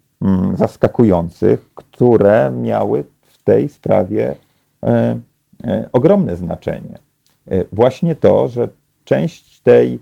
zaskakujących, 0.55 1.69
które 1.75 2.51
miały 2.51 3.03
w 3.21 3.43
tej 3.43 3.69
sprawie 3.69 4.35
e, 4.83 5.19
e, 5.63 5.89
ogromne 5.93 6.35
znaczenie. 6.35 6.99
E, 7.47 7.63
właśnie 7.71 8.15
to, 8.15 8.47
że 8.47 8.69
część 9.03 9.59
tej 9.59 9.99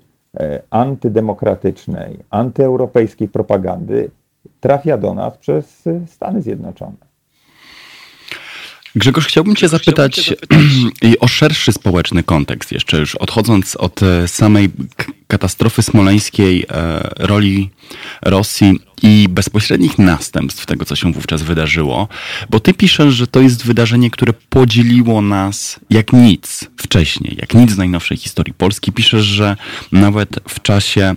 antydemokratycznej, 0.69 2.19
antyeuropejskiej 2.29 3.27
propagandy 3.27 4.11
trafia 4.59 4.97
do 4.97 5.13
nas 5.13 5.37
przez 5.37 5.89
Stany 6.05 6.41
Zjednoczone. 6.41 7.12
Grzegorz, 8.95 9.27
chciałbym 9.27 9.55
Cię 9.55 9.69
zapytać 9.69 10.33
o 11.19 11.27
szerszy 11.27 11.73
społeczny 11.73 12.23
kontekst, 12.23 12.71
jeszcze 12.71 12.97
już 12.97 13.15
odchodząc 13.15 13.75
od 13.75 14.03
e, 14.03 14.27
samej 14.27 14.69
katastrofy 15.27 15.83
smoleńskiej, 15.83 16.65
e, 16.69 17.09
roli 17.19 17.69
Rosji 18.21 18.79
i 19.01 19.27
bezpośrednich 19.29 19.99
następstw 19.99 20.65
tego, 20.65 20.85
co 20.85 20.95
się 20.95 21.11
wówczas 21.11 21.41
wydarzyło, 21.41 22.07
bo 22.49 22.59
Ty 22.59 22.73
piszesz, 22.73 23.13
że 23.13 23.27
to 23.27 23.41
jest 23.41 23.65
wydarzenie, 23.65 24.11
które 24.11 24.33
podzieliło 24.49 25.21
nas 25.21 25.79
jak 25.89 26.13
nic 26.13 26.69
wcześniej, 26.77 27.37
jak 27.41 27.53
nic 27.53 27.71
z 27.71 27.77
najnowszej 27.77 28.17
historii 28.17 28.53
Polski. 28.53 28.91
Piszesz, 28.91 29.25
że 29.25 29.57
nawet 29.91 30.39
w 30.49 30.61
czasie 30.61 31.15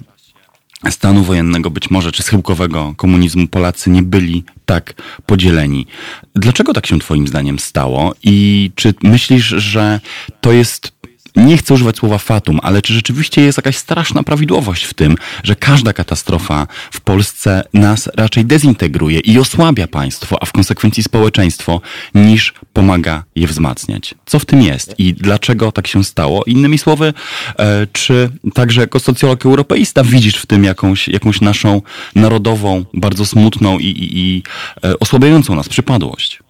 stanu 0.90 1.22
wojennego 1.22 1.70
być 1.70 1.90
może, 1.90 2.12
czy 2.12 2.22
schyłkowego 2.22 2.94
komunizmu 2.96 3.48
Polacy 3.48 3.90
nie 3.90 4.02
byli 4.02 4.44
tak 4.66 4.94
podzieleni. 5.26 5.86
Dlaczego 6.34 6.72
tak 6.72 6.86
się 6.86 6.98
Twoim 6.98 7.28
zdaniem 7.28 7.58
stało? 7.58 8.14
I 8.22 8.70
czy 8.74 8.94
myślisz, 9.02 9.44
że 9.44 10.00
to 10.40 10.52
jest 10.52 10.92
nie 11.36 11.56
chcę 11.56 11.74
używać 11.74 11.96
słowa 11.96 12.18
fatum, 12.18 12.58
ale 12.62 12.82
czy 12.82 12.92
rzeczywiście 12.92 13.42
jest 13.42 13.58
jakaś 13.58 13.76
straszna 13.76 14.22
prawidłowość 14.22 14.84
w 14.84 14.94
tym, 14.94 15.16
że 15.42 15.56
każda 15.56 15.92
katastrofa 15.92 16.66
w 16.90 17.00
Polsce 17.00 17.64
nas 17.74 18.10
raczej 18.16 18.44
dezintegruje 18.44 19.18
i 19.18 19.38
osłabia 19.38 19.86
państwo, 19.86 20.36
a 20.42 20.46
w 20.46 20.52
konsekwencji 20.52 21.02
społeczeństwo, 21.02 21.80
niż 22.14 22.54
pomaga 22.72 23.24
je 23.34 23.46
wzmacniać? 23.46 24.14
Co 24.26 24.38
w 24.38 24.44
tym 24.44 24.62
jest 24.62 24.94
i 24.98 25.14
dlaczego 25.14 25.72
tak 25.72 25.86
się 25.86 26.04
stało? 26.04 26.44
Innymi 26.44 26.78
słowy, 26.78 27.12
e, 27.58 27.86
czy 27.92 28.30
także 28.54 28.80
jako 28.80 29.00
socjolog 29.00 29.46
europeista 29.46 30.04
widzisz 30.04 30.36
w 30.36 30.46
tym 30.46 30.64
jakąś, 30.64 31.08
jakąś 31.08 31.40
naszą 31.40 31.82
narodową, 32.14 32.84
bardzo 32.94 33.26
smutną 33.26 33.78
i, 33.78 33.84
i, 33.84 34.18
i 34.18 34.42
e, 34.84 34.98
osłabiającą 34.98 35.54
nas 35.54 35.68
przypadłość? 35.68 36.42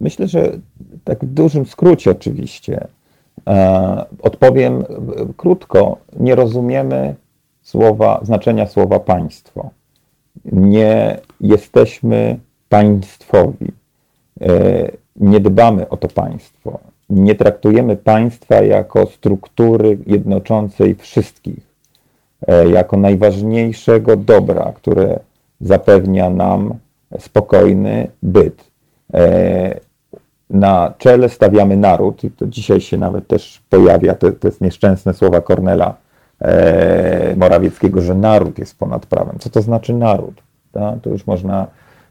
Myślę, 0.00 0.28
że 0.28 0.58
tak 1.04 1.24
w 1.24 1.34
dużym 1.34 1.66
skrócie 1.66 2.10
oczywiście 2.10 2.88
odpowiem 4.22 4.84
krótko. 5.36 5.96
Nie 6.20 6.34
rozumiemy 6.34 7.14
słowa, 7.62 8.20
znaczenia 8.22 8.66
słowa 8.66 9.00
państwo. 9.00 9.70
Nie 10.52 11.18
jesteśmy 11.40 12.38
państwowi. 12.68 13.66
Nie 15.16 15.40
dbamy 15.40 15.88
o 15.88 15.96
to 15.96 16.08
państwo. 16.08 16.78
Nie 17.10 17.34
traktujemy 17.34 17.96
państwa 17.96 18.54
jako 18.54 19.06
struktury 19.06 19.98
jednoczącej 20.06 20.94
wszystkich, 20.94 21.66
jako 22.72 22.96
najważniejszego 22.96 24.16
dobra, 24.16 24.72
które 24.72 25.18
zapewnia 25.60 26.30
nam 26.30 26.74
spokojny 27.18 28.08
byt. 28.22 28.64
E, 30.50 30.56
na 30.56 30.94
czele 30.98 31.28
stawiamy 31.28 31.76
naród, 31.76 32.24
i 32.24 32.30
to 32.30 32.46
dzisiaj 32.46 32.80
się 32.80 32.96
nawet 32.96 33.26
też 33.26 33.62
pojawia, 33.70 34.14
to, 34.14 34.32
to 34.32 34.48
jest 34.48 34.60
nieszczęsne 34.60 35.14
słowa 35.14 35.40
Kornela 35.40 35.94
e, 36.40 37.36
Morawieckiego, 37.36 38.00
że 38.00 38.14
naród 38.14 38.58
jest 38.58 38.78
ponad 38.78 39.06
prawem. 39.06 39.36
Co 39.38 39.50
to 39.50 39.62
znaczy 39.62 39.94
naród? 39.94 40.42
To 41.02 41.10
już 41.10 41.26
można 41.26 41.66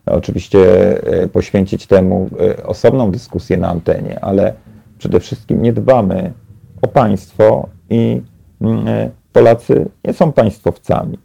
oczywiście 0.06 0.60
e, 1.04 1.28
poświęcić 1.28 1.88
temu 1.88 2.30
osobną 2.66 3.12
dyskusję 3.12 3.58
na 3.58 3.68
antenie, 3.68 4.20
ale 4.20 4.54
przede 4.98 5.20
wszystkim 5.20 5.62
nie 5.62 5.74
dbamy 5.74 6.34
o 6.82 6.88
państwo 6.88 7.70
i 7.90 8.22
mm, 8.62 9.10
Polacy 9.34 9.86
nie 10.06 10.14
są 10.14 10.32
państwowcami. 10.32 11.18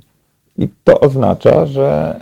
I 0.59 0.69
to 0.85 1.01
oznacza, 1.01 1.67
że 1.67 2.21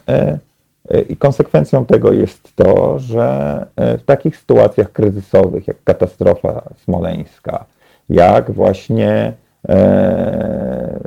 i 1.08 1.16
konsekwencją 1.16 1.86
tego 1.86 2.12
jest 2.12 2.56
to, 2.56 2.98
że 2.98 3.66
e, 3.76 3.98
w 3.98 4.04
takich 4.04 4.36
sytuacjach 4.36 4.92
kryzysowych, 4.92 5.68
jak 5.68 5.76
katastrofa 5.84 6.62
smoleńska, 6.84 7.64
jak 8.08 8.50
właśnie 8.50 9.32
e, 9.68 11.00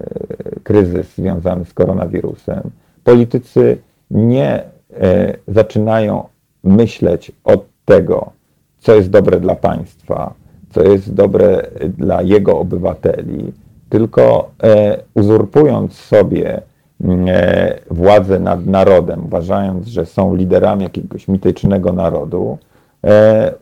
kryzys 0.63 1.15
związany 1.15 1.65
z 1.65 1.73
koronawirusem, 1.73 2.61
politycy 3.03 3.77
nie 4.11 4.53
e, 4.53 4.63
zaczynają 5.47 6.23
myśleć 6.63 7.31
od 7.43 7.65
tego, 7.85 8.31
co 8.79 8.95
jest 8.95 9.09
dobre 9.09 9.39
dla 9.39 9.55
państwa, 9.55 10.33
co 10.71 10.83
jest 10.83 11.13
dobre 11.13 11.67
dla 11.97 12.21
jego 12.21 12.59
obywateli, 12.59 13.53
tylko 13.89 14.49
e, 14.63 14.97
uzurpując 15.13 15.93
sobie 15.93 16.61
E, 16.61 16.72
władzę 17.91 18.39
nad 18.39 18.65
narodem, 18.65 19.25
uważając, 19.25 19.87
że 19.87 20.05
są 20.05 20.35
liderami 20.35 20.83
jakiegoś 20.83 21.27
mitycznego 21.27 21.93
narodu, 21.93 22.57
e, 23.03 23.53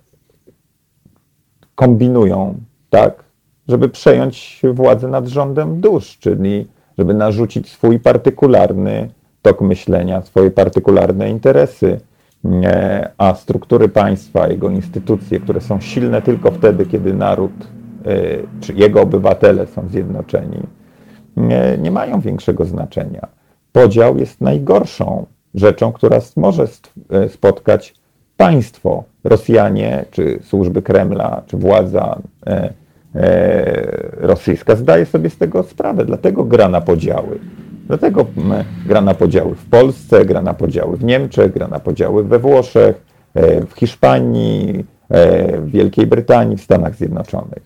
kombinują 1.76 2.56
tak, 2.90 3.24
żeby 3.68 3.90
przejąć 3.90 4.62
władzę 4.74 5.08
nad 5.08 5.28
rządem 5.28 5.82
dusz, 5.82 6.18
czyli 6.20 6.68
żeby 6.98 7.14
narzucić 7.14 7.70
swój 7.70 8.00
partykularny 8.00 9.10
tok 9.42 9.62
myślenia, 9.62 10.22
swoje 10.22 10.52
partykularne 10.52 11.30
interesy, 11.30 12.00
e, 12.46 13.12
a 13.18 13.36
struktury 13.36 13.90
państwa, 13.90 14.48
jego 14.48 14.70
instytucje, 14.70 15.40
które 15.40 15.62
są 15.62 15.80
silne 15.82 16.22
tylko 16.22 16.52
wtedy, 16.52 16.86
kiedy 16.86 17.14
naród 17.14 17.52
czy 18.62 18.74
jego 18.74 19.02
obywatele 19.02 19.68
są 19.68 19.88
zjednoczeni, 19.88 20.58
nie, 21.38 21.78
nie 21.82 21.92
mają 21.92 22.22
większego 22.22 22.66
znaczenia. 22.66 23.28
Podział 23.72 24.18
jest 24.18 24.42
najgorszą 24.42 25.26
rzeczą, 25.56 25.92
która 25.92 26.20
może 26.38 26.68
e, 27.10 27.30
spotkać 27.30 27.96
państwo. 28.38 29.04
Rosjanie, 29.24 30.06
czy 30.12 30.40
służby 30.44 30.82
Kremla, 30.82 31.42
czy 31.48 31.58
władza 31.58 32.20
e, 32.48 32.74
e, 33.16 33.92
rosyjska 34.18 34.76
zdaje 34.76 35.06
sobie 35.06 35.30
z 35.30 35.38
tego 35.38 35.64
sprawę, 35.64 36.06
dlatego 36.06 36.44
gra 36.44 36.70
na 36.70 36.82
podziały. 36.82 37.40
Dlatego 37.88 38.26
gra 38.88 39.02
na 39.02 39.14
podziały 39.14 39.56
w 39.56 39.66
Polsce, 39.66 40.26
gra 40.26 40.42
na 40.42 40.54
podziały 40.54 40.98
w 40.98 41.04
Niemczech, 41.04 41.54
gra 41.54 41.68
na 41.68 41.80
podziały 41.80 42.24
we 42.24 42.40
Włoszech, 42.40 43.02
w 43.70 43.74
Hiszpanii, 43.76 44.86
w 45.60 45.70
Wielkiej 45.72 46.08
Brytanii, 46.08 46.58
w 46.58 46.62
Stanach 46.62 46.96
Zjednoczonych. 46.96 47.64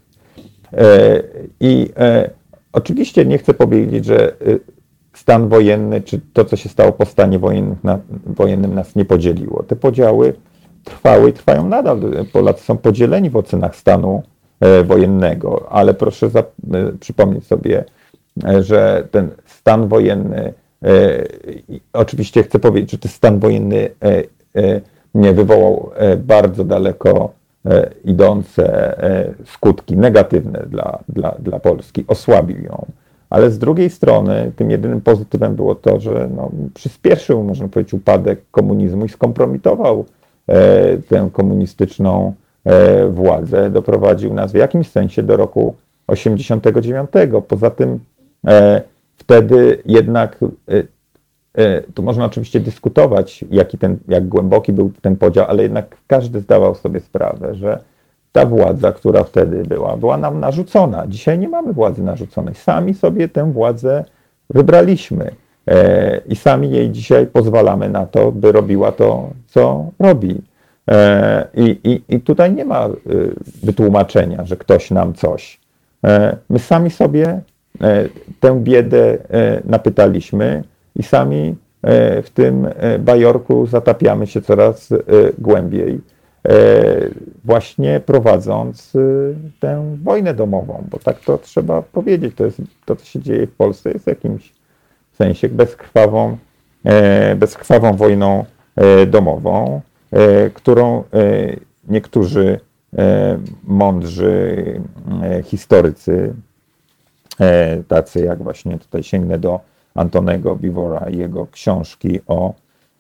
I 1.59 1.89
Oczywiście 2.76 3.26
nie 3.26 3.38
chcę 3.38 3.53
powiedzieć, 3.53 4.05
że 4.05 4.34
y, 4.47 4.59
stan 5.13 5.49
wojenny, 5.49 6.01
czy 6.01 6.21
to, 6.34 6.45
co 6.45 6.55
się 6.55 6.69
stało 6.69 6.91
po 6.91 7.05
stanie 7.05 7.39
wojennym, 7.39 7.76
na, 7.84 7.99
wojennym 8.26 8.76
nas 8.76 8.95
nie 8.95 9.05
podzieliło. 9.05 9.63
Te 9.63 9.76
podziały 9.76 10.34
trwały 10.84 11.30
i 11.30 11.34
trwają 11.34 11.69
nadal. 11.69 11.99
Polacy 12.34 12.63
są 12.63 12.78
podzieleni 12.78 13.30
w 13.30 13.36
ocenach 13.36 13.76
stanu 13.76 14.23
e, 14.59 14.84
wojennego, 14.84 15.71
ale 15.71 15.93
proszę 15.93 16.30
za, 16.30 16.39
e, 16.39 16.43
przypomnieć 16.99 17.47
sobie, 17.47 17.86
e, 18.43 18.63
że 18.63 19.07
ten 19.11 19.30
stan 19.45 19.88
wojenny, 19.88 20.53
oczywiście 21.93 22.43
chcę 22.43 22.59
powiedzieć, 22.59 22.91
że 22.91 22.97
ten 22.97 23.11
stan 23.11 23.39
wojenny 23.39 23.89
nie 25.15 25.34
wywołał 25.34 25.91
bardzo 26.17 26.63
daleko 26.63 27.34
idące 28.03 28.97
e, 29.03 29.34
skutki 29.45 29.97
negatywne 29.97 30.66
dla, 30.70 30.99
dla, 31.09 31.36
dla 31.39 31.59
Polski, 31.59 32.05
osłabił 32.07 32.63
ją. 32.63 32.86
Ale 33.30 33.51
z 33.51 33.59
drugiej 33.59 33.89
strony 33.89 34.51
tym 34.55 34.72
jedynym 34.72 35.01
pozytywem 35.01 35.55
było 35.55 35.76
to, 35.76 35.99
że 35.99 36.30
no, 36.36 36.51
przyspieszył, 36.74 37.43
można 37.43 37.68
powiedzieć, 37.68 37.93
upadek 37.93 38.41
komunizmu 38.51 39.05
i 39.05 39.09
skompromitował 39.09 40.05
e, 40.47 40.97
tę 40.97 41.30
komunistyczną 41.34 42.34
e, 42.63 43.07
władzę, 43.07 43.70
doprowadził 43.70 44.34
nas 44.34 44.51
w 44.51 44.55
jakimś 44.55 44.89
sensie 44.89 45.24
do 45.24 45.38
roku 45.38 45.76
89. 46.07 47.09
Poza 47.47 47.70
tym 47.70 47.99
e, 48.47 48.82
wtedy 49.18 49.82
jednak 49.86 50.38
e, 50.43 50.47
E, 50.68 50.84
tu 51.93 52.03
można 52.03 52.26
oczywiście 52.26 52.60
dyskutować, 52.60 53.45
jaki 53.51 53.78
ten, 53.78 53.97
jak 54.08 54.28
głęboki 54.28 54.74
był 54.74 54.91
ten 55.01 55.16
podział, 55.16 55.45
ale 55.49 55.64
jednak 55.64 55.97
każdy 56.08 56.39
zdawał 56.39 56.76
sobie 56.76 56.99
sprawę, 56.99 57.56
że 57.56 57.80
ta 58.32 58.45
władza, 58.45 58.91
która 58.91 59.24
wtedy 59.24 59.64
była, 59.64 59.97
była 59.97 60.18
nam 60.18 60.39
narzucona. 60.39 61.08
Dzisiaj 61.08 61.39
nie 61.39 61.49
mamy 61.49 61.74
władzy 61.74 62.03
narzuconej. 62.03 62.56
Sami 62.56 62.93
sobie 62.93 63.30
tę 63.30 63.51
władzę 63.51 64.06
wybraliśmy 64.49 65.32
e, 65.68 66.22
i 66.28 66.36
sami 66.36 66.72
jej 66.72 66.91
dzisiaj 66.91 67.28
pozwalamy 67.28 67.89
na 67.89 68.06
to, 68.06 68.32
by 68.32 68.51
robiła 68.51 68.91
to, 68.91 69.30
co 69.47 69.86
robi. 69.99 70.41
E, 70.91 71.47
I, 71.53 71.80
i, 71.84 72.16
I 72.16 72.20
tutaj 72.20 72.53
nie 72.53 72.66
ma 72.66 72.89
wytłumaczenia, 73.64 74.45
że 74.45 74.58
ktoś 74.58 74.91
nam 74.91 75.14
coś. 75.14 75.60
My 76.49 76.60
sami 76.60 76.91
sobie 76.91 77.41
tę 78.39 78.60
biedę 78.60 79.18
napytaliśmy 79.66 80.64
i 80.95 81.03
sami 81.03 81.55
e, 81.81 82.21
w 82.21 82.29
tym 82.29 82.67
e, 82.75 82.99
bajorku 82.99 83.67
zatapiamy 83.67 84.27
się 84.27 84.41
coraz 84.41 84.91
e, 84.91 84.97
głębiej, 85.37 86.01
właśnie 87.45 87.99
prowadząc 87.99 88.93
tę 89.59 89.97
wojnę 90.03 90.33
domową, 90.33 90.83
bo 90.91 90.99
tak 90.99 91.19
to 91.19 91.37
trzeba 91.37 91.81
powiedzieć, 91.81 92.35
to 92.35 92.45
jest 92.45 92.61
to, 92.85 92.95
co 92.95 93.05
się 93.05 93.19
dzieje 93.19 93.47
w 93.47 93.51
Polsce, 93.51 93.91
jest 93.91 94.05
w 94.05 94.07
jakimś 94.07 94.53
sensie 95.13 95.49
bezkrwawą, 95.49 96.37
bezkrwawą 97.35 97.93
wojną 97.93 98.45
domową, 99.07 99.81
którą 100.53 101.03
niektórzy 101.87 102.59
mądrzy 103.63 104.55
historycy, 105.43 106.33
tacy 107.87 108.19
jak 108.19 108.43
właśnie 108.43 108.79
tutaj 108.79 109.03
sięgnę 109.03 109.37
do 109.37 109.59
Antonego 109.95 110.55
Bivora 110.55 111.09
i 111.09 111.17
jego 111.17 111.47
książki 111.47 112.19
o, 112.27 112.53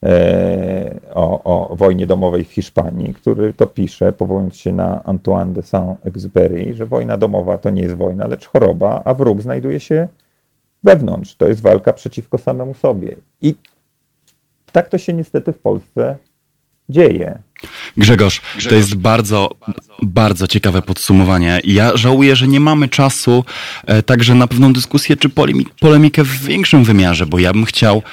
e, 0.03 0.99
o, 1.13 1.43
o 1.71 1.75
wojnie 1.75 2.07
domowej 2.07 2.43
w 2.43 2.51
Hiszpanii, 2.51 3.13
który 3.13 3.53
to 3.53 3.67
pisze, 3.67 4.11
powołując 4.11 4.55
się 4.55 4.73
na 4.73 5.03
Antoine 5.03 5.53
de 5.53 5.61
Saint-Exupéry, 5.61 6.73
że 6.73 6.85
wojna 6.85 7.17
domowa 7.17 7.57
to 7.57 7.69
nie 7.69 7.81
jest 7.81 7.95
wojna, 7.95 8.27
lecz 8.27 8.47
choroba, 8.47 9.01
a 9.05 9.13
wróg 9.13 9.41
znajduje 9.41 9.79
się 9.79 10.07
wewnątrz. 10.83 11.35
To 11.35 11.47
jest 11.47 11.61
walka 11.61 11.93
przeciwko 11.93 12.37
samemu 12.37 12.73
sobie. 12.73 13.15
I 13.41 13.55
tak 14.71 14.89
to 14.89 14.97
się 14.97 15.13
niestety 15.13 15.53
w 15.53 15.59
Polsce 15.59 16.17
dzieje. 16.89 17.39
Grzegorz, 17.97 18.41
to 18.69 18.75
jest 18.75 18.95
bardzo, 18.95 19.49
bardzo 20.01 20.47
ciekawe 20.47 20.81
podsumowanie. 20.81 21.59
Ja 21.63 21.97
żałuję, 21.97 22.35
że 22.35 22.47
nie 22.47 22.59
mamy 22.59 22.89
czasu 22.89 23.45
e, 23.85 24.03
także 24.03 24.35
na 24.35 24.47
pewną 24.47 24.73
dyskusję 24.73 25.17
czy 25.17 25.29
polemikę 25.79 26.23
w 26.23 26.45
większym 26.45 26.83
wymiarze, 26.83 27.25
bo 27.25 27.39
ja 27.39 27.53
bym 27.53 27.65
chciał 27.65 28.03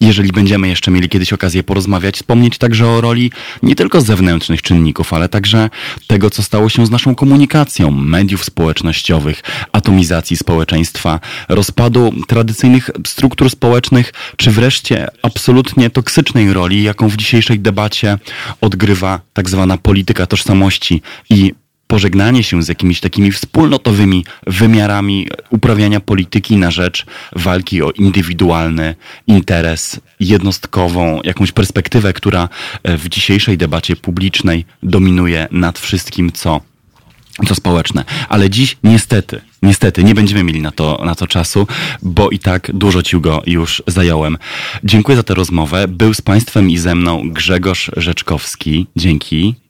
jeżeli 0.00 0.32
będziemy 0.32 0.68
jeszcze 0.68 0.90
mieli 0.90 1.08
kiedyś 1.08 1.32
okazję 1.32 1.62
porozmawiać, 1.62 2.14
wspomnieć 2.14 2.58
także 2.58 2.88
o 2.88 3.00
roli 3.00 3.30
nie 3.62 3.74
tylko 3.74 4.00
zewnętrznych 4.00 4.62
czynników, 4.62 5.12
ale 5.12 5.28
także 5.28 5.70
tego, 6.06 6.30
co 6.30 6.42
stało 6.42 6.68
się 6.68 6.86
z 6.86 6.90
naszą 6.90 7.14
komunikacją, 7.14 7.90
mediów 7.90 8.44
społecznościowych, 8.44 9.42
atomizacji 9.72 10.36
społeczeństwa, 10.36 11.20
rozpadu 11.48 12.12
tradycyjnych 12.28 12.90
struktur 13.06 13.50
społecznych, 13.50 14.12
czy 14.36 14.50
wreszcie 14.50 15.08
absolutnie 15.22 15.90
toksycznej 15.90 16.52
roli, 16.52 16.82
jaką 16.82 17.08
w 17.08 17.16
dzisiejszej 17.16 17.60
debacie 17.60 18.18
odgrywa 18.60 19.20
tak 19.32 19.50
zwana 19.50 19.78
polityka 19.78 20.26
tożsamości 20.26 21.02
i 21.30 21.54
pożegnanie 21.86 22.42
się 22.42 22.62
z 22.62 22.68
jakimiś 22.68 23.00
takimi 23.00 23.32
wspólnotowymi 23.32 24.24
wymiarami 24.46 25.28
uprawiania 25.50 26.00
polityki 26.00 26.56
na 26.56 26.70
rzecz 26.70 27.06
walki 27.36 27.82
o 27.82 27.90
indywidualny 27.90 28.94
interes, 29.26 30.00
jednostkową, 30.20 31.20
jakąś 31.24 31.52
perspektywę, 31.52 32.12
która 32.12 32.48
e, 32.82 32.96
w 32.96 33.08
dzisiejszej 33.08 33.58
debacie 33.58 33.96
publicznej 33.96 34.64
dominuje 34.82 35.48
nad 35.50 35.78
wszystkim, 35.78 36.32
co 36.32 36.60
co 37.48 37.54
społeczne. 37.54 38.04
Ale 38.28 38.50
dziś 38.50 38.76
niestety, 38.84 39.40
niestety 39.62 40.04
nie 40.04 40.14
będziemy 40.14 40.44
mieli 40.44 40.60
na 40.60 40.70
to, 40.70 41.02
na 41.04 41.14
to 41.14 41.26
czasu, 41.26 41.66
bo 42.02 42.30
i 42.30 42.38
tak 42.38 42.70
dużo 42.74 43.02
ci 43.02 43.20
go 43.20 43.42
już 43.46 43.82
zająłem. 43.86 44.38
Dziękuję 44.84 45.16
za 45.16 45.22
tę 45.22 45.34
rozmowę. 45.34 45.88
Był 45.88 46.14
z 46.14 46.20
Państwem 46.20 46.70
i 46.70 46.78
ze 46.78 46.94
mną 46.94 47.30
Grzegorz 47.30 47.90
Rzeczkowski. 47.96 48.86
Dzięki. 48.96 49.65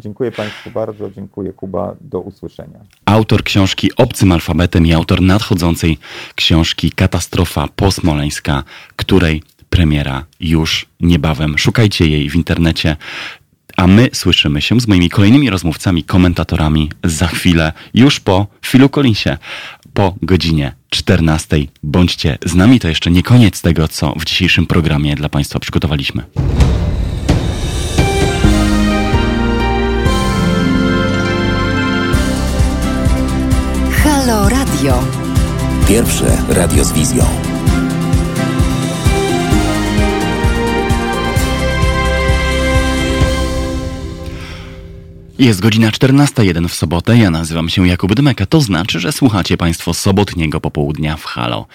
Dziękuję 0.00 0.32
Państwu 0.32 0.70
bardzo, 0.70 1.10
dziękuję 1.10 1.52
Kuba, 1.52 1.96
do 2.00 2.20
usłyszenia. 2.20 2.78
Autor 3.04 3.44
książki 3.44 3.90
Obcym 3.96 4.32
Alfabetem 4.32 4.86
i 4.86 4.92
autor 4.92 5.22
nadchodzącej 5.22 5.98
książki 6.34 6.90
Katastrofa 6.90 7.68
posmoleńska, 7.76 8.62
której 8.96 9.42
premiera 9.70 10.24
już 10.40 10.86
niebawem. 11.00 11.58
Szukajcie 11.58 12.06
jej 12.06 12.30
w 12.30 12.34
internecie. 12.34 12.96
A 13.76 13.86
my 13.86 14.08
słyszymy 14.12 14.62
się 14.62 14.80
z 14.80 14.88
moimi 14.88 15.10
kolejnymi 15.10 15.50
rozmówcami, 15.50 16.04
komentatorami 16.04 16.90
za 17.04 17.26
chwilę, 17.26 17.72
już 17.94 18.20
po 18.20 18.46
Filu 18.66 18.88
Collinsie, 18.88 19.38
po 19.94 20.14
godzinie 20.22 20.72
14. 20.90 21.56
Bądźcie 21.82 22.38
z 22.44 22.54
nami, 22.54 22.80
to 22.80 22.88
jeszcze 22.88 23.10
nie 23.10 23.22
koniec 23.22 23.62
tego, 23.62 23.88
co 23.88 24.12
w 24.12 24.24
dzisiejszym 24.24 24.66
programie 24.66 25.16
dla 25.16 25.28
Państwa 25.28 25.58
przygotowaliśmy. 25.58 26.22
Radio. 34.76 35.02
Pierwsze 35.88 36.36
radio 36.48 36.84
z 36.84 36.92
wizją. 36.92 37.55
Jest 45.38 45.60
godzina 45.60 45.90
14.01 45.90 46.68
w 46.68 46.74
sobotę. 46.74 47.18
Ja 47.18 47.30
nazywam 47.30 47.68
się 47.68 47.88
Jakub 47.88 48.14
Dymek, 48.14 48.40
a 48.40 48.46
to 48.46 48.60
znaczy, 48.60 49.00
że 49.00 49.12
słuchacie 49.12 49.56
Państwo 49.56 49.94
sobotniego 49.94 50.60
popołudnia 50.60 51.16
w 51.16 51.24
Halo 51.24 51.66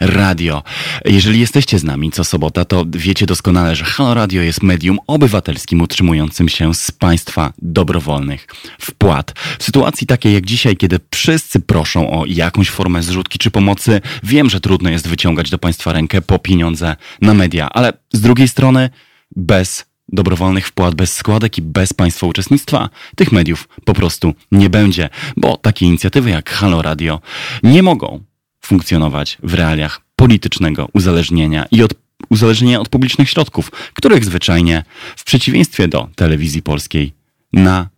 Radio. 0.00 0.62
Jeżeli 1.04 1.40
jesteście 1.40 1.78
z 1.78 1.84
nami 1.84 2.10
co 2.10 2.24
sobota, 2.24 2.64
to 2.64 2.84
wiecie 2.90 3.26
doskonale, 3.26 3.76
że 3.76 3.84
Halo 3.84 4.14
Radio 4.14 4.42
jest 4.42 4.62
medium 4.62 4.98
obywatelskim 5.06 5.80
utrzymującym 5.80 6.48
się 6.48 6.74
z 6.74 6.90
Państwa 6.90 7.52
dobrowolnych 7.58 8.46
wpłat. 8.80 9.34
W 9.58 9.64
sytuacji 9.64 10.06
takiej 10.06 10.34
jak 10.34 10.46
dzisiaj, 10.46 10.76
kiedy 10.76 11.00
wszyscy 11.10 11.60
proszą 11.60 12.10
o 12.20 12.26
jakąś 12.26 12.70
formę 12.70 13.02
zrzutki 13.02 13.38
czy 13.38 13.50
pomocy, 13.50 14.00
wiem, 14.22 14.50
że 14.50 14.60
trudno 14.60 14.90
jest 14.90 15.08
wyciągać 15.08 15.50
do 15.50 15.58
Państwa 15.58 15.92
rękę 15.92 16.22
po 16.22 16.38
pieniądze 16.38 16.96
na 17.20 17.34
media, 17.34 17.68
ale 17.68 17.92
z 18.12 18.20
drugiej 18.20 18.48
strony 18.48 18.90
bez 19.36 19.95
dobrowolnych 20.08 20.66
wpłat 20.68 20.94
bez 20.94 21.14
składek 21.14 21.58
i 21.58 21.62
bez 21.62 21.92
państwa 21.92 22.26
uczestnictwa 22.26 22.88
tych 23.16 23.32
mediów 23.32 23.68
po 23.84 23.94
prostu 23.94 24.34
nie 24.52 24.70
będzie, 24.70 25.08
bo 25.36 25.56
takie 25.56 25.86
inicjatywy 25.86 26.30
jak 26.30 26.50
Halo 26.50 26.82
Radio 26.82 27.20
nie 27.62 27.82
mogą 27.82 28.24
funkcjonować 28.60 29.38
w 29.42 29.54
realiach 29.54 30.00
politycznego 30.16 30.88
uzależnienia 30.92 31.66
i 31.70 31.82
od 31.82 31.94
uzależnienia 32.28 32.80
od 32.80 32.88
publicznych 32.88 33.30
środków, 33.30 33.70
których 33.70 34.24
zwyczajnie 34.24 34.84
w 35.16 35.24
przeciwieństwie 35.24 35.88
do 35.88 36.08
telewizji 36.14 36.62
polskiej 36.62 37.12
na 37.52 37.88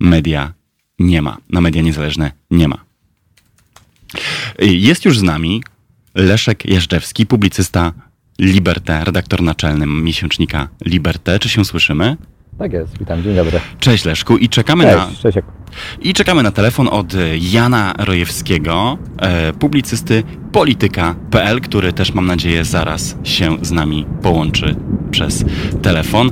media 0.00 0.52
nie 0.98 1.22
ma, 1.22 1.38
na 1.50 1.60
media 1.60 1.82
niezależne 1.82 2.32
nie 2.50 2.68
ma. 2.68 2.84
Jest 4.58 5.04
już 5.04 5.18
z 5.18 5.22
nami 5.22 5.62
Leszek 6.14 6.64
Jeżdżewski, 6.64 7.26
publicysta 7.26 7.92
Liberté, 8.38 9.04
redaktor 9.04 9.42
naczelny 9.42 9.86
miesięcznika 9.86 10.68
Liberté. 10.86 11.38
Czy 11.38 11.48
się 11.48 11.64
słyszymy? 11.64 12.16
Tak 12.58 12.72
jest, 12.72 12.98
witam, 12.98 13.22
dzień 13.22 13.34
dobry. 13.34 13.60
Cześć 13.80 14.04
Leszku 14.04 14.36
i 14.36 14.48
czekamy 14.48 14.84
Cześć, 14.84 14.96
na 14.96 15.30
cześć. 15.32 15.38
i 16.00 16.12
czekamy 16.14 16.42
na 16.42 16.50
telefon 16.50 16.88
od 16.88 17.12
Jana 17.40 17.94
Rojewskiego, 17.98 18.98
e, 19.18 19.52
publicysty 19.52 20.22
polityka.pl, 20.52 21.60
który 21.60 21.92
też 21.92 22.14
mam 22.14 22.26
nadzieję 22.26 22.64
zaraz 22.64 23.16
się 23.24 23.56
z 23.62 23.70
nami 23.70 24.06
połączy 24.22 24.76
przez 25.10 25.44
telefon. 25.82 26.30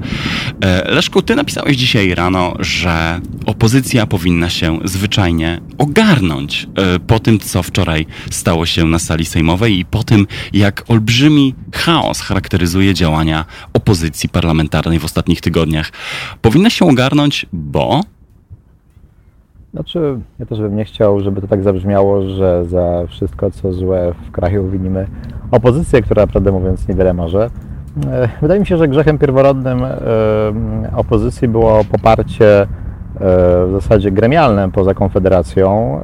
E, 0.61 0.91
Leszku, 0.91 1.23
ty 1.23 1.37
napisałeś 1.37 1.77
dzisiaj 1.77 2.15
rano, 2.15 2.55
że 2.59 3.21
opozycja 3.47 4.07
powinna 4.07 4.51
się 4.51 4.79
zwyczajnie 4.85 5.61
ogarnąć 5.79 6.67
e, 6.77 6.99
po 6.99 7.19
tym, 7.21 7.39
co 7.39 7.63
wczoraj 7.63 8.07
stało 8.31 8.67
się 8.67 8.85
na 8.85 8.99
sali 8.99 9.25
sejmowej 9.25 9.79
i 9.79 9.85
po 9.85 10.03
tym, 10.03 10.27
jak 10.53 10.85
olbrzymi 10.89 11.55
chaos 11.75 12.21
charakteryzuje 12.21 12.95
działania 12.95 13.45
opozycji 13.73 14.29
parlamentarnej 14.29 14.99
w 14.99 15.05
ostatnich 15.05 15.41
tygodniach. 15.41 15.93
Powinna 16.43 16.71
się 16.71 16.89
ogarnąć, 16.89 17.47
bo 17.53 18.05
Znaczy, 19.75 20.19
ja 20.39 20.47
też 20.47 20.61
bym 20.61 20.77
nie 20.77 20.85
chciał, 20.85 21.21
żeby 21.21 21.41
to 21.41 21.47
tak 21.47 21.63
zabrzmiało, 21.63 22.23
że 22.23 22.65
za 22.65 23.07
wszystko, 23.09 23.51
co 23.51 23.73
złe 23.73 24.13
w 24.29 24.31
kraju 24.31 24.69
winimy 24.69 25.07
opozycję, 25.51 26.03
która, 26.03 26.27
prawdę 26.27 26.53
mówiąc, 26.53 26.89
niewiele 26.89 27.15
może. 27.15 27.51
E, 28.07 28.29
Wydaje 28.43 28.61
mi 28.61 28.67
się, 28.67 28.77
że 28.77 28.89
grzechem 28.89 29.19
pierworodnym 29.19 29.85
e, 29.85 29.99
opozycji 30.97 31.49
było 31.49 31.85
poparcie 31.85 32.63
e, 32.63 32.67
w 33.67 33.71
zasadzie 33.73 34.11
gremialne 34.11 34.71
poza 34.71 34.95
Konfederacją 34.95 36.01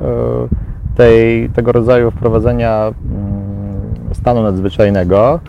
tej, 0.97 1.51
tego 1.51 1.73
rodzaju 1.73 2.11
wprowadzenia 2.11 2.87
mm, 2.87 4.14
stanu 4.14 4.43
nadzwyczajnego 4.43 5.41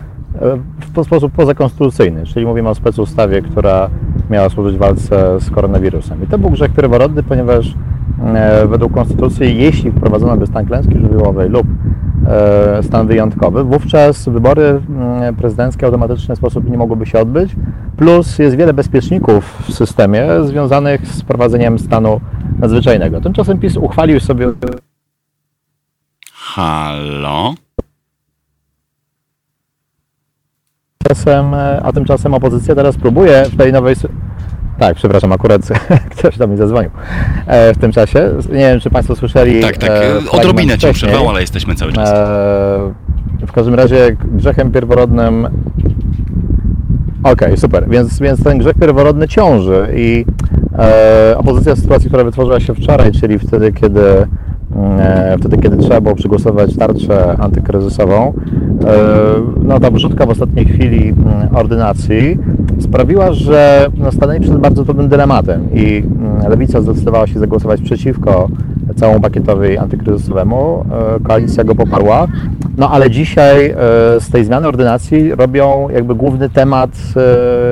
w 0.94 1.04
sposób 1.04 1.32
pozakonstytucyjny, 1.32 2.26
czyli 2.26 2.46
mówimy 2.46 2.68
o 2.68 2.74
specustawie, 2.74 3.42
która 3.42 3.90
miała 4.30 4.48
służyć 4.48 4.76
walce 4.76 5.40
z 5.40 5.50
koronawirusem. 5.50 6.22
I 6.22 6.26
to 6.26 6.38
był 6.38 6.50
grzech 6.50 6.72
pierworodny, 6.72 7.22
ponieważ 7.22 7.74
według 8.66 8.92
konstytucji, 8.92 9.58
jeśli 9.58 9.90
wprowadzono 9.90 10.36
by 10.36 10.46
stan 10.46 10.66
klęski 10.66 10.94
żywiołowej 10.98 11.48
lub 11.48 11.66
e, 12.26 12.82
stan 12.82 13.06
wyjątkowy, 13.06 13.64
wówczas 13.64 14.28
wybory 14.28 14.80
prezydenckie 15.38 15.86
automatyczny 15.86 16.24
w 16.24 16.26
ten 16.26 16.36
sposób 16.36 16.70
nie 16.70 16.78
mogłyby 16.78 17.06
się 17.06 17.18
odbyć. 17.18 17.56
Plus 17.96 18.38
jest 18.38 18.56
wiele 18.56 18.72
bezpieczników 18.72 19.62
w 19.68 19.74
systemie 19.74 20.28
związanych 20.44 21.06
z 21.06 21.22
wprowadzeniem 21.22 21.78
stanu 21.78 22.20
nadzwyczajnego. 22.58 23.20
Tymczasem 23.20 23.58
PiS 23.58 23.76
uchwalił 23.76 24.20
sobie 24.20 24.52
halo? 26.32 27.54
E, 31.26 31.80
a 31.82 31.92
tymczasem 31.92 32.34
opozycja 32.34 32.74
teraz 32.74 32.96
próbuje 32.96 33.44
w 33.44 33.56
tej 33.56 33.72
nowej. 33.72 33.94
Tak, 34.78 34.96
przepraszam, 34.96 35.32
akurat 35.32 35.62
ktoś 36.18 36.38
do 36.38 36.46
mnie 36.46 36.56
zadzwonił 36.56 36.90
e, 37.46 37.74
w 37.74 37.78
tym 37.78 37.92
czasie. 37.92 38.30
Nie 38.48 38.58
wiem, 38.58 38.80
czy 38.80 38.90
Państwo 38.90 39.16
słyszeli. 39.16 39.60
Tak, 39.60 39.76
tak, 39.76 39.90
e, 39.90 40.12
e, 40.12 40.30
odrobinę 40.30 40.78
cię 40.78 40.92
przerwał, 40.92 41.28
ale 41.28 41.40
jesteśmy 41.40 41.74
cały 41.74 41.92
czas. 41.92 42.08
E, 42.08 43.44
w 43.46 43.52
każdym 43.52 43.74
razie 43.74 44.16
grzechem 44.24 44.72
pierworodnym. 44.72 45.48
Okej, 47.22 47.56
super. 47.56 47.88
Więc, 47.88 48.18
więc 48.18 48.44
ten 48.44 48.58
grzech 48.58 48.74
pierworodny 48.74 49.28
ciąży 49.28 49.88
i 49.96 50.24
opozycja 51.36 51.76
sytuacji, 51.76 52.08
która 52.08 52.24
wytworzyła 52.24 52.60
się 52.60 52.74
wczoraj, 52.74 53.12
czyli 53.12 53.38
wtedy, 53.38 53.72
kiedy 53.72 54.00
wtedy, 55.38 55.58
kiedy 55.58 55.76
trzeba 55.76 56.00
było 56.00 56.14
przegłosować 56.14 56.76
tarczę 56.76 57.36
antykryzysową, 57.38 58.26
e, 58.26 58.32
no 59.62 59.80
ta 59.80 59.90
wrzutka 59.90 60.26
w 60.26 60.30
ostatniej 60.30 60.66
chwili 60.66 61.08
mm, 61.08 61.56
ordynacji 61.56 62.38
sprawiła, 62.80 63.32
że 63.32 63.88
stanęli 64.10 64.40
przed 64.40 64.56
bardzo 64.56 64.84
trudnym 64.84 65.08
dylematem 65.08 65.68
i 65.74 66.02
mm, 66.06 66.50
Lewica 66.50 66.80
zdecydowała 66.80 67.26
się 67.26 67.38
zagłosować 67.38 67.80
przeciwko 67.80 68.48
całemu 68.96 69.20
pakietowi 69.20 69.78
antykryzysowemu. 69.78 70.84
Koalicja 71.24 71.64
go 71.64 71.74
poparła. 71.74 72.26
No 72.76 72.90
ale 72.90 73.10
dzisiaj 73.10 73.74
z 74.20 74.30
tej 74.30 74.44
zmiany 74.44 74.68
ordynacji 74.68 75.34
robią 75.34 75.88
jakby 75.94 76.14
główny 76.14 76.50
temat, 76.50 76.90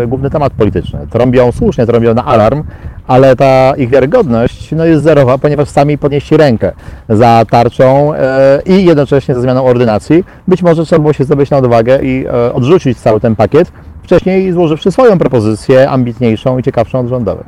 główny 0.08 0.30
temat 0.30 0.52
polityczny. 0.52 0.98
Trąbią 1.10 1.52
słusznie, 1.52 1.86
trąbią 1.86 2.14
na 2.14 2.24
alarm, 2.24 2.62
ale 3.06 3.36
ta 3.36 3.72
ich 3.76 3.90
wiarygodność 3.90 4.72
no, 4.72 4.84
jest 4.84 5.04
zerowa, 5.04 5.38
ponieważ 5.38 5.68
sami 5.68 5.98
podnieśli 5.98 6.36
rękę 6.36 6.72
za 7.08 7.44
tarczą 7.50 8.14
e, 8.14 8.62
i 8.66 8.84
jednocześnie 8.84 9.34
za 9.34 9.40
zmianą 9.40 9.64
ordynacji. 9.64 10.24
Być 10.48 10.62
może 10.62 10.84
trzeba 10.84 11.00
było 11.00 11.12
się 11.12 11.24
zdobyć 11.24 11.50
na 11.50 11.56
odwagę 11.56 11.98
i 12.02 12.26
e, 12.26 12.52
odrzucić 12.52 12.98
cały 12.98 13.20
ten 13.20 13.36
pakiet, 13.36 13.72
wcześniej 14.02 14.52
złożywszy 14.52 14.92
swoją 14.92 15.18
propozycję 15.18 15.90
ambitniejszą 15.90 16.58
i 16.58 16.62
ciekawszą 16.62 17.00
od 17.00 17.08
rządowej. 17.08 17.44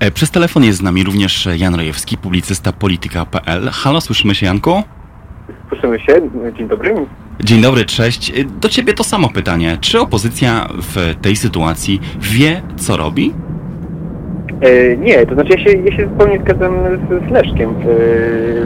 E, 0.00 0.10
przez 0.10 0.30
telefon 0.30 0.64
jest 0.64 0.78
z 0.78 0.82
nami 0.82 1.04
również 1.04 1.48
Jan 1.56 1.74
Rojewski, 1.74 2.18
publicysta 2.18 2.72
polityka.pl. 2.72 3.68
Halo, 3.72 4.00
słyszymy 4.00 4.34
się 4.34 4.46
Janku? 4.46 4.82
Słyszymy 5.68 6.00
się. 6.00 6.20
Dzień 6.58 6.68
dobry. 6.68 6.94
Dzień 7.40 7.62
dobry, 7.62 7.84
cześć. 7.84 8.32
Do 8.60 8.68
Ciebie 8.68 8.94
to 8.94 9.04
samo 9.04 9.28
pytanie. 9.28 9.78
Czy 9.80 10.00
opozycja 10.00 10.68
w 10.72 11.14
tej 11.22 11.36
sytuacji 11.36 12.00
wie, 12.20 12.62
co 12.76 12.96
robi? 12.96 13.32
E, 14.60 14.96
nie, 14.96 15.26
to 15.26 15.34
znaczy 15.34 15.52
ja 15.52 15.58
się, 15.58 15.78
ja 15.78 15.96
się 15.96 16.08
zupełnie 16.08 16.38
zgadzam 16.38 16.74
z, 17.08 17.28
z 17.28 17.30
Leszkiem 17.30 17.74
w, 17.74 17.84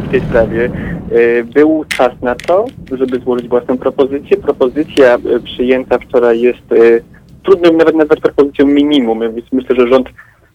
w 0.06 0.10
tej 0.10 0.20
sprawie. 0.20 0.64
E, 0.64 1.44
był 1.44 1.84
czas 1.84 2.12
na 2.22 2.34
to, 2.34 2.64
żeby 2.92 3.18
złożyć 3.18 3.48
własną 3.48 3.78
propozycję. 3.78 4.36
Propozycja 4.36 5.14
e, 5.14 5.40
przyjęta 5.44 5.98
wczoraj 5.98 6.40
jest 6.40 6.72
e, 6.72 7.00
trudno 7.42 7.72
nawet 7.72 7.94
nazwać 7.94 8.20
propozycją 8.20 8.66
minimum, 8.66 9.20
więc 9.34 9.52
myślę, 9.52 9.76
że 9.76 9.88
rząd 9.88 10.08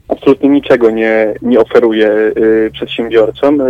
absolutnie 0.07 0.49
niczego 0.49 0.91
nie, 0.91 1.33
nie 1.41 1.59
oferuje 1.59 2.07
e, 2.07 2.33
przedsiębiorcom. 2.69 3.61
E, 3.61 3.65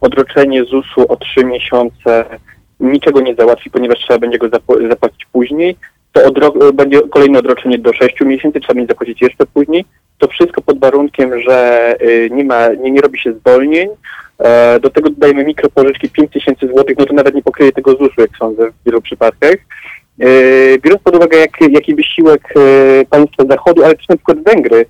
odroczenie 0.00 0.64
ZUS-u 0.64 1.12
o 1.12 1.16
trzy 1.16 1.44
miesiące 1.44 2.24
niczego 2.80 3.20
nie 3.20 3.34
załatwi, 3.34 3.70
ponieważ 3.70 3.98
trzeba 3.98 4.18
będzie 4.18 4.38
go 4.38 4.48
zapłacić 4.88 5.26
później. 5.32 5.76
To 6.12 6.52
będzie 6.72 7.00
kolejne 7.00 7.38
odroczenie 7.38 7.78
do 7.78 7.92
sześciu 7.92 8.26
miesięcy, 8.26 8.60
trzeba 8.60 8.74
będzie 8.74 8.92
zapłacić 8.92 9.22
jeszcze 9.22 9.46
później 9.46 9.84
to 10.18 10.28
wszystko 10.28 10.62
pod 10.62 10.80
warunkiem, 10.80 11.40
że 11.40 11.94
y, 12.02 12.28
nie 12.32 12.44
ma, 12.44 12.68
nie, 12.68 12.90
nie 12.90 13.00
robi 13.00 13.18
się 13.18 13.32
zwolnień. 13.32 13.88
E, 14.38 14.80
do 14.80 14.90
tego 14.90 15.10
dodajemy 15.10 15.44
mikropożyczki 15.44 16.08
5 16.08 16.32
tysięcy 16.32 16.68
złotych, 16.68 16.98
no 16.98 17.06
to 17.06 17.14
nawet 17.14 17.34
nie 17.34 17.42
pokryje 17.42 17.72
tego 17.72 17.90
ZUS-u, 17.90 18.20
jak 18.20 18.30
sądzę, 18.38 18.70
w 18.70 18.84
wielu 18.86 19.00
przypadkach. 19.00 19.54
E, 20.20 20.28
biorąc 20.78 21.02
pod 21.02 21.16
uwagę, 21.16 21.38
jak, 21.38 21.50
jaki 21.70 21.94
wysiłek 21.94 22.42
e, 22.56 23.04
państwa 23.04 23.44
zachodu, 23.50 23.84
ale 23.84 23.94
też 23.94 24.08
na 24.08 24.16
przykład 24.16 24.38
Węgry 24.42 24.86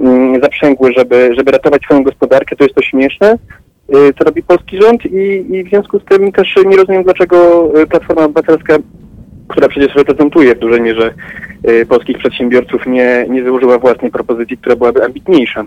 mm, 0.00 0.42
zaprzęgły, 0.42 0.92
żeby, 0.96 1.30
żeby 1.36 1.50
ratować 1.50 1.82
swoją 1.82 2.02
gospodarkę, 2.02 2.56
to 2.56 2.64
jest 2.64 2.76
to 2.76 2.82
śmieszne, 2.82 3.38
co 4.18 4.24
robi 4.24 4.42
polski 4.42 4.82
rząd 4.82 5.04
i, 5.04 5.46
i 5.56 5.64
w 5.64 5.68
związku 5.68 6.00
z 6.00 6.04
tym 6.04 6.32
też 6.32 6.54
nie 6.66 6.76
rozumiem, 6.76 7.02
dlaczego 7.02 7.68
Platforma 7.90 8.24
Obywatelska 8.24 8.78
która 9.48 9.68
przecież 9.68 9.94
reprezentuje 9.94 10.54
w 10.54 10.58
dużej 10.58 10.80
mierze 10.80 11.14
y, 11.68 11.86
polskich 11.86 12.18
przedsiębiorców, 12.18 12.86
nie, 12.86 13.26
nie 13.28 13.44
złożyła 13.44 13.78
własnej 13.78 14.10
propozycji, 14.10 14.58
która 14.58 14.76
byłaby 14.76 15.04
ambitniejsza. 15.04 15.64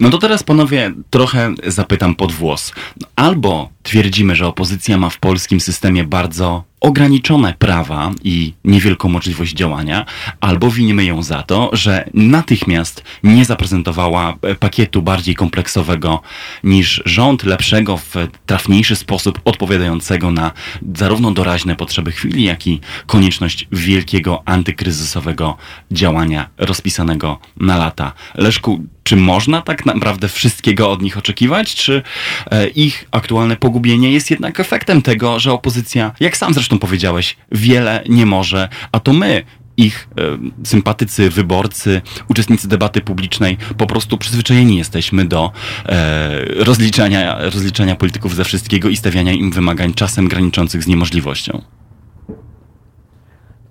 No 0.00 0.10
to 0.10 0.18
teraz 0.18 0.42
panowie 0.42 0.92
trochę 1.10 1.54
zapytam 1.66 2.14
pod 2.14 2.32
włos. 2.32 2.74
Albo 3.16 3.68
twierdzimy, 3.84 4.36
że 4.36 4.46
opozycja 4.46 4.98
ma 4.98 5.10
w 5.10 5.18
polskim 5.18 5.60
systemie 5.60 6.04
bardzo 6.04 6.64
ograniczone 6.84 7.54
prawa 7.58 8.10
i 8.24 8.52
niewielką 8.64 9.08
możliwość 9.08 9.54
działania, 9.54 10.06
albo 10.40 10.70
winimy 10.70 11.04
ją 11.04 11.22
za 11.22 11.42
to, 11.42 11.70
że 11.72 12.08
natychmiast 12.14 13.04
nie 13.22 13.44
zaprezentowała 13.44 14.36
e, 14.42 14.54
pakietu 14.54 15.02
bardziej 15.02 15.34
kompleksowego 15.34 16.20
niż 16.64 17.02
rząd, 17.04 17.42
lepszego 17.42 17.96
w 17.96 18.14
trafniejszy 18.46 18.96
sposób, 18.96 19.40
odpowiadającego 19.44 20.30
na 20.30 20.52
zarówno 20.94 21.30
doraźne 21.30 21.76
potrzeby 21.76 22.12
chwili, 22.12 22.44
jak 22.44 22.66
i 22.66 22.80
konieczność 23.06 23.68
wielkiego 23.72 24.42
antykryzysowego 24.44 25.56
działania 25.90 26.48
rozpisanego 26.58 27.38
na 27.56 27.76
lata. 27.76 28.12
Leszku, 28.34 28.80
czy 29.04 29.16
można 29.16 29.62
tak 29.62 29.86
naprawdę 29.86 30.28
wszystkiego 30.28 30.90
od 30.90 31.02
nich 31.02 31.18
oczekiwać, 31.18 31.74
czy 31.74 32.02
e, 32.50 32.68
ich 32.68 33.04
aktualne 33.10 33.56
pogubienie 33.74 34.12
jest 34.12 34.30
jednak 34.30 34.60
efektem 34.60 35.02
tego, 35.02 35.38
że 35.38 35.52
opozycja, 35.52 36.12
jak 36.20 36.36
sam 36.36 36.54
zresztą 36.54 36.78
powiedziałeś, 36.78 37.36
wiele 37.52 38.04
nie 38.08 38.26
może, 38.26 38.68
a 38.92 39.00
to 39.00 39.12
my, 39.12 39.42
ich 39.76 40.08
e, 40.18 40.22
sympatycy, 40.64 41.30
wyborcy, 41.30 42.02
uczestnicy 42.28 42.68
debaty 42.68 43.00
publicznej, 43.00 43.56
po 43.78 43.86
prostu 43.86 44.18
przyzwyczajeni 44.18 44.76
jesteśmy 44.76 45.24
do 45.24 45.50
e, 45.86 46.64
rozliczania, 46.64 47.38
rozliczania 47.38 47.96
polityków 47.96 48.34
ze 48.34 48.44
wszystkiego 48.44 48.88
i 48.88 48.96
stawiania 48.96 49.32
im 49.32 49.50
wymagań 49.50 49.94
czasem 49.94 50.28
graniczących 50.28 50.82
z 50.82 50.86
niemożliwością. 50.86 51.62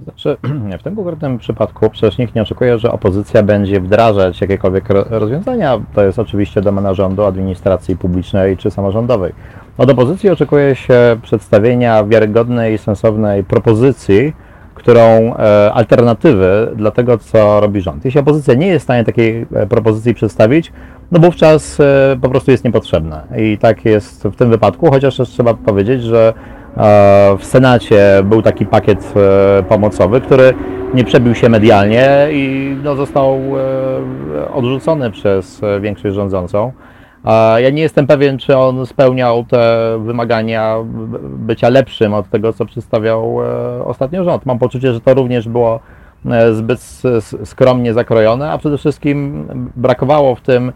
Znaczy, 0.04 0.38
w 0.80 0.84
tym 0.84 0.96
konkretnym 0.96 1.38
przypadku 1.38 1.90
przecież 1.90 2.18
nikt 2.18 2.36
nie 2.36 2.42
oczekuje, 2.42 2.80
że 2.80 2.92
opozycja 2.92 3.44
będzie 3.44 3.82
wdrażać 3.82 4.42
jakiekolwiek 4.42 4.90
rozwiązania. 4.90 5.80
To 5.94 6.04
jest 6.04 6.20
oczywiście 6.20 6.62
domena 6.62 6.94
rządu, 6.94 7.24
administracji 7.24 7.98
publicznej 7.98 8.58
czy 8.58 8.72
samorządowej. 8.72 9.34
Od 9.78 9.90
opozycji 9.90 10.30
oczekuje 10.30 10.76
się 10.76 10.94
przedstawienia 11.22 12.04
wiarygodnej 12.04 12.74
i 12.74 12.78
sensownej 12.78 13.44
propozycji, 13.44 14.34
którą 14.76 15.00
e, 15.00 15.74
alternatywy 15.74 16.72
dla 16.76 16.92
tego, 16.92 17.18
co 17.18 17.60
robi 17.60 17.82
rząd. 17.82 18.06
Jeśli 18.06 18.20
opozycja 18.20 18.54
nie 18.54 18.68
jest 18.68 18.80
w 18.80 18.84
stanie 18.84 19.04
takiej 19.04 19.46
e, 19.56 19.68
propozycji 19.68 20.14
przedstawić, 20.14 20.72
no 21.12 21.20
wówczas 21.20 21.80
e, 21.80 22.18
po 22.22 22.30
prostu 22.30 22.52
jest 22.52 22.64
niepotrzebna. 22.64 23.24
I 23.38 23.58
tak 23.58 23.86
jest 23.86 24.24
w 24.24 24.36
tym 24.36 24.50
wypadku, 24.50 24.92
chociaż 24.92 25.18
też 25.18 25.30
trzeba 25.30 25.54
powiedzieć, 25.54 26.02
że 26.02 26.34
w 27.40 27.46
Senacie 27.46 28.24
był 28.24 28.42
taki 28.42 28.66
pakiet 28.66 29.14
pomocowy, 29.70 30.22
który 30.22 30.54
nie 30.94 31.04
przebił 31.04 31.36
się 31.36 31.50
medialnie 31.50 32.28
i 32.32 32.76
no, 32.84 32.96
został 32.96 33.40
odrzucony 34.54 35.12
przez 35.12 35.62
większość 35.82 36.16
rządzącą. 36.16 36.72
Ja 37.58 37.70
nie 37.70 37.82
jestem 37.82 38.08
pewien, 38.08 38.38
czy 38.38 38.58
on 38.58 38.86
spełniał 38.86 39.46
te 39.46 39.96
wymagania 40.00 40.78
bycia 41.24 41.70
lepszym 41.70 42.14
od 42.14 42.30
tego, 42.30 42.54
co 42.54 42.66
przedstawiał 42.66 43.38
ostatnio 43.86 44.24
rząd. 44.24 44.46
Mam 44.46 44.60
poczucie, 44.60 44.94
że 44.94 45.02
to 45.02 45.14
również 45.14 45.50
było 45.50 45.80
zbyt 46.52 47.02
skromnie 47.44 47.94
zakrojone, 47.94 48.52
a 48.52 48.58
przede 48.58 48.78
wszystkim 48.78 49.48
brakowało 49.76 50.36
w 50.36 50.42
tym 50.42 50.72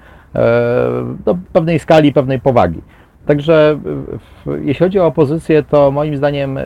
no, 1.26 1.38
pewnej 1.54 1.80
skali, 1.80 2.14
pewnej 2.14 2.40
powagi. 2.40 2.82
Także 3.28 3.80
jeśli 4.62 4.86
chodzi 4.86 5.00
o 5.00 5.06
opozycję, 5.06 5.64
to 5.64 5.92
moim 5.92 6.18
zdaniem 6.18 6.60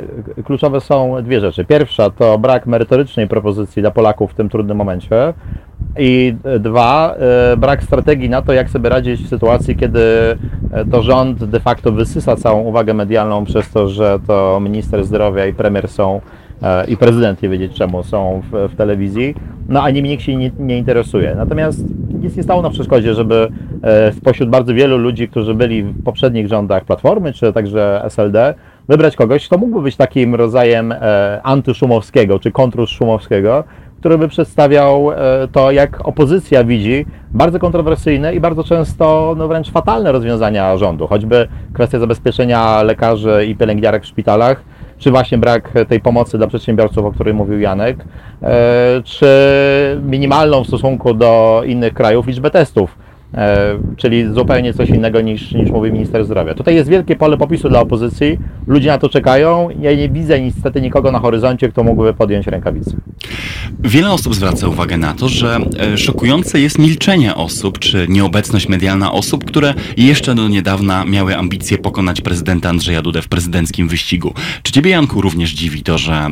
kluczowe 0.46 0.82
są 0.82 1.24
dwie 1.24 1.40
rzeczy. 1.40 1.66
Pierwsza 1.66 2.10
to 2.10 2.38
brak 2.38 2.66
merytorycznej 2.66 3.28
propozycji 3.28 3.82
dla 3.82 3.92
Polaków 3.92 4.32
w 4.32 4.36
tym 4.36 4.50
trudnym 4.50 4.78
momencie. 4.78 5.34
I 6.00 6.36
dwa, 6.60 7.16
e, 7.54 7.58
brak 7.58 7.84
strategii 7.84 8.30
na 8.30 8.42
to, 8.42 8.54
jak 8.54 8.70
sobie 8.70 8.90
radzić 8.90 9.22
w 9.22 9.30
sytuacji, 9.30 9.76
kiedy 9.76 10.02
to 10.92 11.02
rząd 11.02 11.44
de 11.44 11.60
facto 11.60 11.92
wysysa 11.92 12.36
całą 12.36 12.62
uwagę 12.62 12.94
medialną 12.94 13.46
przez 13.46 13.72
to, 13.72 13.88
że 13.88 14.20
to 14.28 14.60
minister 14.60 15.06
zdrowia 15.06 15.46
i 15.46 15.54
premier 15.54 15.88
są 15.88 16.22
E, 16.64 16.86
i 16.88 16.98
prezydent 16.98 17.42
nie 17.42 17.50
wiedzieć 17.50 17.74
czemu 17.74 18.04
są 18.04 18.42
w, 18.52 18.70
w 18.74 18.76
telewizji, 18.76 19.36
no 19.70 19.84
a 19.84 19.90
nimi 19.90 20.10
nikt 20.10 20.24
się 20.24 20.36
nie, 20.36 20.52
nie, 20.60 20.78
interesuje. 20.78 21.36
Natomiast 21.36 21.84
nic 22.22 22.36
nie 22.36 22.44
stało 22.44 22.62
na 22.62 22.70
przeszkodzie, 22.70 23.14
żeby 23.14 23.52
e, 23.84 24.12
spośród 24.14 24.50
bardzo 24.50 24.74
wielu 24.74 24.98
ludzi, 24.98 25.28
którzy 25.28 25.54
byli 25.54 25.84
w 25.84 26.04
poprzednich 26.04 26.48
rządach 26.48 26.86
Platformy, 26.86 27.34
czy 27.34 27.54
także 27.54 28.02
SLD, 28.06 28.54
wybrać 28.88 29.16
kogoś, 29.16 29.48
kto 29.48 29.58
mógłby 29.58 29.82
być 29.82 29.96
takim 29.96 30.36
rodzajem 30.36 30.92
e, 30.92 31.42
antyszumowskiego, 31.44 32.40
czy 32.40 32.52
kontruszumowskiego, 32.52 33.64
który 34.00 34.18
by 34.18 34.28
przedstawiał 34.28 35.10
to, 35.52 35.72
jak 35.72 36.08
opozycja 36.08 36.64
widzi 36.64 37.06
bardzo 37.32 37.60
kontrowersyjne 37.60 38.36
i 38.36 38.40
bardzo 38.40 38.64
często 38.64 39.36
no 39.38 39.48
wręcz 39.48 39.72
fatalne 39.72 40.12
rozwiązania 40.12 40.78
rządu, 40.78 41.08
choćby 41.08 41.48
kwestia 41.74 42.00
zabezpieczenia 42.00 42.84
lekarzy 42.84 43.46
i 43.46 43.56
pielęgniarek 43.56 44.04
w 44.04 44.08
szpitalach, 44.08 44.64
czy 45.02 45.12
właśnie 45.12 45.38
brak 45.38 45.74
tej 45.88 46.00
pomocy 46.00 46.38
dla 46.38 46.48
przedsiębiorców, 46.48 47.06
o 47.06 47.12
której 47.12 47.34
mówił 47.34 47.60
Janek, 47.60 47.98
e, 48.44 49.02
czy 49.04 49.28
minimalną 50.04 50.64
w 50.64 50.68
stosunku 50.68 51.14
do 51.14 51.62
innych 51.66 51.94
krajów 51.94 52.28
liczbę 52.28 52.52
testów 52.52 52.98
czyli 53.98 54.34
zupełnie 54.34 54.74
coś 54.74 54.90
innego 54.90 55.22
niż, 55.22 55.52
niż 55.52 55.70
mówi 55.70 55.92
minister 55.92 56.26
zdrowia. 56.26 56.54
Tutaj 56.54 56.76
jest 56.76 56.90
wielkie 56.90 57.16
pole 57.16 57.38
popisu 57.38 57.70
dla 57.70 57.80
opozycji, 57.80 58.38
ludzie 58.68 58.90
na 58.90 58.98
to 58.98 59.10
czekają. 59.10 59.70
Ja 59.80 59.96
nie 59.96 60.10
widzę 60.10 60.42
niestety 60.42 60.82
nikogo 60.82 61.12
na 61.12 61.20
horyzoncie, 61.20 61.70
kto 61.70 61.84
mógłby 61.84 62.14
podjąć 62.14 62.48
rękawice. 62.48 62.92
Wiele 63.80 64.12
osób 64.12 64.36
zwraca 64.36 64.68
uwagę 64.68 64.98
na 64.98 65.14
to, 65.14 65.30
że 65.30 65.60
e, 65.80 65.98
szokujące 65.98 66.60
jest 66.60 66.80
milczenie 66.80 67.36
osób, 67.36 67.80
czy 67.80 68.06
nieobecność 68.10 68.70
medialna 68.70 69.12
osób, 69.12 69.46
które 69.46 69.74
jeszcze 69.98 70.36
do 70.36 70.48
niedawna 70.48 71.06
miały 71.06 71.38
ambicje 71.38 71.78
pokonać 71.78 72.22
prezydenta 72.22 72.70
Andrzeja 72.70 73.02
Dudę 73.02 73.22
w 73.22 73.28
prezydenckim 73.28 73.88
wyścigu. 73.88 74.34
Czy 74.64 74.72
ciebie, 74.72 74.92
Janku, 74.92 75.22
również 75.22 75.52
dziwi 75.52 75.84
to, 75.84 75.98
że 75.98 76.14
e, 76.14 76.30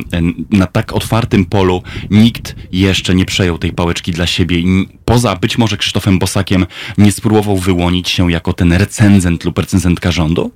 na 0.50 0.66
tak 0.66 0.92
otwartym 0.92 1.44
polu 1.44 1.82
nikt 2.10 2.56
jeszcze 2.72 3.14
nie 3.14 3.24
przejął 3.24 3.58
tej 3.58 3.72
pałeczki 3.72 4.12
dla 4.12 4.26
siebie 4.26 4.58
i 4.58 4.88
poza 5.10 5.36
być 5.36 5.58
może 5.58 5.76
Krzysztofem 5.76 6.18
Bosakiem 6.18 6.66
nie 6.98 7.12
spróbował 7.12 7.56
wyłonić 7.56 8.08
się 8.10 8.32
jako 8.32 8.52
ten 8.52 8.72
recenzent 8.72 9.44
lub 9.44 9.58
recenzentka 9.58 10.10
rządu? 10.10 10.50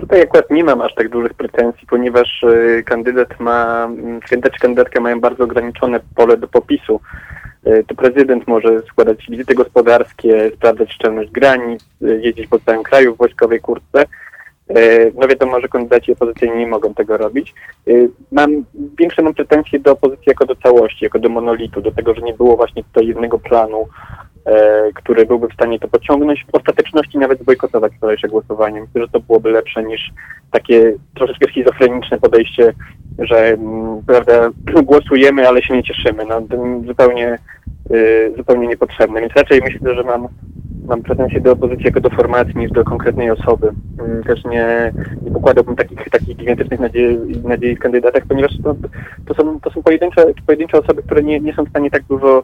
Tutaj 0.00 0.22
akurat 0.22 0.50
nie 0.50 0.64
mam 0.64 0.80
aż 0.80 0.94
tak 0.94 1.08
dużych 1.08 1.34
pretensji, 1.34 1.86
ponieważ 1.90 2.42
y, 2.42 2.82
kandydat 2.86 3.40
ma, 3.40 3.84
mm, 3.84 4.20
kandydat 4.20 4.52
czy 4.52 4.60
kandydatka 4.60 5.00
mają 5.00 5.20
bardzo 5.20 5.44
ograniczone 5.44 6.00
pole 6.14 6.36
do 6.36 6.48
popisu. 6.48 7.00
Y, 7.66 7.84
To 7.88 7.94
prezydent 7.94 8.48
może 8.48 8.82
składać 8.82 9.26
wizyty 9.30 9.54
gospodarskie, 9.54 10.50
sprawdzać 10.54 10.92
szczelność 10.92 11.30
granic, 11.30 11.82
y, 12.02 12.20
jeździć 12.22 12.46
po 12.46 12.58
całym 12.58 12.82
kraju 12.82 13.14
w 13.14 13.18
wojskowej 13.18 13.60
kurtce. 13.60 14.04
Y, 14.78 15.12
No 15.14 15.28
wiadomo, 15.28 15.60
że 15.60 15.68
kandydaci 15.68 16.12
opozycyjni 16.12 16.56
nie 16.56 16.66
mogą 16.66 16.94
tego 16.94 17.16
robić. 17.16 17.54
Y, 17.88 18.10
Mam 18.32 18.64
większe 18.98 19.22
mam 19.22 19.34
pretensje 19.34 19.78
do 19.78 19.92
opozycji 19.92 20.24
jako 20.26 20.46
do 20.46 20.56
całości, 20.56 21.04
jako 21.04 21.18
do 21.18 21.28
monolitu, 21.28 21.80
do 21.80 21.90
tego, 21.90 22.14
że 22.14 22.22
nie 22.22 22.34
było 22.34 22.56
właśnie 22.56 22.84
tutaj 22.84 23.06
jednego 23.06 23.38
planu, 23.38 23.88
e, 24.46 24.92
który 24.94 25.26
byłby 25.26 25.48
w 25.48 25.54
stanie 25.54 25.78
to 25.78 25.88
pociągnąć, 25.88 26.46
w 26.52 26.54
ostateczności 26.54 27.18
nawet 27.18 27.40
zbojkotować 27.40 27.92
wczorajsze 27.96 28.28
głosowanie. 28.28 28.80
Myślę, 28.80 29.00
że 29.02 29.08
to 29.08 29.20
byłoby 29.20 29.50
lepsze 29.50 29.82
niż 29.82 30.10
takie 30.50 30.92
troszeczkę 31.14 31.46
schizofreniczne 31.48 32.18
podejście, 32.18 32.72
że 33.18 33.48
mm, 33.48 34.02
prawda, 34.06 34.50
głosujemy, 34.82 35.48
ale 35.48 35.62
się 35.62 35.74
nie 35.74 35.82
cieszymy. 35.82 36.24
No, 36.24 36.42
zupełnie, 36.86 37.38
zupełnie 38.36 38.66
niepotrzebne. 38.66 39.20
Więc 39.20 39.32
raczej 39.36 39.60
myślę, 39.64 39.94
że 39.94 40.02
mam, 40.02 40.28
mam 40.90 41.02
pretensje 41.02 41.40
do 41.40 41.52
opozycji 41.52 41.84
jako 41.86 42.00
do 42.00 42.10
formacji 42.10 42.56
niż 42.56 42.70
do 42.70 42.84
konkretnej 42.84 43.30
osoby. 43.30 43.72
Mm, 44.00 44.22
Też 44.22 44.44
nie, 44.44 44.92
nie 45.22 45.30
pokładałbym 45.30 45.76
takich, 45.76 46.10
takich 46.10 46.36
gigantycznych 46.36 46.80
nadziei, 46.80 47.18
nadziei 47.44 47.76
w 47.76 47.78
kandydatach, 47.78 48.22
ponieważ 48.28 48.52
to, 48.64 48.74
to, 49.26 49.34
są, 49.34 49.60
to 49.60 49.70
są 49.70 49.82
pojedyncze, 49.82 50.24
pojedyncze 50.46 50.78
osoby, 50.78 51.02
które 51.02 51.22
nie, 51.22 51.40
nie 51.40 51.54
są 51.54 51.64
w 51.64 51.68
stanie 51.70 51.90
tak 51.90 52.02
dużo 52.02 52.42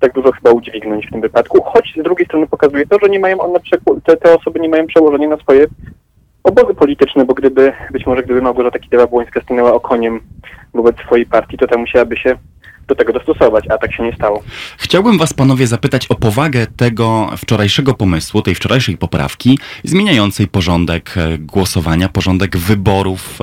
tak 0.00 0.12
dużo 0.12 0.32
chyba 0.32 0.50
udźwignąć 0.50 1.06
w 1.06 1.10
tym 1.10 1.20
wypadku, 1.20 1.62
choć 1.62 1.94
z 2.00 2.02
drugiej 2.02 2.26
strony 2.26 2.46
pokazuje 2.46 2.86
to, 2.86 2.98
że 3.02 3.08
nie 3.08 3.18
mają 3.18 3.40
one 3.40 3.58
te, 4.04 4.16
te 4.16 4.36
osoby 4.36 4.60
nie 4.60 4.68
mają 4.68 4.86
przełożenia 4.86 5.28
na 5.28 5.36
swoje 5.36 5.66
obozy 6.44 6.74
polityczne, 6.74 7.24
bo 7.24 7.34
gdyby, 7.34 7.72
być 7.90 8.06
może 8.06 8.22
gdyby 8.22 8.42
Małgorzata 8.42 8.78
Kidawa-Błońska 8.78 9.42
stanęła 9.42 9.74
okoniem 9.74 10.20
wobec 10.74 10.96
swojej 10.96 11.26
partii, 11.26 11.58
to 11.58 11.66
ta 11.66 11.78
musiałaby 11.78 12.16
się 12.16 12.36
do 12.88 12.94
tego 12.94 13.12
dostosować, 13.12 13.64
a 13.70 13.78
tak 13.78 13.94
się 13.94 14.02
nie 14.02 14.12
stało. 14.12 14.42
Chciałbym 14.78 15.18
was 15.18 15.32
panowie 15.32 15.66
zapytać 15.66 16.06
o 16.06 16.14
powagę 16.14 16.66
tego 16.76 17.30
wczorajszego 17.36 17.94
pomysłu, 17.94 18.42
tej 18.42 18.54
wczorajszej 18.54 18.96
poprawki 18.96 19.58
zmieniającej 19.84 20.48
porządek 20.48 21.14
e, 21.16 21.38
głosowania, 21.38 22.08
porządek 22.08 22.56
wyborów 22.56 23.38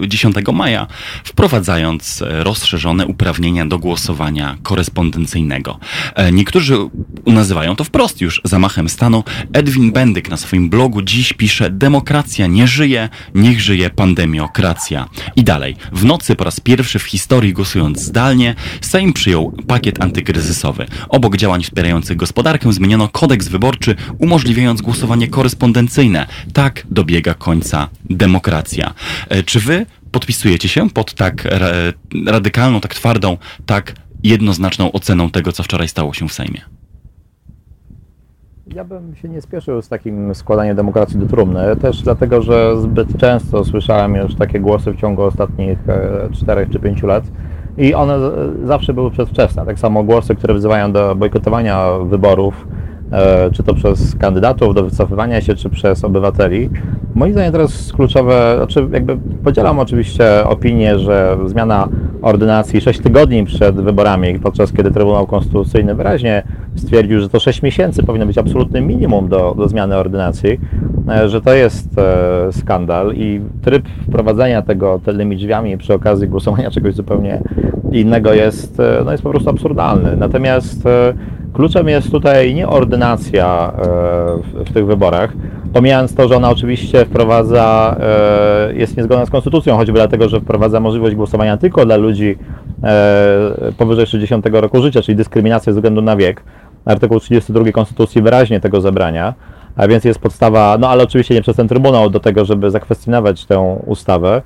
e, 0.00 0.08
10 0.08 0.36
maja, 0.52 0.86
wprowadzając 1.24 2.22
e, 2.22 2.44
rozszerzone 2.44 3.06
uprawnienia 3.06 3.66
do 3.66 3.78
głosowania 3.78 4.56
korespondencyjnego. 4.62 5.78
E, 6.14 6.32
Niektórzy 6.32 6.76
nazywają 7.26 7.76
to 7.76 7.84
wprost 7.84 8.20
już 8.20 8.40
zamachem 8.44 8.88
stanu. 8.88 9.24
Edwin 9.52 9.92
Bendyk 9.92 10.28
na 10.28 10.36
swoim 10.36 10.70
blogu 10.70 11.02
dziś 11.02 11.32
pisze 11.32 11.70
demokracja 11.70 12.46
nie 12.46 12.66
żyje, 12.66 13.08
niech 13.34 13.60
żyje 13.60 13.90
pandemiokracja. 13.90 15.08
I 15.36 15.44
dalej. 15.44 15.76
W 15.92 16.04
nocy 16.04 16.36
po 16.36 16.44
raz 16.44 16.60
pierwszy 16.60 16.98
w 16.98 17.02
historii 17.02 17.52
głosując 17.52 18.00
zdalnie, 18.00 18.54
Sejm 18.84 19.12
przyjął 19.12 19.52
pakiet 19.66 20.02
antykryzysowy. 20.02 20.86
Obok 21.08 21.36
działań 21.36 21.62
wspierających 21.62 22.16
gospodarkę 22.16 22.72
zmieniono 22.72 23.08
kodeks 23.08 23.48
wyborczy, 23.48 23.94
umożliwiając 24.18 24.82
głosowanie 24.82 25.28
korespondencyjne. 25.28 26.26
Tak 26.52 26.86
dobiega 26.90 27.34
końca 27.34 27.88
demokracja. 28.10 28.94
E, 29.28 29.42
Czy 29.42 29.60
wy 29.60 29.86
podpisujecie 30.12 30.68
się 30.68 30.90
pod 30.90 31.14
tak 31.14 31.44
ra- 31.44 31.68
radykalną, 32.26 32.80
tak 32.80 32.94
twardą, 32.94 33.36
tak 33.66 33.94
jednoznaczną 34.22 34.92
oceną 34.92 35.30
tego, 35.30 35.52
co 35.52 35.62
wczoraj 35.62 35.88
stało 35.88 36.14
się 36.14 36.28
w 36.28 36.32
Sejmie? 36.32 36.60
Ja 38.74 38.84
bym 38.84 39.16
się 39.16 39.28
nie 39.28 39.42
spieszył 39.42 39.82
z 39.82 39.88
takim 39.88 40.34
składaniem 40.34 40.76
demokracji 40.76 41.18
do 41.18 41.26
trumny, 41.26 41.60
też 41.80 42.02
dlatego, 42.02 42.42
że 42.42 42.80
zbyt 42.82 43.16
często 43.18 43.64
słyszałem 43.64 44.14
już 44.14 44.34
takie 44.34 44.60
głosy 44.60 44.92
w 44.92 44.96
ciągu 45.00 45.22
ostatnich 45.22 45.78
4 46.32 46.66
czy 46.72 46.78
5 46.78 47.02
lat 47.02 47.24
i 47.78 47.94
one 47.94 48.18
zawsze 48.64 48.94
były 48.94 49.10
przedwczesne. 49.10 49.66
Tak 49.66 49.78
samo 49.78 50.04
głosy, 50.04 50.34
które 50.34 50.54
wzywają 50.54 50.92
do 50.92 51.14
bojkotowania 51.14 51.88
wyborów, 52.04 52.66
czy 53.52 53.62
to 53.62 53.74
przez 53.74 54.14
kandydatów, 54.14 54.74
do 54.74 54.84
wycofywania 54.84 55.40
się, 55.40 55.54
czy 55.54 55.70
przez 55.70 56.04
obywateli. 56.04 56.70
Moim 57.14 57.32
zdaniem 57.32 57.52
teraz 57.52 57.92
kluczowe, 57.92 58.54
znaczy 58.56 58.88
jakby 58.92 59.16
podzielam 59.44 59.78
oczywiście 59.78 60.44
opinię, 60.44 60.98
że 60.98 61.38
zmiana 61.46 61.88
ordynacji 62.22 62.80
6 62.80 63.00
tygodni 63.00 63.44
przed 63.44 63.76
wyborami, 63.76 64.38
podczas 64.38 64.72
kiedy 64.72 64.90
Trybunał 64.90 65.26
Konstytucyjny 65.26 65.94
wyraźnie 65.94 66.42
stwierdził, 66.76 67.20
że 67.20 67.28
to 67.28 67.40
6 67.40 67.62
miesięcy 67.62 68.02
powinno 68.02 68.26
być 68.26 68.38
absolutnym 68.38 68.86
minimum 68.86 69.28
do, 69.28 69.54
do 69.58 69.68
zmiany 69.68 69.96
ordynacji, 69.96 70.60
e, 71.08 71.28
że 71.28 71.40
to 71.40 71.54
jest 71.54 71.98
e, 71.98 72.52
skandal 72.52 73.12
i 73.14 73.40
tryb 73.62 73.88
wprowadzenia 74.08 74.62
tego 74.62 75.00
tylnymi 75.04 75.36
drzwiami 75.36 75.78
przy 75.78 75.94
okazji 75.94 76.28
głosowania 76.28 76.70
czegoś 76.70 76.94
zupełnie 76.94 77.42
innego 77.92 78.32
jest, 78.32 78.80
e, 78.80 79.02
no 79.04 79.12
jest 79.12 79.22
po 79.22 79.30
prostu 79.30 79.50
absurdalny. 79.50 80.16
Natomiast 80.16 80.86
e, 80.86 81.14
kluczem 81.54 81.88
jest 81.88 82.10
tutaj 82.10 82.54
nie 82.54 82.68
ordynacja 82.68 83.72
e, 83.72 83.82
w, 84.42 84.70
w 84.70 84.72
tych 84.72 84.86
wyborach, 84.86 85.32
pomijając 85.72 86.14
to, 86.14 86.28
że 86.28 86.36
ona 86.36 86.50
oczywiście 86.50 87.04
wprowadza, 87.04 87.96
e, 88.00 88.74
jest 88.74 88.96
niezgodna 88.96 89.26
z 89.26 89.30
konstytucją, 89.30 89.76
choćby 89.76 89.92
dlatego, 89.92 90.28
że 90.28 90.40
wprowadza 90.40 90.80
możliwość 90.80 91.16
głosowania 91.16 91.56
tylko 91.56 91.86
dla 91.86 91.96
ludzi 91.96 92.38
e, 92.84 93.72
powyżej 93.78 94.06
60 94.06 94.46
roku 94.46 94.82
życia, 94.82 95.02
czyli 95.02 95.16
dyskryminacja 95.16 95.72
ze 95.72 95.80
względu 95.80 96.02
na 96.02 96.16
wiek. 96.16 96.42
Artykuł 96.84 97.20
32 97.20 97.72
Konstytucji 97.72 98.22
wyraźnie 98.22 98.60
tego 98.60 98.80
zabrania, 98.80 99.34
a 99.76 99.88
więc 99.88 100.04
jest 100.04 100.18
podstawa, 100.18 100.76
no 100.80 100.88
ale 100.88 101.02
oczywiście 101.02 101.34
nie 101.34 101.42
przez 101.42 101.56
ten 101.56 101.68
Trybunał 101.68 102.10
do 102.10 102.20
tego, 102.20 102.44
żeby 102.44 102.70
zakwestionować 102.70 103.44
tę 103.44 103.60
ustawę. 103.86 104.42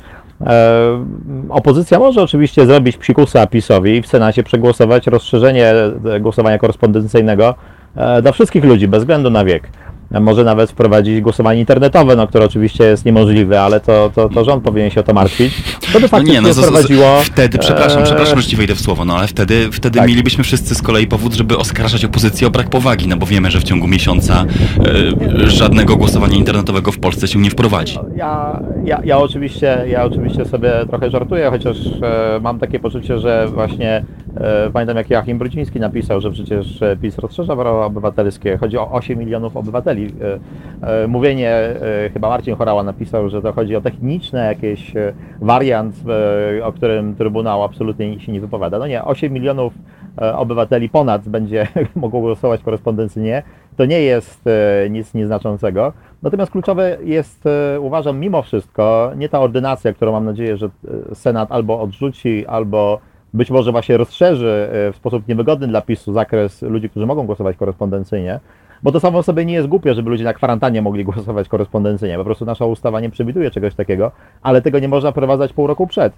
E, 0.46 1.04
opozycja 1.48 1.98
może 1.98 2.22
oczywiście 2.22 2.66
zrobić 2.66 2.96
psikusa 2.96 3.46
PiSowi 3.46 3.96
i 3.96 4.02
w 4.02 4.06
Senacie 4.06 4.42
przegłosować 4.42 5.06
rozszerzenie 5.06 5.66
e, 5.66 6.20
głosowania 6.20 6.58
korespondencyjnego 6.58 7.54
e, 7.96 8.22
dla 8.22 8.32
wszystkich 8.32 8.64
ludzi, 8.64 8.88
bez 8.88 9.00
względu 9.00 9.30
na 9.30 9.44
wiek. 9.44 9.70
Może 10.10 10.44
nawet 10.44 10.70
wprowadzić 10.70 11.20
głosowanie 11.20 11.60
internetowe, 11.60 12.16
no, 12.16 12.26
które 12.28 12.44
oczywiście 12.44 12.84
jest 12.84 13.04
niemożliwe, 13.04 13.60
ale 13.62 13.80
to, 13.80 14.10
to, 14.14 14.28
to 14.28 14.44
rząd 14.44 14.64
powinien 14.64 14.90
się 14.90 15.00
o 15.00 15.02
to 15.02 15.14
martwić. 15.14 15.62
To 15.80 15.92
by 15.92 16.00
No 16.00 16.08
faktycznie 16.08 16.34
nie, 16.34 16.40
no 16.40 16.52
z- 16.52 16.56
z- 16.56 16.60
wprowadziło... 16.60 17.18
wtedy, 17.24 17.58
przepraszam, 17.58 18.02
e, 18.02 18.04
przepraszam, 18.04 18.40
że 18.40 18.48
ci 18.48 18.56
wejdę 18.56 18.74
w 18.74 18.80
słowo, 18.80 19.04
no 19.04 19.16
ale 19.16 19.26
wtedy, 19.26 19.68
wtedy 19.72 19.98
Tak. 19.98 20.08
mielibyśmy 20.08 20.44
wszyscy 20.44 20.74
z 20.74 20.82
kolei 20.82 21.06
powód, 21.06 21.34
żeby 21.34 21.58
oskarżać 21.58 22.04
opozycję 22.04 22.46
o 22.46 22.50
brak 22.50 22.70
powagi, 22.70 23.08
no 23.08 23.16
bo 23.16 23.26
wiemy, 23.26 23.50
że 23.50 23.60
w 23.60 23.64
ciągu 23.64 23.86
miesiąca 23.88 24.44
e, 25.44 25.50
żadnego 25.50 25.96
głosowania 25.96 26.36
internetowego 26.36 26.92
w 26.92 26.98
Polsce 26.98 27.28
się 27.28 27.38
nie 27.38 27.50
wprowadzi. 27.50 27.98
Ja, 28.16 28.60
ja, 28.84 29.00
ja, 29.04 29.18
oczywiście, 29.18 29.84
ja 29.88 30.04
oczywiście 30.04 30.44
sobie 30.44 30.72
trochę 30.90 31.10
żartuję, 31.10 31.50
chociaż 31.50 31.76
e, 31.86 32.40
mam 32.42 32.58
takie 32.58 32.78
poczucie, 32.80 33.18
że 33.18 33.48
właśnie 33.54 34.04
e, 34.36 34.70
pamiętam 34.72 34.96
jak 34.96 35.10
Joachim 35.10 35.38
Brudziński 35.38 35.80
napisał, 35.80 36.20
że 36.20 36.30
przecież 36.30 36.82
e, 36.82 36.96
PiS 37.02 37.18
rozszerza 37.18 37.56
prawa 37.56 37.86
obywatelskie. 37.86 38.58
Chodzi 38.58 38.78
o 38.78 38.90
8 38.92 39.18
milionów 39.18 39.56
obywateli. 39.56 39.97
E, 40.06 41.02
e, 41.04 41.08
mówienie, 41.08 41.50
e, 41.50 42.10
chyba 42.12 42.28
Marcin 42.28 42.56
Chorała 42.56 42.82
napisał, 42.82 43.28
że 43.28 43.42
to 43.42 43.52
chodzi 43.52 43.76
o 43.76 43.80
techniczne 43.80 44.46
jakieś 44.46 44.92
wariant, 45.40 45.94
o 46.62 46.72
którym 46.72 47.14
Trybunał 47.14 47.62
absolutnie 47.62 48.20
się 48.20 48.32
nie 48.32 48.40
wypowiada. 48.40 48.78
No 48.78 48.86
nie, 48.86 49.04
8 49.04 49.32
milionów 49.32 49.72
obywateli 50.34 50.88
ponad 50.88 51.28
będzie 51.28 51.66
mogło 51.96 52.20
głosować 52.20 52.62
korespondencyjnie. 52.62 53.42
To 53.76 53.84
nie 53.84 54.02
jest 54.02 54.44
nic 54.90 55.14
nieznaczącego. 55.14 55.92
Natomiast 56.22 56.52
kluczowe 56.52 56.96
jest, 57.04 57.44
uważam, 57.80 58.20
mimo 58.20 58.42
wszystko, 58.42 59.12
nie 59.16 59.28
ta 59.28 59.40
ordynacja, 59.40 59.92
którą 59.92 60.12
mam 60.12 60.24
nadzieję, 60.24 60.56
że 60.56 60.68
Senat 61.14 61.52
albo 61.52 61.80
odrzuci, 61.80 62.46
albo 62.46 63.00
być 63.34 63.50
może 63.50 63.72
właśnie 63.72 63.96
rozszerzy 63.96 64.68
w 64.92 64.96
sposób 64.96 65.28
niewygodny 65.28 65.68
dla 65.68 65.80
PiSu 65.80 66.12
zakres 66.12 66.62
ludzi, 66.62 66.90
którzy 66.90 67.06
mogą 67.06 67.26
głosować 67.26 67.56
korespondencyjnie, 67.56 68.40
bo 68.82 68.92
to 68.92 69.00
samo 69.00 69.22
sobie 69.22 69.44
nie 69.44 69.54
jest 69.54 69.68
głupie, 69.68 69.94
żeby 69.94 70.10
ludzie 70.10 70.24
na 70.24 70.34
kwarantannie 70.34 70.82
mogli 70.82 71.04
głosować 71.08 71.48
korespondencyjnie. 71.48 72.18
Po 72.18 72.24
prostu 72.24 72.44
nasza 72.44 72.66
ustawa 72.66 73.00
nie 73.00 73.10
przewiduje 73.10 73.50
czegoś 73.50 73.74
takiego, 73.74 74.10
ale 74.42 74.62
tego 74.62 74.78
nie 74.78 74.88
można 74.88 75.12
prowadzać 75.12 75.52
pół 75.52 75.66
roku 75.66 75.86
przed. 75.86 76.12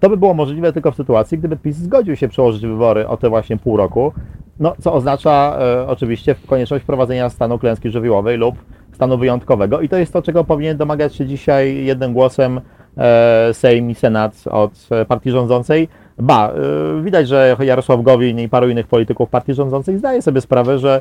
To 0.00 0.10
by 0.10 0.16
było 0.16 0.34
możliwe 0.34 0.72
tylko 0.72 0.92
w 0.92 0.96
sytuacji, 0.96 1.38
gdyby 1.38 1.56
PiS 1.56 1.76
zgodził 1.76 2.16
się 2.16 2.28
przełożyć 2.28 2.66
wybory 2.66 3.08
o 3.08 3.16
te 3.16 3.28
właśnie 3.28 3.56
pół 3.56 3.76
roku, 3.76 4.12
no, 4.60 4.74
co 4.80 4.92
oznacza 4.92 5.58
e, 5.60 5.86
oczywiście 5.86 6.34
konieczność 6.46 6.84
wprowadzenia 6.84 7.30
stanu 7.30 7.58
klęski 7.58 7.90
żywiołowej 7.90 8.36
lub 8.38 8.54
stanu 8.92 9.18
wyjątkowego. 9.18 9.80
I 9.80 9.88
to 9.88 9.96
jest 9.96 10.12
to, 10.12 10.22
czego 10.22 10.44
powinien 10.44 10.76
domagać 10.76 11.14
się 11.14 11.26
dzisiaj 11.26 11.84
jednym 11.84 12.12
głosem 12.12 12.60
e, 12.96 13.54
Sejm 13.54 13.90
i 13.90 13.94
Senat 13.94 14.44
od 14.50 14.72
e, 14.90 15.04
partii 15.04 15.30
rządzącej. 15.30 15.88
Ba, 16.18 16.48
e, 16.48 17.02
widać, 17.02 17.28
że 17.28 17.56
Jarosław 17.60 18.02
Gowin 18.02 18.40
i 18.40 18.48
paru 18.48 18.68
innych 18.68 18.86
polityków 18.86 19.30
partii 19.30 19.54
rządzącej 19.54 19.98
zdaje 19.98 20.22
sobie 20.22 20.40
sprawę, 20.40 20.78
że 20.78 21.00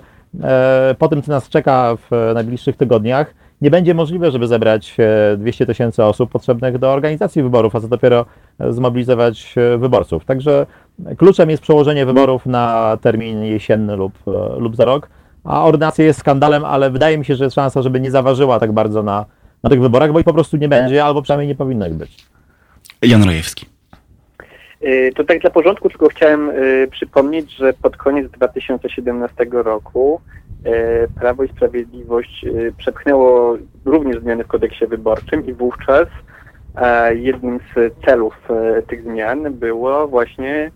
po 0.98 1.08
tym, 1.08 1.22
co 1.22 1.32
nas 1.32 1.50
czeka 1.50 1.96
w 1.96 2.32
najbliższych 2.34 2.78
tygodniach, 2.78 3.34
nie 3.62 3.72
będzie 3.72 3.94
możliwe, 3.94 4.32
żeby 4.32 4.48
zebrać 4.48 4.98
200 5.38 5.66
tysięcy 5.66 6.04
osób 6.04 6.32
potrzebnych 6.32 6.78
do 6.78 6.92
organizacji 6.94 7.44
wyborów, 7.44 7.76
a 7.76 7.82
co 7.82 7.88
dopiero 7.88 8.26
zmobilizować 8.70 9.56
wyborców. 9.78 10.26
Także 10.26 10.66
kluczem 11.18 11.50
jest 11.50 11.64
przełożenie 11.64 12.06
wyborów 12.06 12.46
na 12.46 12.98
termin 13.02 13.44
jesienny 13.44 13.96
lub, 13.96 14.14
lub 14.58 14.76
za 14.76 14.86
rok, 14.86 15.10
a 15.44 15.66
ordynacja 15.66 16.06
jest 16.06 16.20
skandalem, 16.20 16.66
ale 16.66 16.92
wydaje 16.92 17.18
mi 17.18 17.26
się, 17.26 17.36
że 17.36 17.44
jest 17.44 17.56
szansa, 17.56 17.82
żeby 17.82 18.00
nie 18.00 18.12
zaważyła 18.12 18.60
tak 18.60 18.72
bardzo 18.72 19.04
na, 19.04 19.26
na 19.64 19.70
tych 19.70 19.82
wyborach, 19.82 20.12
bo 20.12 20.20
ich 20.20 20.26
po 20.26 20.34
prostu 20.34 20.58
nie 20.58 20.70
będzie, 20.70 21.06
albo 21.06 21.22
przynajmniej 21.22 21.48
nie 21.48 21.56
powinno 21.56 21.88
ich 21.88 21.94
być. 21.94 22.26
Jan 23.02 23.24
Rojewski. 23.24 23.66
Y, 24.84 25.12
to 25.16 25.24
tak 25.24 25.40
dla 25.40 25.50
porządku 25.50 25.90
tylko 25.90 26.08
chciałem 26.10 26.50
y, 26.50 26.88
przypomnieć, 26.92 27.56
że 27.58 27.74
pod 27.74 27.98
koniec 27.98 28.32
2017 28.32 29.46
roku 29.52 30.22
y, 30.66 30.70
Prawo 31.20 31.44
i 31.44 31.50
Sprawiedliwość 31.50 32.46
przepchnęło 32.78 33.58
również 33.86 34.22
zmiany 34.22 34.44
w 34.44 34.48
kodeksie 34.48 34.88
wyborczym 34.88 35.46
i 35.46 35.54
wówczas 35.54 36.08
jednym 37.12 37.60
z 37.60 37.94
celów 38.06 38.34
tych 38.88 39.04
zmian 39.04 39.54
było 39.54 40.08
właśnie 40.08 40.72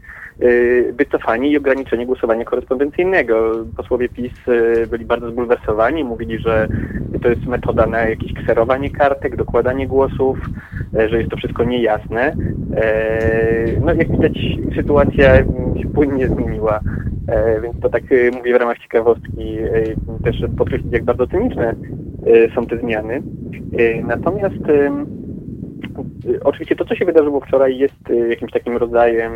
wycofanie 0.93 1.49
i 1.49 1.57
ograniczenie 1.57 2.05
głosowania 2.05 2.45
korespondencyjnego. 2.45 3.65
Posłowie 3.77 4.09
PiS 4.09 4.31
y, 4.47 4.88
byli 4.88 5.05
bardzo 5.05 5.31
zbulwersowani, 5.31 6.03
mówili, 6.03 6.39
że 6.39 6.67
to 7.21 7.29
jest 7.29 7.45
metoda 7.45 7.86
na 7.86 7.99
jakieś 7.99 8.34
kserowanie 8.34 8.89
kartek, 8.89 9.36
dokładanie 9.36 9.88
głosów, 9.88 10.38
y, 10.99 11.09
że 11.09 11.17
jest 11.17 11.29
to 11.31 11.38
wszystko 11.38 11.63
niejasne. 11.63 12.36
No 13.86 13.93
jak 13.93 14.11
widać 14.11 14.38
sytuacja 14.75 15.38
się 15.81 15.89
płynnie 15.93 16.27
zmieniła, 16.27 16.79
więc 17.63 17.79
to 17.81 17.89
tak 17.89 18.03
mówię 18.38 18.53
w 18.53 18.59
ramach 18.59 18.79
ciekawostki, 18.79 19.57
też 20.23 20.36
podkreślić 20.57 20.93
jak 20.93 21.03
bardzo 21.03 21.27
cyniczne 21.27 21.75
są 22.55 22.65
te 22.65 22.77
zmiany. 22.77 23.21
Natomiast 24.07 24.63
oczywiście 26.43 26.75
to, 26.75 26.86
co 26.86 26.95
się 26.95 27.05
wydarzyło 27.05 27.39
wczoraj 27.39 27.77
jest 27.77 28.09
jakimś 28.29 28.51
takim 28.51 28.77
rodzajem 28.77 29.31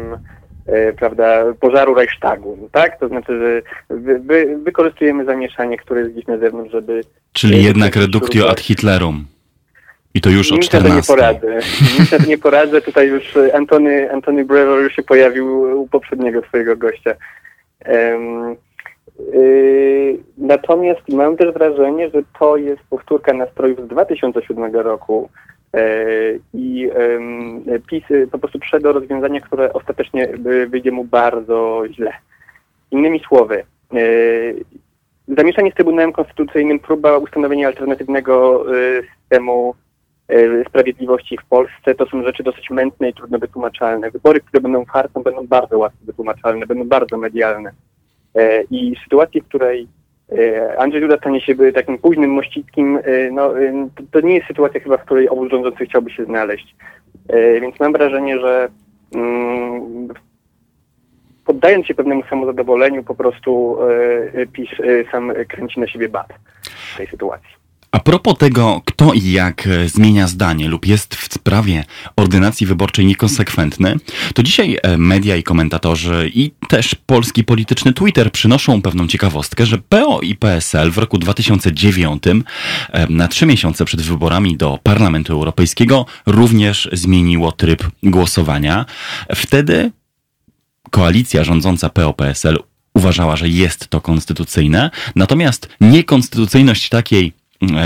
prawda, 0.99 1.43
pożaru 1.59 1.93
Reichstagu, 1.93 2.69
tak? 2.71 2.99
To 2.99 3.07
znaczy, 3.07 3.39
że 3.39 3.61
wy, 3.95 4.19
wy, 4.19 4.57
wykorzystujemy 4.63 5.25
zamieszanie, 5.25 5.77
które 5.77 6.01
jest 6.01 6.13
gdzieś 6.13 6.27
na 6.27 6.37
zewnątrz, 6.37 6.71
żeby... 6.71 7.01
Czyli 7.33 7.63
jednak 7.63 7.95
reductio 7.95 8.49
ad 8.49 8.59
Hitlerum. 8.59 9.25
I 10.13 10.21
to 10.21 10.29
już 10.29 10.51
o 10.51 10.57
14. 10.57 10.95
Nic 10.97 11.09
nie 11.09 11.15
poradzę. 11.15 11.59
Nic 11.99 12.27
nie 12.27 12.37
poradzę. 12.37 12.81
Tutaj 12.81 13.07
już 13.07 13.37
Antony, 13.53 14.11
Antony 14.11 14.45
Brewer 14.45 14.83
już 14.83 14.95
się 14.95 15.03
pojawił 15.03 15.61
u 15.81 15.87
poprzedniego 15.87 16.41
swojego 16.41 16.77
gościa. 16.77 17.13
Um, 17.85 18.55
yy, 19.33 20.19
natomiast 20.37 21.09
mam 21.09 21.37
też 21.37 21.53
wrażenie, 21.53 22.09
że 22.09 22.21
to 22.39 22.57
jest 22.57 22.81
powtórka 22.89 23.33
nastrojów 23.33 23.85
z 23.85 23.87
2007 23.87 24.75
roku, 24.75 25.29
E, 25.56 25.56
I 26.53 26.89
PiS 27.87 28.03
po 28.31 28.39
prostu 28.39 28.59
przyszedł 28.59 28.83
do 28.83 28.93
rozwiązania, 28.93 29.41
które 29.41 29.73
ostatecznie 29.73 30.27
wyjdzie 30.69 30.91
mu 30.91 31.03
bardzo 31.03 31.83
źle. 31.91 32.13
Innymi 32.91 33.19
słowy, 33.19 33.63
e, 33.93 33.97
zamieszanie 35.27 35.71
z 35.71 35.73
Trybunałem 35.73 36.13
Konstytucyjnym, 36.13 36.79
próba 36.79 37.17
ustanowienia 37.17 37.67
alternatywnego 37.67 38.65
e, 38.77 39.01
systemu 39.21 39.75
sprawiedliwości 40.69 41.37
w 41.37 41.45
Polsce, 41.45 41.95
to 41.95 42.05
są 42.05 42.23
rzeczy 42.23 42.43
dosyć 42.43 42.69
mętne 42.69 43.09
i 43.09 43.13
trudno 43.13 43.39
wytłumaczalne. 43.39 44.11
Wybory, 44.11 44.39
które 44.39 44.61
będą 44.61 44.85
fartą, 44.85 45.23
będą 45.23 45.47
bardzo 45.47 45.77
łatwo 45.77 45.99
wytłumaczalne, 46.05 46.65
będą 46.65 46.87
bardzo 46.87 47.17
medialne. 47.17 47.71
I 48.71 48.95
sytuacji, 49.03 49.41
w 49.41 49.45
której 49.45 49.87
E, 49.87 49.96
Andrzej 50.77 51.01
Duda 51.01 51.17
stanie 51.17 51.41
się 51.41 51.55
takim 51.73 51.97
późnym 51.97 52.31
mościckim, 52.33 52.97
e, 52.97 53.31
no, 53.31 53.59
e, 53.61 53.89
to, 54.11 54.21
nie 54.21 54.35
jest 54.35 54.47
sytuacja 54.47 54.79
chyba, 54.79 54.97
w 54.97 55.05
której 55.05 55.29
obóz 55.29 55.51
rządzący 55.51 55.85
chciałby 55.85 56.11
się 56.11 56.25
znaleźć. 56.25 56.75
Więc 57.61 57.79
mam 57.79 57.93
wrażenie, 57.93 58.39
że 58.39 58.69
mm, 59.15 60.07
poddając 61.45 61.85
się 61.85 61.95
pewnemu 61.95 62.23
samozadowoleniu, 62.29 63.03
po 63.03 63.15
prostu 63.15 63.77
PiS 64.53 64.69
sam 65.11 65.33
kręci 65.47 65.79
na 65.79 65.87
siebie 65.87 66.09
bat 66.09 66.27
w 66.63 66.97
tej 66.97 67.07
sytuacji. 67.07 67.49
A 67.97 67.99
propos 67.99 68.37
tego, 68.37 68.81
kto 68.85 69.13
i 69.13 69.31
jak 69.31 69.67
e, 69.67 69.89
zmienia 69.89 70.27
zdanie 70.27 70.67
lub 70.67 70.85
jest 70.85 71.15
w 71.15 71.33
sprawie 71.33 71.85
ordynacji 72.15 72.67
wyborczej 72.67 73.05
niekonsekwentny, 73.05 73.95
to 74.33 74.43
dzisiaj 74.43 74.77
e, 74.83 74.97
media 74.97 75.35
i 75.35 75.43
komentatorzy 75.43 76.31
i 76.33 76.51
też 76.67 76.95
polski 77.05 77.43
polityczny 77.43 77.93
Twitter 77.93 78.31
przynoszą 78.31 78.81
pewną 78.81 79.07
ciekawostkę, 79.07 79.65
że 79.65 79.77
PO 79.77 80.21
i 80.21 80.35
PSL 80.35 80.91
w 80.91 80.97
roku 80.97 81.17
2009, 81.17 82.23
e, 82.89 83.07
na 83.09 83.27
trzy 83.27 83.45
miesiące 83.45 83.85
przed 83.85 84.01
wyborami 84.01 84.57
do 84.57 84.79
Parlamentu 84.83 85.33
Europejskiego, 85.33 86.05
również 86.25 86.89
zmieniło 86.93 87.51
tryb 87.51 87.83
głosowania. 88.03 88.85
Wtedy 89.35 89.91
koalicja 90.91 91.43
rządząca 91.43 91.89
PO-PSL 91.89 92.59
uważała, 92.93 93.35
że 93.35 93.49
jest 93.49 93.87
to 93.87 94.01
konstytucyjne, 94.01 94.91
natomiast 95.15 95.69
niekonstytucyjność 95.81 96.89
takiej 96.89 97.33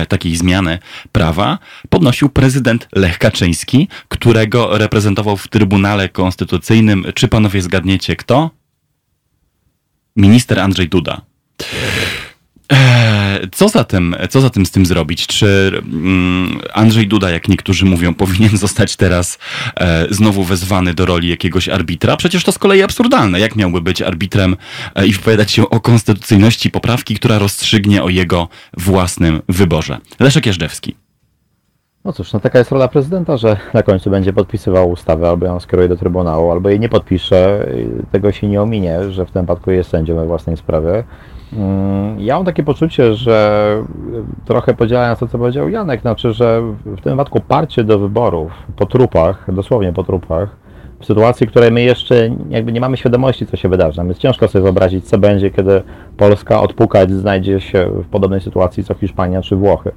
takiej 0.08 0.36
zmiany 0.36 0.80
prawa 1.12 1.60
podnosił 1.90 2.30
prezydent 2.30 2.88
Lech 2.96 3.18
Kaczyński, 3.18 3.88
którego 4.08 4.78
reprezentował 4.78 5.38
w 5.38 5.48
Trybunale 5.48 6.10
Konstytucyjnym. 6.10 7.06
Czy 7.16 7.28
panowie 7.28 7.62
zgadniecie 7.62 8.16
kto? 8.16 8.50
Minister 10.16 10.60
Andrzej 10.60 10.90
Duda. 10.90 11.22
E, 12.72 13.48
co 13.52 13.70
zatem, 13.70 14.16
co 14.30 14.42
zatem 14.42 14.66
z 14.66 14.72
tym 14.72 14.86
zrobić? 14.86 15.28
Czy 15.28 15.72
mm, 15.76 16.60
Andrzej 16.74 17.08
Duda, 17.08 17.30
jak 17.30 17.48
niektórzy 17.48 17.86
mówią, 17.86 18.14
powinien 18.24 18.58
zostać 18.58 18.96
teraz 18.96 19.40
e, 19.80 20.08
znowu 20.10 20.44
wezwany 20.44 20.94
do 20.94 21.06
roli 21.06 21.30
jakiegoś 21.30 21.70
arbitra? 21.70 22.18
Przecież 22.18 22.44
to 22.44 22.52
z 22.52 22.58
kolei 22.58 22.82
absurdalne. 22.82 23.40
Jak 23.40 23.56
miałby 23.56 23.82
być 23.82 24.02
arbitrem 24.02 24.56
e, 24.96 25.08
i 25.08 25.14
wypowiadać 25.14 25.52
się 25.52 25.70
o 25.70 25.80
konstytucyjności 25.80 26.72
poprawki, 26.72 27.16
która 27.16 27.40
rozstrzygnie 27.40 28.04
o 28.04 28.10
jego 28.10 28.48
własnym 28.78 29.42
wyborze? 29.50 29.98
Leszek 30.20 30.46
Jeżdżewski. 30.46 30.96
No 32.06 32.14
cóż, 32.14 32.34
no 32.34 32.40
taka 32.40 32.60
jest 32.60 32.72
rola 32.72 32.88
prezydenta, 32.88 33.38
że 33.38 33.58
na 33.74 33.84
końcu 33.84 34.10
będzie 34.10 34.34
podpisywał 34.34 34.90
ustawę, 34.90 35.30
albo 35.30 35.46
ją 35.46 35.60
skieruje 35.60 35.90
do 35.90 35.98
Trybunału, 35.98 36.52
albo 36.52 36.70
jej 36.70 36.80
nie 36.80 36.90
podpisze. 36.90 37.68
Tego 38.12 38.32
się 38.32 38.48
nie 38.48 38.62
ominie, 38.62 39.12
że 39.12 39.26
w 39.26 39.32
tym 39.32 39.42
wypadku 39.42 39.72
jest 39.72 39.90
sędzią 39.90 40.16
we 40.16 40.26
własnej 40.26 40.58
sprawie. 40.58 41.04
Mm, 41.54 42.20
ja 42.20 42.36
mam 42.36 42.45
takie 42.45 42.64
poczucie, 42.64 43.14
że 43.14 43.78
trochę 44.45 44.74
podzielając 44.74 45.20
to, 45.20 45.28
co 45.28 45.38
powiedział 45.38 45.70
Janek, 45.70 46.02
znaczy, 46.02 46.34
że 46.34 46.62
w 46.86 47.02
tym 47.02 47.12
wypadku 47.14 47.39
parcie 47.39 47.84
do 47.84 47.99
wyborów 47.99 48.52
po 48.76 48.86
trupach, 48.86 49.45
dosłownie 49.54 49.93
po 49.93 50.04
trupach, 50.04 50.62
w 50.99 51.06
sytuacji, 51.06 51.47
w 51.47 51.49
której 51.49 51.72
my 51.72 51.82
jeszcze 51.82 52.30
jakby 52.49 52.72
nie 52.72 52.82
mamy 52.82 52.97
świadomości, 52.97 53.47
co 53.47 53.58
się 53.58 53.70
wydarzy. 53.70 54.02
Jest 54.08 54.20
ciężko 54.20 54.47
sobie 54.47 54.64
wyobrazić, 54.64 55.06
co 55.06 55.18
będzie, 55.18 55.52
kiedy 55.52 55.84
Polska 56.18 56.62
odpukać 56.62 57.12
znajdzie 57.12 57.60
się 57.60 57.89
w 58.04 58.08
podobnej 58.08 58.41
sytuacji, 58.41 58.84
co 58.84 58.93
Hiszpania 58.93 59.41
czy 59.41 59.56
Włochy. 59.56 59.91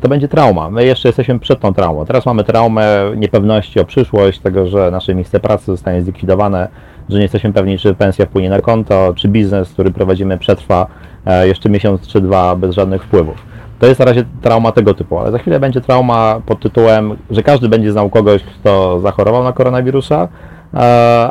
To 0.00 0.08
będzie 0.08 0.28
trauma. 0.28 0.70
My 0.70 0.84
jeszcze 0.84 1.08
jesteśmy 1.08 1.38
przed 1.38 1.60
tą 1.60 1.74
traumą. 1.74 2.06
Teraz 2.06 2.26
mamy 2.26 2.44
traumę 2.44 2.86
niepewności 3.16 3.80
o 3.80 3.84
przyszłość, 3.84 4.38
tego, 4.38 4.66
że 4.66 4.90
nasze 4.90 5.14
miejsce 5.14 5.40
pracy 5.40 5.66
zostanie 5.66 6.02
zlikwidowane, 6.02 6.68
że 7.12 7.16
nie 7.18 7.22
jesteśmy 7.22 7.52
pewni, 7.52 7.78
czy 7.78 7.94
pensja 7.94 8.26
wpłynie 8.26 8.50
na 8.50 8.60
konto, 8.60 9.12
czy 9.16 9.28
biznes, 9.28 9.72
który 9.72 9.90
prowadzimy, 9.90 10.38
przetrwa 10.38 10.86
e, 11.26 11.48
jeszcze 11.48 11.70
miesiąc 11.70 12.06
czy 12.06 12.20
dwa 12.20 12.56
bez 12.56 12.74
żadnych 12.74 13.04
wpływów. 13.04 13.36
To 13.78 13.86
jest 13.86 14.00
na 14.00 14.06
razie 14.06 14.24
trauma 14.42 14.72
tego 14.72 14.94
typu, 14.94 15.18
ale 15.18 15.32
za 15.32 15.38
chwilę 15.38 15.60
będzie 15.60 15.80
trauma 15.80 16.40
pod 16.46 16.60
tytułem, 16.60 17.16
że 17.30 17.42
każdy 17.42 17.68
będzie 17.68 17.92
znał 17.92 18.10
kogoś, 18.10 18.42
kto 18.42 19.00
zachorował 19.00 19.44
na 19.44 19.52
koronawirusa, 19.52 20.28
e, 20.74 20.78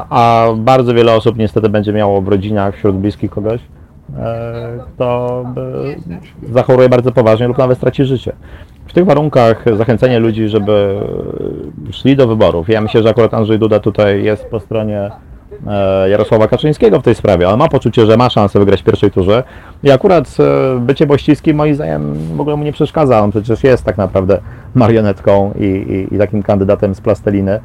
a 0.10 0.48
bardzo 0.56 0.94
wiele 0.94 1.14
osób 1.14 1.38
niestety 1.38 1.70
będzie 1.70 1.94
miało 1.94 2.22
w 2.22 2.28
rodzinach, 2.28 2.76
wśród 2.76 2.96
bliskich 2.96 3.32
kogoś, 3.32 3.62
e, 4.18 4.80
kto 4.86 5.44
zachoruje 6.52 6.90
bardzo 6.90 7.12
poważnie 7.12 7.48
lub 7.48 7.58
nawet 7.58 7.78
straci 7.78 8.06
życie. 8.06 8.34
W 8.88 8.94
tych 8.94 9.06
warunkach 9.06 9.66
zachęcenie 9.78 10.20
ludzi, 10.20 10.48
żeby 10.48 11.00
szli 11.92 12.16
do 12.16 12.28
wyborów. 12.28 12.70
Ja 12.70 12.82
myślę, 12.82 13.04
że 13.04 13.10
akurat 13.10 13.34
Andrzej 13.34 13.60
Duda 13.60 13.80
tutaj 13.80 14.24
jest 14.24 14.46
po 14.46 14.60
stronie 14.60 15.12
Jarosława 16.10 16.48
Kaczyńskiego 16.48 17.00
w 17.00 17.04
tej 17.04 17.16
sprawie. 17.16 17.50
On 17.50 17.60
ma 17.60 17.68
poczucie, 17.68 18.06
że 18.06 18.18
ma 18.18 18.30
szansę 18.30 18.60
wygrać 18.60 18.82
w 18.82 18.84
pierwszej 18.84 19.12
turze 19.12 19.44
i 19.84 19.92
akurat 19.92 20.38
e, 20.40 20.80
bycie 20.80 21.06
bościskim 21.06 21.58
moim 21.58 21.76
zdaniem 21.76 22.14
w 22.36 22.42
ogóle 22.42 22.56
mu 22.56 22.64
nie 22.64 22.74
przeszkadza. 22.74 23.22
On 23.22 23.32
przecież 23.32 23.64
jest 23.64 23.84
tak 23.84 23.98
naprawdę 23.98 24.40
marionetką 24.76 25.54
i, 25.60 25.64
i, 25.64 26.16
i 26.16 26.18
takim 26.18 26.44
kandydatem 26.44 26.96
z 26.96 27.02
plasteliny. 27.02 27.60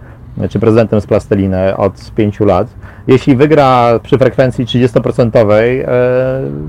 czy 0.51 0.59
prezydentem 0.59 1.01
z 1.01 1.07
plasteliny 1.07 1.76
od 1.76 2.11
pięciu 2.14 2.45
lat, 2.45 2.68
jeśli 3.07 3.36
wygra 3.36 3.99
przy 4.03 4.18
frekwencji 4.18 4.66
30%, 4.66 5.53
e, 5.53 5.86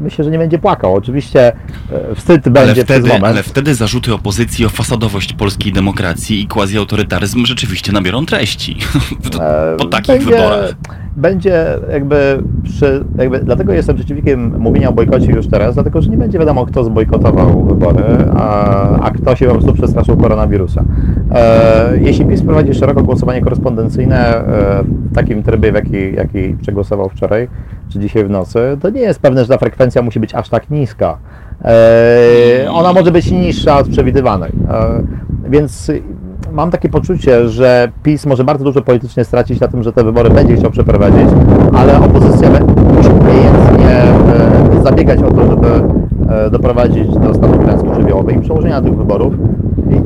myślę, 0.01 0.25
że 0.25 0.31
nie 0.31 0.37
będzie 0.37 0.59
płakał. 0.59 0.93
Oczywiście 0.93 1.53
e, 1.91 2.15
wstyd 2.15 2.49
będzie 2.49 2.59
ale 2.59 2.73
wtedy, 2.73 2.85
przez 2.85 3.03
moment. 3.03 3.25
ale 3.25 3.43
wtedy 3.43 3.75
zarzuty 3.75 4.13
opozycji 4.13 4.65
o 4.65 4.69
fasadowość 4.69 5.33
polskiej 5.33 5.73
demokracji 5.73 6.41
i 6.41 6.47
quasi-autorytaryzm 6.47 7.45
rzeczywiście 7.45 7.91
nabiorą 7.91 8.25
treści 8.25 8.77
E, 9.39 9.75
po 9.77 9.85
takich 9.85 10.07
będzie, 10.07 10.25
wyborach. 10.25 10.75
Będzie 11.15 11.65
jakby, 11.91 12.43
przy, 12.63 13.05
jakby, 13.17 13.39
dlatego 13.39 13.73
jestem 13.73 13.95
przeciwnikiem 13.95 14.59
mówienia 14.59 14.89
o 14.89 14.93
bojkocie 14.93 15.31
już 15.31 15.47
teraz, 15.47 15.73
dlatego 15.73 16.01
że 16.01 16.09
nie 16.09 16.17
będzie 16.17 16.39
wiadomo, 16.39 16.65
kto 16.65 16.83
zbojkotował 16.83 17.63
wybory, 17.63 18.03
a, 18.37 18.99
a 18.99 19.11
kto 19.11 19.35
się 19.35 19.45
po 19.45 19.51
prostu 19.51 19.73
przestraszył 19.73 20.17
koronawirusa. 20.17 20.83
E, 21.31 21.97
jeśli 22.01 22.25
PiS 22.25 22.41
prowadzi 22.41 22.73
szeroko 22.73 23.03
głosowanie 23.03 23.41
korespondencyjne 23.41 24.37
e, 24.37 24.83
w 24.83 25.15
takim 25.15 25.43
trybie, 25.43 25.71
w 25.71 25.75
jaki, 25.75 26.15
jaki 26.15 26.55
przegłosował 26.61 27.09
wczoraj, 27.09 27.47
czy 27.89 27.99
dzisiaj 27.99 28.25
w 28.25 28.29
nocy, 28.29 28.59
to 28.81 28.89
nie 28.89 29.01
jest 29.01 29.19
pewne, 29.19 29.41
że 29.41 29.47
ta 29.47 29.57
frekwencja 29.57 30.01
musi 30.01 30.19
być 30.19 30.35
aż 30.35 30.49
tak 30.49 30.69
niska. 30.69 31.17
E, 31.65 32.71
ona 32.71 32.93
może 32.93 33.11
być 33.11 33.31
niższa 33.31 33.77
od 33.77 33.87
przewidywanej. 33.87 34.51
E, 34.69 35.03
więc 35.49 35.91
mam 36.51 36.71
takie 36.71 36.89
poczucie, 36.89 37.49
że 37.49 37.91
PiS 38.03 38.25
może 38.25 38.43
bardzo 38.43 38.63
dużo 38.63 38.81
politycznie 38.81 39.23
stracić 39.25 39.59
na 39.59 39.67
tym, 39.67 39.83
że 39.83 39.93
te 39.93 40.03
wybory 40.03 40.29
będzie 40.29 40.55
chciał 40.55 40.71
przeprowadzić, 40.71 41.29
ale 41.73 41.99
opozycja 41.99 42.49
musi 42.97 43.09
umiejętnie 43.09 44.03
zabiegać 44.83 45.19
o 45.23 45.31
to, 45.31 45.49
żeby 45.49 45.67
doprowadzić 46.51 47.07
do 47.07 47.33
stanu 47.33 47.59
klęski 47.59 47.89
żywiołowej 47.95 48.35
i 48.37 48.41
przełożenia 48.41 48.81
tych 48.81 48.95
wyborów 48.97 49.33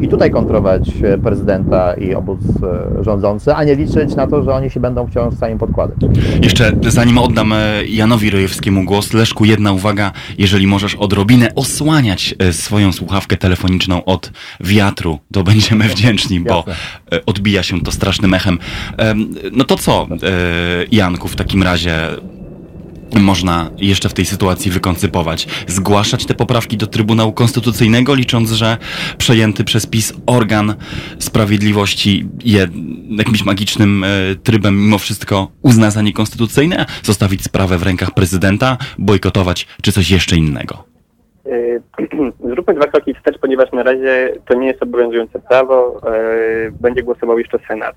i, 0.02 0.06
i 0.06 0.08
tutaj 0.08 0.32
kontrować 0.32 0.90
e, 1.04 1.18
prezydenta 1.18 1.94
i 1.94 2.14
obóz 2.16 2.40
e, 3.00 3.04
rządzący, 3.04 3.54
a 3.54 3.64
nie 3.64 3.76
liczyć 3.76 4.16
na 4.16 4.28
to, 4.28 4.44
że 4.44 4.54
oni 4.54 4.70
się 4.70 4.80
będą 4.80 5.08
wciąż 5.08 5.34
w 5.34 5.38
stanie 5.38 5.58
podkładać. 5.58 5.98
Jeszcze 6.44 6.72
zanim 6.88 7.18
oddam 7.18 7.54
e, 7.54 7.86
Janowi 7.88 8.30
Rojewskiemu 8.30 8.84
głos, 8.84 9.14
Leszku, 9.14 9.46
jedna 9.46 9.72
uwaga, 9.72 10.12
jeżeli 10.38 10.68
możesz 10.68 10.96
odrobinę 10.96 11.56
osłaniać 11.56 12.36
e, 12.40 12.54
swoją 12.54 12.92
słuchawkę 12.92 13.38
telefoniczną 13.38 14.06
od 14.06 14.32
wiatru, 14.60 15.20
to 15.34 15.44
będziemy 15.44 15.84
wdzięczni, 15.94 16.40
bo 16.40 16.56
Jasne. 16.56 16.74
e, 17.12 17.26
odbija 17.26 17.64
się 17.64 17.82
to 17.82 17.92
strasznym 17.92 18.34
echem. 18.34 18.60
Em, 18.98 19.30
No 19.52 19.64
to 19.64 19.76
co, 19.76 20.08
e, 20.12 20.16
Janku, 20.92 21.28
w 21.28 21.36
takim 21.36 21.64
razie 21.64 21.92
można 23.16 23.72
jeszcze 23.78 24.10
w 24.10 24.14
tej 24.14 24.26
sytuacji 24.26 24.72
wykoncypować? 24.72 25.48
Zgłaszać 25.68 26.26
te 26.26 26.34
poprawki 26.34 26.78
do 26.78 26.88
Trybunału 26.88 27.34
Konstytucyjnego, 27.34 28.16
licząc, 28.16 28.52
że 28.52 28.78
przejęty 29.18 29.64
przez 29.64 29.86
PiS 29.86 30.14
organ 30.26 30.76
sprawiedliwości 31.20 32.26
je 32.46 32.68
jakimś 33.10 33.46
magicznym 33.46 34.04
e, 34.04 34.08
trybem 34.44 34.78
mimo 34.78 34.98
wszystko 34.98 35.52
uzna 35.62 35.92
za 35.92 36.02
niekonstytucyjne? 36.02 36.86
Zostawić 37.04 37.44
sprawę 37.44 37.78
w 37.78 37.84
rękach 37.84 38.12
prezydenta, 38.12 38.78
bojkotować, 38.98 39.68
czy 39.82 39.92
coś 39.92 40.12
jeszcze 40.12 40.36
innego? 40.36 40.84
Y, 41.46 41.82
Zróbmy 42.50 42.74
dwa 42.74 42.88
kroki 42.88 43.14
wstecz, 43.14 43.38
ponieważ 43.42 43.72
na 43.72 43.84
razie 43.84 44.34
to 44.48 44.54
nie 44.54 44.68
jest 44.68 44.84
obowiązujące 44.84 45.40
prawo. 45.40 46.02
y, 46.68 46.72
Będzie 46.72 47.04
głosował 47.04 47.40
jeszcze 47.40 47.60
Senat. 47.68 47.96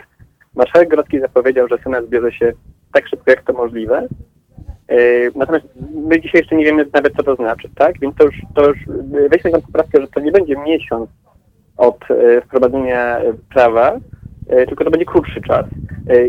Marszałek 0.55 0.89
Grodzki 0.89 1.21
zapowiedział, 1.21 1.69
że 1.69 1.79
Senat 1.79 2.07
zbierze 2.07 2.33
się 2.33 2.53
tak 2.93 3.09
szybko, 3.09 3.31
jak 3.31 3.43
to 3.43 3.53
możliwe. 3.53 4.09
Y, 4.93 5.31
Natomiast 5.35 5.67
my 5.95 6.21
dzisiaj 6.21 6.41
jeszcze 6.41 6.57
nie 6.57 6.65
wiemy 6.65 6.87
nawet, 6.93 7.13
co 7.17 7.23
to 7.23 7.35
znaczy, 7.35 7.69
tak? 7.75 8.01
Więc 8.01 8.17
to 8.17 8.25
już, 8.25 8.35
to 8.55 8.69
już 8.69 8.79
y, 8.79 9.29
weźmy 9.29 9.51
tą 9.51 9.61
poprawkę, 9.63 10.01
że 10.01 10.09
to 10.09 10.21
nie 10.21 10.33
będzie 10.33 10.57
miesiąc 10.57 11.11
od 11.77 12.11
y, 12.11 12.43
wprowadzenia 12.47 13.21
prawa, 13.55 13.99
tylko 14.69 14.85
to 14.85 14.91
będzie 14.91 15.07
krótszy 15.07 15.41
czas. 15.41 15.67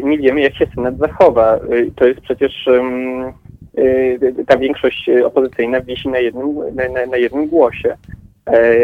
Nie 0.04 0.18
wiemy, 0.18 0.42
jak 0.42 0.56
się 0.56 0.68
Senat 0.76 0.98
zachowa. 0.98 1.60
To 1.96 2.08
jest 2.08 2.22
przecież 2.22 2.70
ta 4.48 4.58
większość 4.58 5.10
opozycyjna 5.26 5.82
wisi 5.82 6.10
na 6.10 6.20
jednym, 6.20 6.56
na, 6.76 7.06
na, 7.06 7.18
jednym 7.18 7.48
głosie. 7.48 7.98
E, 8.48 8.76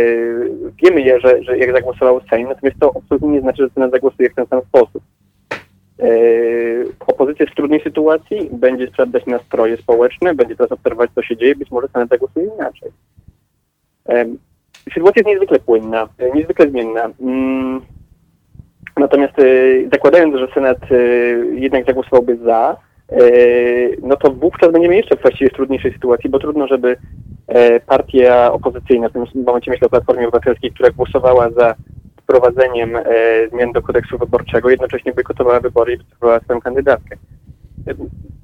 Wiemy, 0.84 1.20
że, 1.20 1.44
że 1.44 1.58
jak 1.58 1.72
zagłosował 1.72 2.22
Sejm, 2.30 2.48
natomiast 2.48 2.80
to 2.80 2.92
absolutnie 2.96 3.30
nie 3.30 3.42
znaczy, 3.42 3.64
że 3.64 3.70
Senat 3.70 3.92
zagłosuje 3.92 4.30
w 4.30 4.36
ten 4.36 4.46
sam 4.48 4.62
sposób. 4.62 5.04
E, 6.00 6.08
Opozycja 7.08 7.44
jest 7.44 7.54
w 7.54 7.56
trudnej 7.56 7.82
sytuacji, 7.84 8.50
będzie 8.52 8.88
sprawdzać 8.88 9.26
nastroje 9.26 9.78
społeczne, 9.78 10.36
będzie 10.36 10.56
teraz 10.56 10.72
obserwować, 10.72 11.10
co 11.16 11.22
się 11.22 11.38
dzieje, 11.38 11.56
być 11.56 11.72
może 11.72 11.88
Senat 11.88 12.10
zagłosuje 12.10 12.50
inaczej. 12.56 12.92
E, 14.10 14.26
Sytuacja 14.94 15.20
jest 15.20 15.28
niezwykle 15.28 15.60
płynna, 15.60 16.10
e, 16.18 16.32
niezwykle 16.32 16.70
zmienna. 16.70 17.10
Mm, 17.22 17.82
Natomiast 18.98 19.34
zakładając, 19.94 20.36
że 20.36 20.48
Senat 20.54 20.78
jednak 21.52 21.86
zagłosowałby 21.86 22.38
za, 22.38 22.78
no 24.04 24.16
to 24.16 24.32
wówczas 24.32 24.72
będziemy 24.72 24.96
jeszcze 24.96 25.16
właściwie 25.16 25.50
w 25.50 25.54
trudniejszej 25.54 25.94
sytuacji, 25.94 26.30
bo 26.30 26.40
trudno, 26.40 26.68
żeby 26.68 26.98
partia 27.86 28.54
opozycyjna, 28.54 29.10
w 29.10 29.14
tym 29.14 29.26
momencie 29.46 29.72
myślę 29.72 29.88
o 29.88 29.90
Platformie 29.90 30.28
Obywatelskiej, 30.28 30.72
która 30.72 30.90
głosowała 30.90 31.50
za 31.50 31.76
wprowadzeniem 32.30 32.96
e, 32.96 33.04
zmian 33.52 33.72
do 33.72 33.82
kodeksu 33.82 34.18
wyborczego, 34.18 34.70
jednocześnie 34.70 35.14
bojkotowała 35.14 35.60
wybory 35.60 35.94
i 35.94 35.98
wycofywała 35.98 36.40
swoją 36.40 36.62
kandydatkę. 36.62 37.16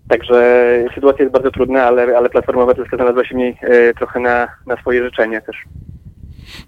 Także 0.09 0.63
sytuacja 0.95 1.23
jest 1.23 1.33
bardzo 1.33 1.51
trudna, 1.51 1.83
ale, 1.83 2.17
ale 2.17 2.29
Platforma 2.29 2.63
Obywatelska 2.63 2.97
znalazła 2.97 3.25
się 3.25 3.35
w 3.35 3.37
niej 3.37 3.57
e, 3.61 3.93
trochę 3.93 4.19
na, 4.19 4.47
na 4.67 4.77
swoje 4.77 5.03
życzenie 5.03 5.41
też. 5.41 5.55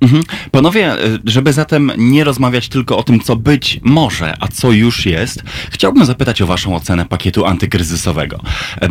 Mhm. 0.01 0.23
Panowie, 0.51 1.05
y, 1.05 1.19
żeby 1.25 1.53
zatem 1.53 1.91
nie 1.97 2.23
rozmawiać 2.23 2.67
tylko 2.67 2.97
o 2.97 3.03
tym, 3.03 3.19
co 3.19 3.35
być 3.35 3.79
może, 3.83 4.33
a 4.39 4.47
co 4.47 4.71
już 4.71 5.05
jest, 5.05 5.43
chciałbym 5.69 6.05
zapytać 6.05 6.41
o 6.41 6.47
Waszą 6.47 6.75
ocenę 6.75 7.05
pakietu 7.05 7.45
antykryzysowego. 7.45 8.39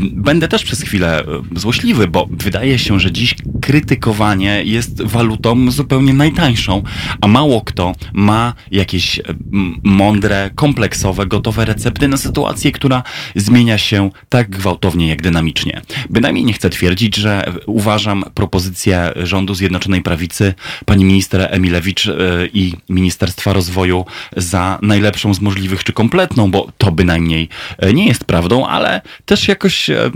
Będę 0.01 0.49
też 0.49 0.64
przez 0.64 0.82
chwilę 0.82 1.24
y, 1.57 1.59
złośliwy, 1.59 2.09
bo 2.09 2.26
wydaje 2.30 2.78
się, 2.78 3.01
że 3.01 3.12
dziś 3.12 3.34
krytykowanie 3.62 4.62
jest 4.64 5.03
walutą 5.03 5.70
zupełnie 5.70 6.14
najtańszą, 6.14 6.82
a 7.20 7.26
mało 7.26 7.61
kto 7.61 7.94
ma 8.12 8.55
jakieś 8.70 9.18
em, 9.18 9.80
mądre, 9.84 10.51
kompleksowe, 10.55 11.26
gotowe 11.26 11.64
recepty 11.64 12.09
na 12.09 12.16
sytuację, 12.16 12.72
która 12.72 13.03
zmienia 13.36 13.78
się 13.78 14.11
tak 14.28 14.51
gwałtownie, 14.51 15.09
jak 15.09 15.22
dynamicznie. 15.22 15.80
Bynajmniej 16.11 16.44
nie 16.44 16.53
chcę 16.53 16.70
twierdzić, 16.70 17.16
że 17.16 17.53
uważam 17.66 18.24
propozycję 18.34 19.12
rządu 19.16 19.55
Zjednoczonej 19.55 20.03
Prawicy 20.03 20.55
pani 20.87 21.05
minister 21.05 21.49
Emilewicz 21.51 22.07
e, 22.07 22.12
i 22.55 22.72
Ministerstwa 22.89 23.53
Rozwoju 23.53 24.05
za 24.37 24.78
najlepszą 24.82 25.34
z 25.34 25.41
możliwych, 25.41 25.84
czy 25.84 25.93
kompletną, 25.93 26.51
bo 26.51 26.72
to 26.78 26.93
bynajmniej 26.93 27.49
e, 27.78 27.93
nie 27.93 28.07
jest 28.07 28.24
prawdą, 28.24 28.66
ale 28.66 29.01
też 29.24 29.49
jakoś 29.49 29.91
e, 29.91 30.11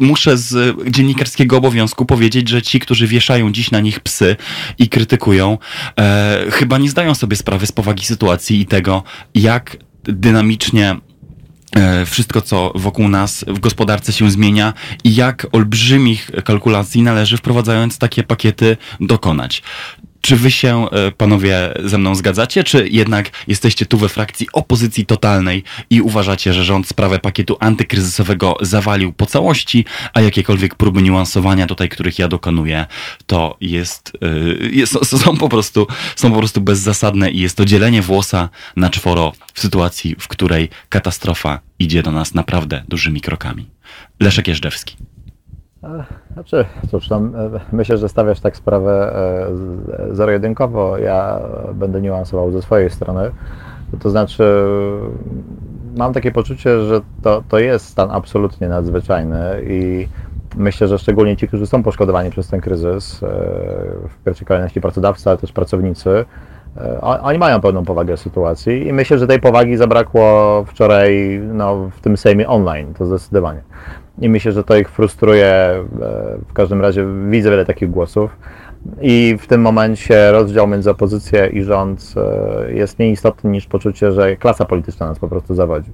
muszę 0.00 0.38
z 0.38 0.76
dziennikarskiego 0.90 1.56
obowiązku 1.56 2.06
powiedzieć, 2.06 2.48
że 2.48 2.62
ci, 2.62 2.80
którzy 2.80 3.06
wieszają 3.06 3.52
dziś 3.52 3.70
na 3.70 3.80
nich 3.80 4.00
psy 4.00 4.36
i 4.78 4.88
krytykują, 4.88 5.58
chyba 6.50 6.78
nie 6.78 6.90
zdają 6.90 7.14
sobie 7.14 7.36
sprawy 7.36 7.66
z 7.66 7.72
powagi 7.72 8.04
sytuacji 8.04 8.60
i 8.60 8.66
tego, 8.66 9.02
jak 9.34 9.76
dynamicznie 10.04 10.96
wszystko, 12.06 12.40
co 12.40 12.72
wokół 12.74 13.08
nas 13.08 13.44
w 13.48 13.58
gospodarce 13.58 14.12
się 14.12 14.30
zmienia 14.30 14.74
i 15.04 15.14
jak 15.14 15.46
olbrzymich 15.52 16.30
kalkulacji 16.44 17.02
należy 17.02 17.36
wprowadzając 17.36 17.98
takie 17.98 18.22
pakiety 18.22 18.76
dokonać. 19.00 19.62
Czy 20.22 20.36
wy 20.36 20.50
się, 20.50 20.90
e, 20.90 21.12
panowie, 21.12 21.74
ze 21.84 21.98
mną 21.98 22.14
zgadzacie, 22.14 22.64
czy 22.64 22.88
jednak 22.88 23.30
jesteście 23.46 23.86
tu 23.86 23.98
we 23.98 24.08
frakcji 24.08 24.46
opozycji 24.52 25.06
totalnej 25.06 25.64
i 25.90 26.00
uważacie, 26.00 26.52
że 26.52 26.64
rząd 26.64 26.88
sprawę 26.88 27.18
pakietu 27.18 27.56
antykryzysowego 27.60 28.56
zawalił 28.60 29.12
po 29.12 29.26
całości, 29.26 29.84
a 30.14 30.20
jakiekolwiek 30.20 30.74
próby 30.74 31.02
niuansowania 31.02 31.66
tutaj, 31.66 31.88
których 31.88 32.18
ja 32.18 32.28
dokonuję, 32.28 32.86
to 33.26 33.56
jest, 33.60 34.12
e, 34.22 34.28
jest 34.66 35.06
są, 35.22 35.36
po 35.36 35.48
prostu, 35.48 35.86
są 36.16 36.32
po 36.32 36.38
prostu 36.38 36.60
bezzasadne 36.60 37.30
i 37.30 37.40
jest 37.40 37.56
to 37.56 37.64
dzielenie 37.64 38.02
włosa 38.02 38.48
na 38.76 38.90
czworo 38.90 39.32
w 39.54 39.60
sytuacji, 39.60 40.16
w 40.18 40.28
której 40.28 40.68
katastrofa 40.88 41.60
idzie 41.78 42.02
do 42.02 42.10
nas 42.10 42.34
naprawdę 42.34 42.84
dużymi 42.88 43.20
krokami. 43.20 43.66
Leszek 44.20 44.48
Jeżdżewski. 44.48 45.11
Znaczy, 46.32 46.64
cóż, 46.90 47.12
e, 47.12 47.20
myślę, 47.72 47.98
że 47.98 48.08
stawiasz 48.08 48.40
tak 48.40 48.56
sprawę 48.56 49.16
e, 50.10 50.14
zero-jedynkowo. 50.14 50.98
Ja 50.98 51.40
będę 51.74 52.00
niuansował 52.00 52.52
ze 52.52 52.62
swojej 52.62 52.90
strony. 52.90 53.30
To 54.00 54.10
znaczy, 54.10 54.64
mam 55.96 56.12
takie 56.12 56.32
poczucie, 56.32 56.80
że 56.80 57.00
to, 57.22 57.42
to 57.48 57.58
jest 57.58 57.86
stan 57.86 58.10
absolutnie 58.10 58.68
nadzwyczajny 58.68 59.62
i 59.66 60.08
myślę, 60.56 60.88
że 60.88 60.98
szczególnie 60.98 61.36
ci, 61.36 61.48
którzy 61.48 61.66
są 61.66 61.82
poszkodowani 61.82 62.30
przez 62.30 62.48
ten 62.48 62.60
kryzys, 62.60 63.22
e, 63.22 63.26
w 64.08 64.24
pierwszej 64.24 64.46
kolejności 64.46 64.80
pracodawcy, 64.80 65.30
ale 65.30 65.38
też 65.38 65.52
pracownicy, 65.52 66.24
oni 67.00 67.38
mają 67.38 67.60
pełną 67.60 67.84
powagę 67.84 68.16
sytuacji 68.16 68.86
i 68.86 68.92
myślę, 68.92 69.18
że 69.18 69.26
tej 69.26 69.40
powagi 69.40 69.76
zabrakło 69.76 70.64
wczoraj 70.68 71.40
no, 71.52 71.90
w 71.96 72.00
tym 72.00 72.16
Sejmie 72.16 72.48
online, 72.48 72.94
to 72.94 73.06
zdecydowanie. 73.06 73.60
I 74.18 74.28
myślę, 74.28 74.52
że 74.52 74.64
to 74.64 74.76
ich 74.76 74.88
frustruje. 74.90 75.46
e, 75.46 75.84
W 76.48 76.52
każdym 76.52 76.80
razie 76.80 77.06
widzę 77.30 77.50
wiele 77.50 77.64
takich 77.66 77.90
głosów. 77.90 78.36
I 79.00 79.36
w 79.40 79.46
tym 79.46 79.60
momencie 79.60 80.32
rozdział 80.32 80.66
między 80.66 80.90
opozycją 80.90 81.46
i 81.46 81.62
rząd 81.62 82.14
e, 82.16 82.72
jest 82.72 82.98
mniej 82.98 83.12
istotny 83.12 83.50
niż 83.50 83.66
poczucie, 83.66 84.12
że 84.12 84.36
klasa 84.36 84.64
polityczna 84.64 85.06
nas 85.06 85.18
po 85.18 85.28
prostu 85.28 85.54
zawodzi. 85.54 85.90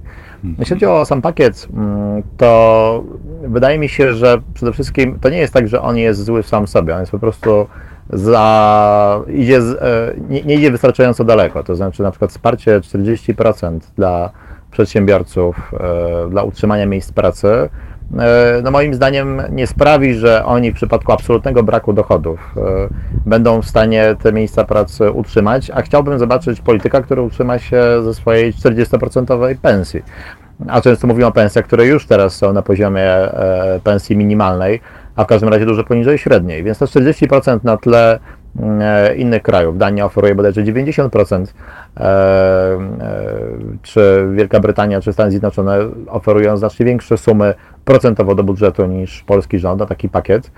Jeśli 0.59 0.75
chodzi 0.75 0.85
o 0.85 1.05
sam 1.05 1.21
pakiet, 1.21 1.67
mm, 1.73 2.23
to 2.37 3.03
wydaje 3.41 3.79
mi 3.79 3.89
się, 3.89 4.13
że 4.13 4.37
przede 4.53 4.73
wszystkim 4.73 5.19
to 5.19 5.29
nie 5.29 5.37
jest 5.37 5.53
tak, 5.53 5.67
że 5.67 5.81
on 5.81 5.97
jest 5.97 6.23
zły 6.23 6.43
sam 6.43 6.67
sobie. 6.67 6.93
On 6.93 6.99
jest 6.99 7.11
po 7.11 7.19
prostu 7.19 7.67
za, 8.09 9.21
idzie, 9.27 9.57
e, 9.57 10.13
nie, 10.29 10.41
nie 10.41 10.55
idzie 10.55 10.71
wystarczająco 10.71 11.23
daleko. 11.23 11.63
To 11.63 11.75
znaczy 11.75 12.03
na 12.03 12.11
przykład 12.11 12.31
wsparcie 12.31 12.79
40% 12.79 13.79
dla 13.95 14.29
przedsiębiorców, 14.71 15.71
e, 15.73 16.29
dla 16.29 16.43
utrzymania 16.43 16.85
miejsc 16.85 17.11
pracy 17.11 17.69
E, 18.17 18.61
no 18.63 18.71
moim 18.71 18.93
zdaniem 18.93 19.41
nie 19.51 19.67
sprawi, 19.67 20.13
że 20.13 20.45
oni 20.45 20.71
w 20.71 20.75
przypadku 20.75 21.11
absolutnego 21.11 21.63
braku 21.63 21.93
dochodów 21.93 22.55
będą 23.25 23.61
w 23.61 23.65
stanie 23.65 24.15
te 24.23 24.33
miejsca 24.33 24.63
pracy 24.63 25.11
utrzymać, 25.11 25.71
a 25.73 25.81
chciałbym 25.81 26.19
zobaczyć 26.19 26.61
polityka, 26.61 27.01
który 27.01 27.21
utrzyma 27.21 27.59
się 27.59 27.83
ze 28.03 28.13
swojej 28.13 28.53
40% 28.53 29.55
pensji. 29.55 30.01
A 30.67 30.81
często 30.81 31.07
mówimy 31.07 31.25
o 31.25 31.31
pensjach, 31.31 31.65
które 31.65 31.85
już 31.85 32.05
teraz 32.05 32.35
są 32.35 32.53
na 32.53 32.61
poziomie 32.61 33.05
pensji 33.83 34.17
minimalnej, 34.17 34.81
a 35.19 35.23
w 35.23 35.27
każdym 35.27 35.49
razie 35.49 35.65
dużo 35.65 35.83
poniżej 35.83 36.17
średniej. 36.17 36.63
Więc 36.63 36.77
to 36.77 36.85
40% 36.85 37.59
na 37.63 37.77
tle 37.77 38.19
E, 38.81 39.15
innych 39.15 39.41
krajów. 39.41 39.77
Dania 39.77 40.05
oferuje 40.05 40.35
bodajże 40.35 40.63
90%, 40.63 41.53
e, 41.97 42.03
e, 42.03 42.79
czy 43.81 44.27
Wielka 44.33 44.59
Brytania, 44.59 45.01
czy 45.01 45.13
Stany 45.13 45.31
Zjednoczone 45.31 45.79
oferują 46.07 46.57
znacznie 46.57 46.85
większe 46.85 47.17
sumy 47.17 47.53
procentowo 47.85 48.35
do 48.35 48.43
budżetu 48.43 48.85
niż 48.85 49.23
polski 49.23 49.59
rząd, 49.59 49.81
a 49.81 49.85
taki 49.85 50.09
pakiet, 50.09 50.51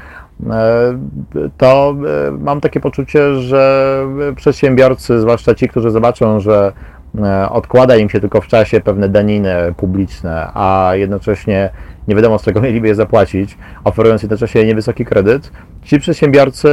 to 1.58 1.96
mam 2.40 2.62
takie 2.62 2.80
poczucie, 2.80 3.36
że 3.36 4.06
przedsiębiorcy, 4.36 5.20
zwłaszcza 5.20 5.56
ci, 5.56 5.68
którzy 5.68 5.92
zobaczą, 5.92 6.40
że 6.40 6.72
odkłada 7.50 7.96
im 7.96 8.10
się 8.10 8.20
tylko 8.20 8.42
w 8.42 8.48
czasie 8.48 8.82
pewne 8.82 9.10
daniny 9.10 9.74
publiczne, 9.78 10.48
a 10.54 10.92
jednocześnie 10.94 11.70
nie 12.08 12.16
wiadomo 12.16 12.40
z 12.40 12.44
czego 12.44 12.62
mieliby 12.62 12.88
je 12.88 12.96
zapłacić, 12.96 13.58
oferując 13.84 14.22
jednocześnie 14.24 14.66
niewysoki 14.66 15.06
kredyt, 15.06 15.52
ci 15.84 16.00
przedsiębiorcy 16.00 16.70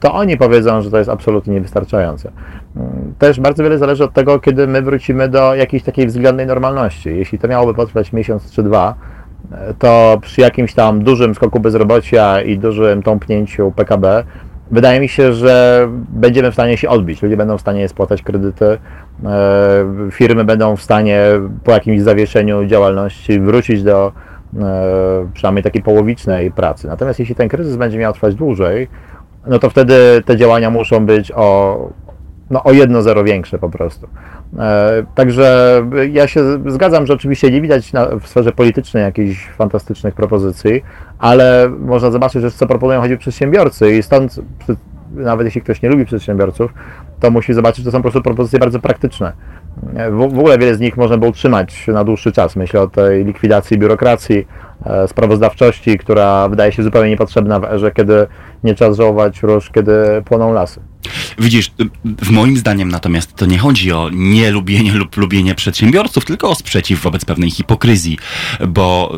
to 0.00 0.14
oni 0.14 0.36
powiedzą, 0.36 0.82
że 0.82 0.90
to 0.90 0.98
jest 0.98 1.10
absolutnie 1.10 1.54
niewystarczające. 1.54 2.32
Też 3.18 3.40
bardzo 3.40 3.62
wiele 3.62 3.78
zależy 3.78 4.04
od 4.04 4.12
tego, 4.12 4.38
kiedy 4.38 4.66
my 4.66 4.82
wrócimy 4.82 5.28
do 5.28 5.54
jakiejś 5.54 5.82
takiej 5.82 6.06
względnej 6.06 6.46
normalności. 6.46 7.16
Jeśli 7.16 7.38
to 7.38 7.48
miałoby 7.48 7.74
potrwać 7.74 8.12
miesiąc 8.12 8.52
czy 8.52 8.62
dwa, 8.62 8.94
to 9.78 10.18
przy 10.22 10.40
jakimś 10.40 10.74
tam 10.74 11.04
dużym 11.04 11.34
skoku 11.34 11.60
bezrobocia 11.60 12.42
i 12.42 12.58
dużym 12.58 13.02
tąpnięciu 13.02 13.72
PKB, 13.76 14.24
wydaje 14.70 15.00
mi 15.00 15.08
się, 15.08 15.32
że 15.32 15.88
będziemy 16.08 16.50
w 16.50 16.54
stanie 16.54 16.76
się 16.76 16.88
odbić. 16.88 17.22
Ludzie 17.22 17.36
będą 17.36 17.58
w 17.58 17.60
stanie 17.60 17.88
spłacać 17.88 18.22
kredyty, 18.22 18.64
e, 18.64 18.78
firmy 20.10 20.44
będą 20.44 20.76
w 20.76 20.82
stanie 20.82 21.22
po 21.64 21.72
jakimś 21.72 22.00
zawieszeniu 22.00 22.66
działalności 22.66 23.40
wrócić 23.40 23.82
do 23.82 24.12
E, 24.12 24.31
przynajmniej 25.34 25.62
takiej 25.62 25.82
połowicznej 25.82 26.50
pracy. 26.50 26.88
Natomiast 26.88 27.18
jeśli 27.18 27.34
ten 27.34 27.48
kryzys 27.48 27.76
będzie 27.76 27.98
miał 27.98 28.12
trwać 28.12 28.34
dłużej, 28.34 28.88
no 29.46 29.58
to 29.58 29.70
wtedy 29.70 30.22
te 30.24 30.36
działania 30.36 30.70
muszą 30.70 31.06
być 31.06 31.32
o, 31.34 31.78
no, 32.50 32.64
o 32.64 32.72
jedno 32.72 33.02
zero 33.02 33.24
większe 33.24 33.58
po 33.58 33.70
prostu. 33.70 34.08
E, 34.58 35.04
także 35.14 35.82
ja 36.12 36.26
się 36.26 36.40
zgadzam, 36.66 37.06
że 37.06 37.14
oczywiście 37.14 37.50
nie 37.50 37.60
widać 37.60 37.92
w 38.20 38.28
sferze 38.28 38.52
politycznej 38.52 39.02
jakichś 39.02 39.48
fantastycznych 39.48 40.14
propozycji, 40.14 40.82
ale 41.18 41.68
można 41.78 42.10
zobaczyć, 42.10 42.42
że 42.42 42.50
co 42.50 42.66
proponują 42.66 43.00
choćby 43.00 43.18
przedsiębiorcy 43.18 43.96
i 43.96 44.02
stąd 44.02 44.40
nawet 45.14 45.44
jeśli 45.44 45.62
ktoś 45.62 45.82
nie 45.82 45.88
lubi 45.88 46.04
przedsiębiorców, 46.04 46.74
to 47.22 47.30
musi 47.30 47.54
zobaczyć, 47.54 47.84
że 47.84 47.84
to 47.84 47.90
są 47.90 47.98
po 47.98 48.02
prostu 48.02 48.22
propozycje 48.22 48.58
bardzo 48.58 48.78
praktyczne. 48.80 49.32
W, 50.10 50.16
w 50.16 50.38
ogóle 50.38 50.58
wiele 50.58 50.74
z 50.74 50.80
nich 50.80 50.96
można 50.96 51.18
było 51.18 51.30
utrzymać 51.30 51.86
na 51.86 52.04
dłuższy 52.04 52.32
czas. 52.32 52.56
Myślę 52.56 52.80
o 52.80 52.88
tej 52.88 53.24
likwidacji 53.24 53.78
biurokracji, 53.78 54.46
e, 54.86 55.08
sprawozdawczości, 55.08 55.98
która 55.98 56.48
wydaje 56.48 56.72
się 56.72 56.82
zupełnie 56.82 57.10
niepotrzebna 57.10 57.60
w 57.60 57.64
erze, 57.64 57.90
kiedy 57.90 58.26
nie 58.64 58.74
czas 58.74 58.96
żałować 58.96 59.42
róż, 59.42 59.70
kiedy 59.74 59.92
płoną 60.24 60.52
lasy. 60.52 60.80
Widzisz, 61.38 61.72
w 62.04 62.30
moim 62.30 62.56
zdaniem 62.56 62.88
natomiast 62.88 63.34
to 63.34 63.46
nie 63.46 63.58
chodzi 63.58 63.92
o 63.92 64.10
nielubienie 64.12 64.92
lub 64.92 65.16
lubienie 65.16 65.54
przedsiębiorców, 65.54 66.24
tylko 66.24 66.50
o 66.50 66.54
sprzeciw 66.54 67.02
wobec 67.02 67.24
pewnej 67.24 67.50
hipokryzji, 67.50 68.18
bo 68.68 69.12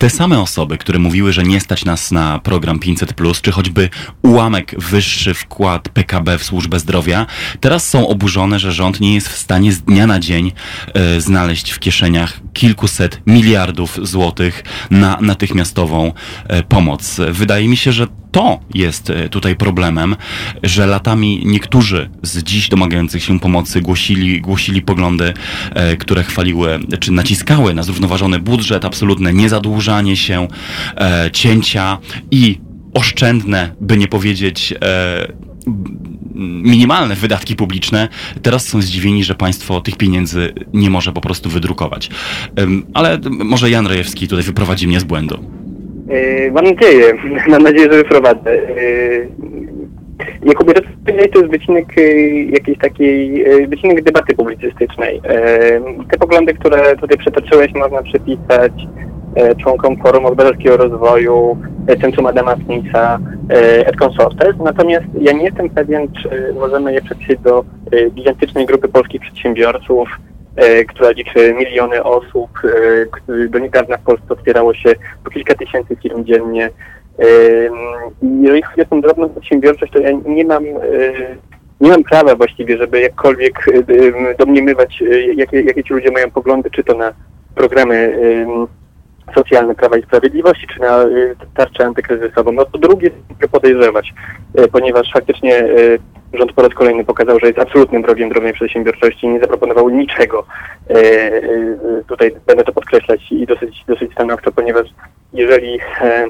te 0.00 0.10
same 0.10 0.40
osoby, 0.40 0.78
które 0.78 0.98
mówiły, 0.98 1.32
że 1.32 1.42
nie 1.42 1.60
stać 1.60 1.84
nas 1.84 2.10
na 2.10 2.38
program 2.38 2.78
500, 2.78 3.14
czy 3.42 3.52
choćby 3.52 3.88
ułamek 4.22 4.74
wyższy 4.78 5.34
wkład 5.34 5.88
PKB 5.88 6.38
w 6.38 6.44
służbę 6.44 6.80
zdrowia, 6.80 7.26
teraz 7.60 7.88
są 7.88 8.08
oburzone, 8.08 8.58
że 8.58 8.72
rząd 8.72 9.00
nie 9.00 9.14
jest 9.14 9.28
w 9.28 9.36
stanie 9.36 9.72
z 9.72 9.82
dnia 9.82 10.06
na 10.06 10.20
dzień 10.20 10.52
e, 10.94 11.20
znaleźć 11.20 11.70
w 11.70 11.78
kieszeniach 11.78 12.40
kilkuset 12.52 13.20
miliardów 13.26 13.98
złotych 14.02 14.64
na 14.90 15.18
natychmiastową 15.20 16.12
e, 16.48 16.62
pomoc. 16.62 17.16
Wydaje 17.32 17.68
mi 17.68 17.76
się, 17.76 17.92
że 17.92 18.06
to 18.32 18.60
jest 18.74 19.10
e, 19.10 19.28
tutaj 19.28 19.56
problemem, 19.56 20.16
że 20.62 20.86
latami 20.86 21.42
niektórzy 21.44 22.10
z 22.22 22.42
dziś 22.42 22.68
domagających 22.68 23.24
się 23.24 23.40
pomocy 23.40 23.80
głosili, 23.80 24.40
głosili 24.40 24.82
poglądy, 24.82 25.34
e, 25.74 25.96
które 25.96 26.24
chwaliły, 26.24 26.78
czy 27.00 27.12
naciskały 27.12 27.74
na 27.74 27.82
zrównoważony 27.82 28.38
budżet, 28.38 28.84
absolutne 28.84 29.32
niezadłużanie 29.32 30.16
się, 30.16 30.48
e, 30.96 31.30
cięcia 31.32 31.98
i 32.30 32.58
oszczędne, 32.94 33.74
by 33.80 33.96
nie 33.96 34.08
powiedzieć 34.08 34.74
minimalne 36.34 37.16
wydatki 37.16 37.56
publiczne, 37.56 38.08
teraz 38.42 38.68
są 38.68 38.82
zdziwieni, 38.82 39.24
że 39.24 39.34
państwo 39.34 39.80
tych 39.80 39.96
pieniędzy 39.96 40.54
nie 40.72 40.90
może 40.90 41.12
po 41.12 41.20
prostu 41.20 41.50
wydrukować. 41.50 42.10
Ale 42.94 43.18
może 43.28 43.70
Jan 43.70 43.86
Rejewski 43.86 44.28
tutaj 44.28 44.44
wyprowadzi 44.44 44.88
mnie 44.88 45.00
z 45.00 45.04
błędu. 45.04 45.59
Yy, 46.10 46.50
mam 46.52 46.64
nadzieję, 46.64 47.14
mam 47.48 47.62
nadzieję, 47.62 47.92
że 47.92 47.98
wyprowadzę. 47.98 48.56
Yy, 48.56 49.28
jako 50.44 50.64
to 50.64 51.38
jest 51.38 51.50
wycinek 51.50 51.96
yy, 51.96 52.44
jakiejś 52.44 52.78
takiej, 52.78 53.44
wycinek 53.68 54.02
debaty 54.02 54.36
publicystycznej. 54.36 55.20
Te 56.10 56.18
poglądy, 56.18 56.54
które 56.54 56.96
tutaj 56.96 57.18
przytoczyłeś, 57.18 57.74
można 57.74 58.02
przypisać 58.02 58.72
członkom 59.62 59.96
Forum 59.96 60.26
Obywatelskiego 60.26 60.76
Rozwoju, 60.76 61.56
Centrum 62.00 62.26
Adama 62.26 62.56
Smitha, 62.56 63.18
et 63.86 63.96
consortes. 63.96 64.56
Natomiast 64.64 65.06
ja 65.20 65.32
nie 65.32 65.44
jestem 65.44 65.70
pewien, 65.70 66.08
czy 66.22 66.54
możemy 66.60 66.92
je 66.92 67.02
przypisać 67.02 67.38
do 67.38 67.64
gigantycznej 68.14 68.66
grupy 68.66 68.88
polskich 68.88 69.20
przedsiębiorców, 69.20 70.08
która 70.88 71.10
liczy 71.10 71.54
miliony 71.54 72.02
osób. 72.02 72.50
E, 73.28 73.48
do 73.48 73.58
niedawna 73.58 73.96
w 73.96 74.02
Polsce 74.02 74.26
otwierało 74.28 74.74
się 74.74 74.94
po 75.24 75.30
kilka 75.30 75.54
tysięcy 75.54 75.96
firm 75.96 76.24
dziennie. 76.24 76.70
E, 77.18 77.24
jeżeli 78.42 78.62
chodzi 78.62 78.82
o 78.82 78.84
tą 78.84 79.00
drobną 79.00 79.28
przedsiębiorczość, 79.28 79.92
to 79.92 79.98
ja 79.98 80.10
nie 80.26 80.44
mam 80.44 80.64
nie 81.80 81.90
mam 81.90 82.04
prawa 82.04 82.34
właściwie, 82.34 82.76
żeby 82.76 83.00
jakkolwiek 83.00 83.66
domniemywać, 84.38 85.02
jakie, 85.34 85.60
jakie 85.60 85.84
ci 85.84 85.94
ludzie 85.94 86.10
mają 86.10 86.30
poglądy, 86.30 86.70
czy 86.70 86.84
to 86.84 86.94
na 86.94 87.12
programy 87.54 88.18
socjalne 89.34 89.74
Prawa 89.74 89.96
i 89.96 90.02
Sprawiedliwości, 90.02 90.66
czy 90.66 90.80
na 90.80 91.04
tarczę 91.56 91.86
antykryzysową. 91.86 92.52
No 92.52 92.64
to 92.64 92.78
drugie 92.78 93.10
podejrzewać, 93.52 94.12
ponieważ 94.72 95.12
faktycznie 95.12 95.68
rząd 96.32 96.52
po 96.52 96.62
raz 96.62 96.74
kolejny 96.74 97.04
pokazał, 97.04 97.38
że 97.40 97.46
jest 97.46 97.58
absolutnym 97.58 98.02
wrogiem 98.02 98.28
drobnej 98.28 98.52
przedsiębiorczości 98.52 99.26
i 99.26 99.28
nie 99.28 99.40
zaproponował 99.40 99.88
niczego. 99.88 100.46
Tutaj 102.08 102.32
będę 102.46 102.64
to 102.64 102.72
podkreślać 102.72 103.32
i 103.32 103.46
dosyć, 103.46 103.84
dosyć 103.86 104.12
stanowczo, 104.12 104.52
ponieważ 104.52 104.88
jeżeli 105.32 105.80
e, 106.00 106.26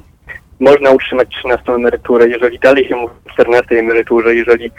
można 0.60 0.90
utrzymać 0.90 1.28
13 1.28 1.72
emeryturę, 1.72 2.28
jeżeli 2.28 2.59
dalej 2.59 2.89
się 2.89 2.97
mówi 2.97 3.14
o 3.27 3.31
14 3.31 3.78
emeryturze, 3.78 4.35
jeżeli 4.35 4.70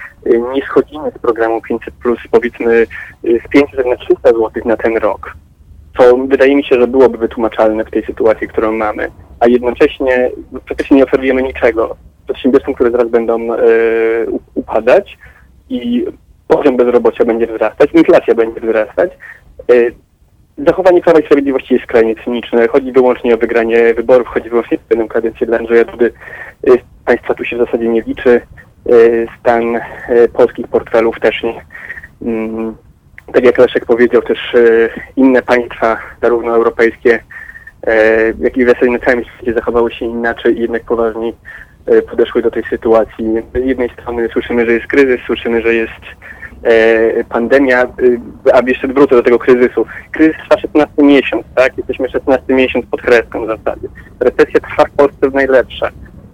nie 0.53 0.61
schodzimy 0.61 1.11
z 1.11 1.19
programu 1.19 1.61
500, 1.61 1.93
powiedzmy 2.31 2.85
z 3.23 3.49
500 3.49 3.85
na 3.85 3.95
300 3.95 4.29
zł 4.29 4.49
na 4.65 4.77
ten 4.77 4.97
rok, 4.97 5.33
to 5.97 6.17
wydaje 6.17 6.55
mi 6.55 6.63
się, 6.63 6.79
że 6.79 6.87
byłoby 6.87 7.17
wytłumaczalne 7.17 7.85
w 7.85 7.91
tej 7.91 8.05
sytuacji, 8.05 8.47
którą 8.47 8.71
mamy, 8.71 9.11
a 9.39 9.47
jednocześnie 9.47 10.31
praktycznie 10.65 10.97
nie 10.97 11.03
oferujemy 11.03 11.43
niczego 11.43 11.95
przedsiębiorstwom, 12.25 12.73
które 12.73 12.91
zaraz 12.91 13.09
będą 13.09 13.53
e, 13.53 13.59
upadać 14.55 15.17
i 15.69 16.05
poziom 16.47 16.77
bezrobocia 16.77 17.25
będzie 17.25 17.47
wzrastać, 17.47 17.89
inflacja 17.93 18.35
będzie 18.35 18.61
wzrastać. 18.61 19.11
E, 19.71 19.73
zachowanie 20.67 21.01
Prawa 21.01 21.19
i 21.19 21.25
Sprawiedliwości 21.25 21.73
jest 21.73 21.85
skrajnie 21.85 22.15
cyniczne. 22.23 22.67
Chodzi 22.67 22.91
wyłącznie 22.91 23.35
o 23.35 23.37
wygranie 23.37 23.93
wyborów, 23.93 24.27
chodzi 24.27 24.49
wyłącznie 24.49 24.77
o 24.77 24.81
jedną 24.89 25.07
kadencję 25.07 25.47
dla 25.47 25.57
Andrzeja 25.57 25.85
Dudy. 25.85 26.13
E, 26.67 26.71
państwa 27.05 27.33
tu 27.33 27.45
się 27.45 27.55
w 27.55 27.59
zasadzie 27.59 27.89
nie 27.89 28.01
liczy. 28.01 28.41
Stan 29.39 29.79
polskich 30.33 30.67
portfelów 30.67 31.19
też 31.19 31.43
nie. 31.43 31.65
Mm, 32.21 32.75
tak 33.33 33.45
jak 33.45 33.57
Leszek 33.57 33.85
powiedział, 33.85 34.21
też 34.21 34.53
inne 35.15 35.41
państwa, 35.41 35.97
zarówno 36.21 36.55
europejskie, 36.55 37.19
jak 38.39 38.57
i 38.57 38.65
w 38.65 38.67
zasadzie 38.67 38.91
na 38.91 38.99
całym 38.99 39.23
świecie 39.23 39.53
zachowały 39.53 39.91
się 39.91 40.05
inaczej 40.05 40.57
i 40.57 40.61
jednak 40.61 40.83
poważniej 40.83 41.33
e, 41.85 42.01
podeszły 42.01 42.41
do 42.41 42.51
tej 42.51 42.63
sytuacji. 42.63 43.25
Z 43.53 43.65
jednej 43.65 43.89
strony 43.89 44.29
słyszymy, 44.29 44.65
że 44.65 44.73
jest 44.73 44.87
kryzys, 44.87 45.21
słyszymy, 45.25 45.61
że 45.61 45.73
jest 45.73 46.01
e, 46.63 47.23
pandemia, 47.23 47.83
e, 47.83 47.87
a 48.53 48.61
jeszcze 48.67 48.87
wrócę 48.87 49.15
do 49.15 49.23
tego 49.23 49.39
kryzysu. 49.39 49.85
Kryzys 50.11 50.37
trwa 50.37 50.61
16 50.61 51.03
miesiąc, 51.03 51.43
tak? 51.55 51.77
Jesteśmy 51.77 52.09
16 52.09 52.53
miesiąc 52.53 52.85
pod 52.85 53.01
kreską 53.01 53.45
w 53.45 53.47
zasadzie. 53.47 53.87
Recesja 54.19 54.59
trwa 54.59 54.85
w 54.85 54.91
Polsce 54.91 55.29
w 55.29 55.33
najlepsza. 55.33 55.89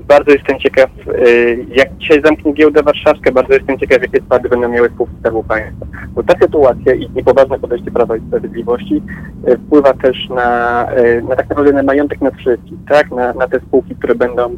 Bardzo 0.07 0.31
jestem 0.31 0.59
ciekaw, 0.59 0.89
e, 1.07 1.31
jak 1.75 1.97
dzisiaj 1.97 2.21
zamknie 2.25 2.53
giełdę 2.53 2.84
warszawską, 2.84 3.31
bardzo 3.31 3.53
jestem 3.53 3.79
ciekaw, 3.79 4.01
jakie 4.01 4.21
spady 4.21 4.49
będą 4.49 4.69
miały 4.69 4.89
spółki 4.89 5.13
Skarbu 5.19 5.43
Państwa. 5.43 5.85
Bo 6.09 6.23
ta 6.23 6.34
sytuacja 6.41 6.93
i 6.93 7.09
niepoważne 7.15 7.59
podejście 7.59 7.91
Prawa 7.91 8.17
i 8.17 8.21
Sprawiedliwości 8.27 9.01
e, 9.47 9.57
wpływa 9.57 9.93
też 9.93 10.29
na, 10.29 10.85
e, 10.91 11.21
na 11.21 11.35
tak 11.35 11.49
naprawdę 11.49 11.73
na 11.73 11.84
majątek 11.84 12.21
nas 12.21 12.34
wszystkich, 12.34 12.77
tak? 12.89 13.11
Na, 13.11 13.34
na 13.34 13.47
te 13.47 13.59
spółki, 13.59 13.95
które 13.95 14.15
będą 14.15 14.57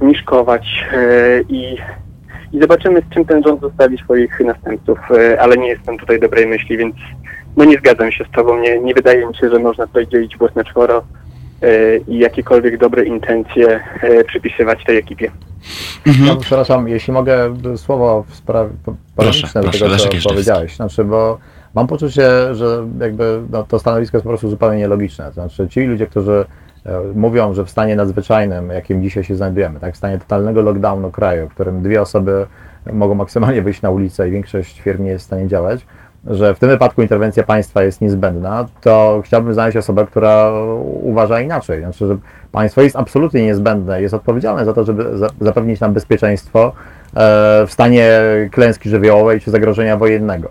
zniżkować 0.00 0.84
e, 0.92 1.40
i 1.48 1.76
i 2.52 2.60
zobaczymy, 2.60 3.02
z 3.10 3.14
czym 3.14 3.24
ten 3.24 3.42
rząd 3.42 3.60
zostawi 3.60 3.98
swoich 3.98 4.40
następców, 4.40 4.98
ale 5.40 5.56
nie 5.56 5.68
jestem 5.68 5.98
tutaj 5.98 6.20
dobrej 6.20 6.46
myśli, 6.46 6.76
więc 6.76 6.96
no 7.56 7.64
nie 7.64 7.78
zgadzam 7.78 8.12
się 8.12 8.24
z 8.24 8.30
Tobą. 8.30 8.58
Nie, 8.58 8.80
nie 8.80 8.94
wydaje 8.94 9.26
mi 9.26 9.36
się, 9.36 9.50
że 9.50 9.58
można 9.58 9.86
tutaj 9.86 10.06
dzielić 10.06 10.36
głos 10.36 10.54
na 10.54 10.64
czworo 10.64 11.04
i 12.08 12.18
jakiekolwiek 12.18 12.78
dobre 12.78 13.04
intencje 13.04 13.80
e, 14.02 14.24
przypisywać 14.24 14.84
tej 14.84 14.98
ekipie. 14.98 15.30
Ja, 16.26 16.36
przepraszam, 16.40 16.88
jeśli 16.88 17.12
mogę 17.12 17.56
słowo 17.76 18.24
w 18.28 18.34
sprawie 18.34 18.70
po- 18.84 18.94
polemiczne 19.16 19.60
do 19.62 19.68
proszę, 19.68 19.84
tego, 19.84 20.20
co 20.22 20.28
powiedziałeś. 20.28 20.76
Znaczy, 20.76 21.04
bo 21.04 21.38
mam 21.74 21.86
poczucie, 21.86 22.54
że 22.54 22.86
jakby 23.00 23.42
no, 23.50 23.62
to 23.62 23.78
stanowisko 23.78 24.16
jest 24.16 24.22
po 24.22 24.28
prostu 24.28 24.48
zupełnie 24.48 24.78
nielogiczne. 24.78 25.32
Znaczy, 25.32 25.68
ci 25.68 25.80
ludzie, 25.80 26.06
którzy 26.06 26.44
e, 26.86 27.00
mówią, 27.14 27.54
że 27.54 27.64
w 27.64 27.70
stanie 27.70 27.96
nadzwyczajnym, 27.96 28.70
jakim 28.70 29.02
dzisiaj 29.02 29.24
się 29.24 29.36
znajdujemy, 29.36 29.80
tak, 29.80 29.94
w 29.94 29.96
stanie 29.96 30.18
totalnego 30.18 30.62
lockdownu 30.62 31.10
kraju, 31.10 31.48
w 31.48 31.54
którym 31.54 31.82
dwie 31.82 32.02
osoby 32.02 32.46
mogą 32.92 33.14
maksymalnie 33.14 33.62
wyjść 33.62 33.82
na 33.82 33.90
ulicę 33.90 34.28
i 34.28 34.30
większość 34.30 34.80
firm 34.80 35.04
nie 35.04 35.10
jest 35.10 35.24
w 35.24 35.26
stanie 35.26 35.48
działać, 35.48 35.86
że 36.26 36.54
w 36.54 36.58
tym 36.58 36.68
wypadku 36.68 37.02
interwencja 37.02 37.42
państwa 37.42 37.82
jest 37.82 38.00
niezbędna, 38.00 38.66
to 38.80 39.22
chciałbym 39.24 39.54
znaleźć 39.54 39.76
osobę, 39.76 40.06
która 40.06 40.52
uważa 41.02 41.40
inaczej. 41.40 41.80
Znaczy, 41.80 42.06
że 42.06 42.16
państwo 42.52 42.82
jest 42.82 42.96
absolutnie 42.96 43.42
niezbędne, 43.42 44.02
jest 44.02 44.14
odpowiedzialne 44.14 44.64
za 44.64 44.72
to, 44.72 44.84
żeby 44.84 45.18
za- 45.18 45.28
zapewnić 45.40 45.80
nam 45.80 45.92
bezpieczeństwo 45.92 46.66
e, 46.66 46.72
w 47.66 47.72
stanie 47.72 48.10
klęski 48.52 48.90
żywiołowej 48.90 49.40
czy 49.40 49.50
zagrożenia 49.50 49.96
wojennego. 49.96 50.48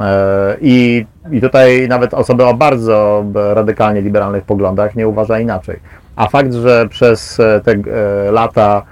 E, 0.00 0.56
I, 0.60 1.06
I 1.30 1.40
tutaj 1.40 1.88
nawet 1.88 2.14
osoby 2.14 2.44
o 2.44 2.54
bardzo 2.54 3.24
radykalnie 3.54 4.00
liberalnych 4.00 4.44
poglądach 4.44 4.96
nie 4.96 5.08
uważa 5.08 5.40
inaczej. 5.40 5.80
A 6.16 6.28
fakt, 6.28 6.52
że 6.52 6.88
przez 6.88 7.40
e, 7.40 7.60
te 7.64 7.74
lata 8.32 8.82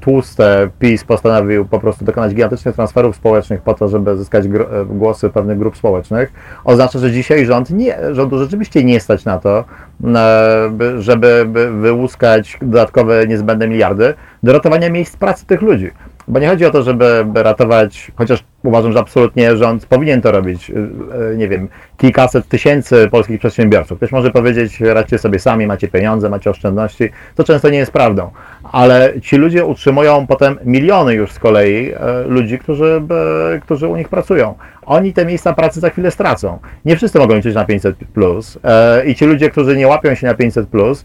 tłuste 0.00 0.68
PiS 0.78 1.04
postanowił 1.04 1.64
po 1.64 1.78
prostu 1.80 2.04
dokonać 2.04 2.34
gigantycznych 2.34 2.74
transferów 2.74 3.16
społecznych 3.16 3.62
po 3.62 3.74
to, 3.74 3.88
żeby 3.88 4.16
zyskać 4.16 4.46
e, 4.46 4.48
głosy 4.86 5.30
pewnych 5.30 5.58
grup 5.58 5.76
społecznych, 5.76 6.32
oznacza, 6.64 6.98
że 6.98 7.10
dzisiaj 7.12 7.46
rząd 7.46 7.70
nie, 7.70 7.96
rządu 8.12 8.38
rzeczywiście 8.38 8.84
nie 8.84 9.00
stać 9.00 9.24
na 9.24 9.38
to, 9.38 9.64
e, 10.04 10.68
by- 10.70 11.02
żeby 11.02 11.44
by 11.48 11.70
wyłuskać 11.72 12.58
dodatkowe 12.62 13.26
niezbędne 13.26 13.68
miliardy 13.68 14.14
do 14.42 14.52
ratowania 14.52 14.90
miejsc 14.90 15.16
pracy 15.16 15.46
tych 15.46 15.62
ludzi. 15.62 15.90
Bo 16.28 16.38
nie 16.38 16.48
chodzi 16.48 16.64
o 16.66 16.70
to, 16.70 16.82
żeby 16.82 17.24
by 17.26 17.42
ratować, 17.42 18.12
chociaż 18.16 18.44
uważam, 18.66 18.92
że 18.92 18.98
absolutnie 18.98 19.56
rząd 19.56 19.86
powinien 19.86 20.22
to 20.22 20.32
robić, 20.32 20.70
y, 20.70 20.74
y, 21.32 21.36
nie 21.36 21.48
wiem, 21.48 21.68
kilkaset 21.96 22.48
tysięcy 22.48 23.08
polskich 23.10 23.38
przedsiębiorców. 23.38 23.98
Ktoś 23.98 24.12
może 24.12 24.30
powiedzieć, 24.30 24.80
radźcie 24.80 25.18
sobie 25.18 25.38
sami, 25.38 25.66
macie 25.66 25.88
pieniądze, 25.88 26.28
macie 26.30 26.50
oszczędności. 26.50 27.10
To 27.34 27.44
często 27.44 27.68
nie 27.70 27.78
jest 27.78 27.92
prawdą. 27.92 28.30
Ale 28.72 29.20
ci 29.20 29.36
ludzie 29.36 29.64
utrzymują 29.64 30.26
potem 30.26 30.58
miliony 30.64 31.14
już 31.14 31.32
z 31.32 31.38
kolei 31.38 31.92
e, 31.92 32.22
ludzi, 32.22 32.58
którzy, 32.58 33.02
którzy 33.62 33.88
u 33.88 33.96
nich 33.96 34.08
pracują. 34.08 34.54
Oni 34.86 35.12
te 35.12 35.26
miejsca 35.26 35.52
pracy 35.52 35.80
za 35.80 35.90
chwilę 35.90 36.10
stracą. 36.10 36.58
Nie 36.84 36.96
wszyscy 36.96 37.18
mogą 37.18 37.34
liczyć 37.34 37.54
na 37.54 37.64
500 37.64 37.96
plus 38.14 38.58
i 39.06 39.14
ci 39.14 39.26
ludzie, 39.26 39.50
którzy 39.50 39.76
nie 39.76 39.88
łapią 39.88 40.14
się 40.14 40.26
na 40.26 40.34
500 40.34 40.68
plus, 40.68 41.04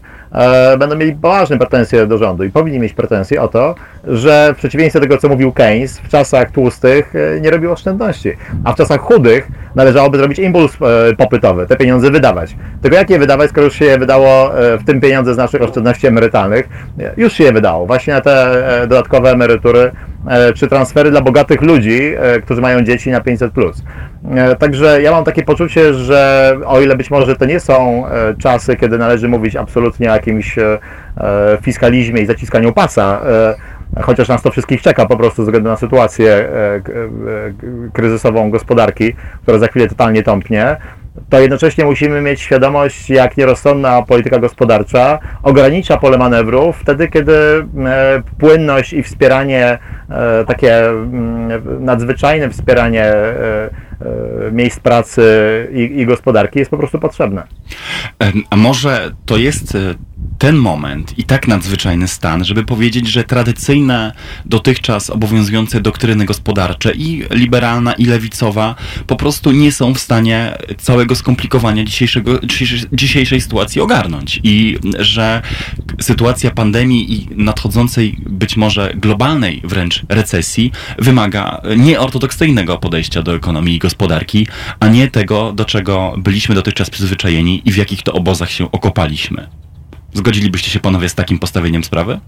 będą 0.78 0.96
mieli 0.96 1.12
poważne 1.12 1.58
pretensje 1.58 2.06
do 2.06 2.18
rządu 2.18 2.44
i 2.44 2.50
powinni 2.50 2.78
mieć 2.78 2.92
pretensje 2.92 3.42
o 3.42 3.48
to, 3.48 3.74
że 4.04 4.54
w 4.54 4.56
przeciwieństwie 4.56 5.00
do 5.00 5.06
tego, 5.06 5.18
co 5.18 5.28
mówił 5.28 5.52
Keynes, 5.52 5.98
w 5.98 6.08
czasach 6.08 6.50
tłustych 6.50 7.14
nie 7.40 7.50
robił 7.52 7.72
oszczędności, 7.72 8.32
a 8.64 8.72
w 8.72 8.76
czasach 8.76 9.00
chudych 9.00 9.48
należałoby 9.74 10.18
zrobić 10.18 10.38
impuls 10.38 10.76
e, 11.10 11.16
popytowy, 11.16 11.66
te 11.66 11.76
pieniądze 11.76 12.10
wydawać. 12.10 12.56
Tylko 12.82 12.96
jak 12.96 13.10
je 13.10 13.18
wydawać, 13.18 13.50
skoro 13.50 13.64
już 13.64 13.74
się 13.74 13.84
je 13.84 13.98
wydało 13.98 14.58
e, 14.58 14.78
w 14.78 14.84
tym 14.84 15.00
pieniądze 15.00 15.34
z 15.34 15.36
naszych 15.36 15.62
oszczędności 15.62 16.06
emerytalnych, 16.06 16.68
już 17.16 17.32
się 17.32 17.44
je 17.44 17.52
wydało 17.52 17.86
właśnie 17.86 18.14
na 18.14 18.20
te 18.20 18.66
e, 18.82 18.86
dodatkowe 18.86 19.30
emerytury 19.30 19.90
czy 20.54 20.68
transfery 20.68 21.10
dla 21.10 21.20
bogatych 21.20 21.62
ludzi, 21.62 22.14
którzy 22.44 22.60
mają 22.60 22.82
dzieci 22.82 23.10
na 23.10 23.20
500 23.20 23.52
plus. 23.52 23.82
E, 24.34 24.56
Także 24.56 25.02
ja 25.02 25.10
mam 25.10 25.24
takie 25.24 25.42
poczucie, 25.42 25.94
że 25.94 26.52
o 26.66 26.80
ile 26.80 26.96
być 26.96 27.10
może 27.10 27.36
to 27.36 27.44
nie 27.44 27.60
są 27.60 28.04
czasy, 28.38 28.76
kiedy 28.76 28.98
należy 28.98 29.28
mówić 29.28 29.56
absolutnie 29.56 30.10
o 30.10 30.14
jakimś 30.14 30.56
fiskalizmie 31.62 32.22
i 32.22 32.26
zaciskaniu 32.26 32.72
pasa, 32.72 33.20
chociaż 34.00 34.28
nas 34.28 34.42
to 34.42 34.50
wszystkich 34.50 34.82
czeka 34.82 35.06
po 35.06 35.16
prostu 35.16 35.42
ze 35.42 35.46
względu 35.46 35.68
na 35.68 35.76
sytuację 35.76 36.32
e, 36.32 36.74
e, 36.74 36.80
kryzysową 37.92 38.50
gospodarki, 38.50 39.12
która 39.42 39.58
za 39.58 39.66
chwilę 39.66 39.88
totalnie 39.88 40.22
tąpnie, 40.22 40.76
to 41.28 41.40
jednocześnie 41.40 41.84
musimy 41.84 42.20
mieć 42.20 42.40
świadomość, 42.40 43.10
jak 43.10 43.36
nierozsądna 43.36 44.02
polityka 44.02 44.38
gospodarcza 44.38 45.18
ogranicza 45.42 45.96
pole 45.96 46.18
manewru 46.18 46.72
wtedy, 46.72 47.08
kiedy 47.08 47.34
e, 47.36 48.22
płynność 48.38 48.92
i 48.92 49.02
wspieranie, 49.02 49.78
takie 50.46 50.88
mm, 50.88 51.84
nadzwyczajne 51.84 52.50
wspieranie 52.50 53.12
miejsc 54.52 54.80
pracy 54.80 55.22
i, 55.72 56.00
i 56.00 56.06
gospodarki 56.06 56.58
jest 56.58 56.70
po 56.70 56.78
prostu 56.78 56.98
potrzebne. 56.98 57.42
A 58.50 58.56
może 58.56 59.10
to 59.26 59.36
jest 59.36 59.76
ten 60.38 60.56
moment 60.56 61.18
i 61.18 61.24
tak 61.24 61.48
nadzwyczajny 61.48 62.08
stan, 62.08 62.44
żeby 62.44 62.64
powiedzieć, 62.64 63.08
że 63.08 63.24
tradycyjne 63.24 64.12
dotychczas 64.44 65.10
obowiązujące 65.10 65.80
doktryny 65.80 66.24
gospodarcze 66.24 66.92
i 66.92 67.24
liberalna 67.30 67.92
i 67.92 68.04
lewicowa 68.04 68.74
po 69.06 69.16
prostu 69.16 69.50
nie 69.50 69.72
są 69.72 69.94
w 69.94 69.98
stanie 69.98 70.58
całego 70.78 71.14
skomplikowania 71.14 71.84
dzisiejszego, 71.84 72.40
dzisiejszej, 72.92 73.40
sytuacji 73.40 73.80
ogarnąć 73.80 74.40
i 74.42 74.78
że 74.98 75.42
sytuacja 76.00 76.50
pandemii 76.50 77.12
i 77.12 77.28
nadchodzącej 77.36 78.16
być 78.26 78.56
może 78.56 78.92
globalnej 78.94 79.60
wręcz 79.64 80.02
recesji 80.08 80.72
wymaga 80.98 81.60
nieortodoksyjnego 81.76 82.78
podejścia 82.78 83.22
do 83.22 83.34
ekonomii 83.34 83.76
i 83.76 83.78
gospodarki, 83.78 84.46
a 84.80 84.88
nie 84.88 85.08
tego, 85.08 85.52
do 85.52 85.64
czego 85.64 86.14
byliśmy 86.18 86.54
dotychczas 86.54 86.90
przyzwyczajeni 86.90 87.62
i 87.64 87.72
w 87.72 87.76
jakich 87.76 88.02
to 88.02 88.12
obozach 88.12 88.50
się 88.50 88.72
okopaliśmy. 88.72 89.61
Zgodzilibyście 90.12 90.70
się 90.70 90.80
panowie 90.80 91.08
z 91.08 91.14
takim 91.14 91.38
postawieniem 91.38 91.84
sprawy? 91.84 92.18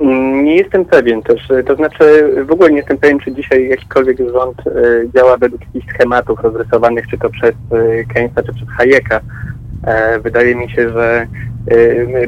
Mm, 0.00 0.44
Nie 0.44 0.56
jestem 0.56 0.84
pewien 0.84 1.22
też, 1.22 1.50
e, 1.50 1.62
to 1.62 1.76
znaczy 1.76 2.04
w 2.48 2.50
ogóle 2.52 2.70
nie 2.70 2.76
jestem 2.76 2.98
pewien, 2.98 3.18
czy 3.20 3.32
dzisiaj 3.32 3.68
jakikolwiek 3.68 4.18
rząd 4.18 4.58
e, 4.66 4.72
działa 5.16 5.36
według 5.36 5.60
jakichś 5.60 5.94
schematów 5.94 6.40
rozrysowanych, 6.40 7.06
czy 7.10 7.18
to 7.18 7.30
przez 7.30 7.52
Keynesa, 8.14 8.42
czy 8.42 8.52
przez 8.54 8.68
Hayeka. 8.68 9.20
E, 9.84 10.20
Wydaje 10.20 10.54
mi 10.54 10.70
się, 10.70 10.90
że 10.90 11.26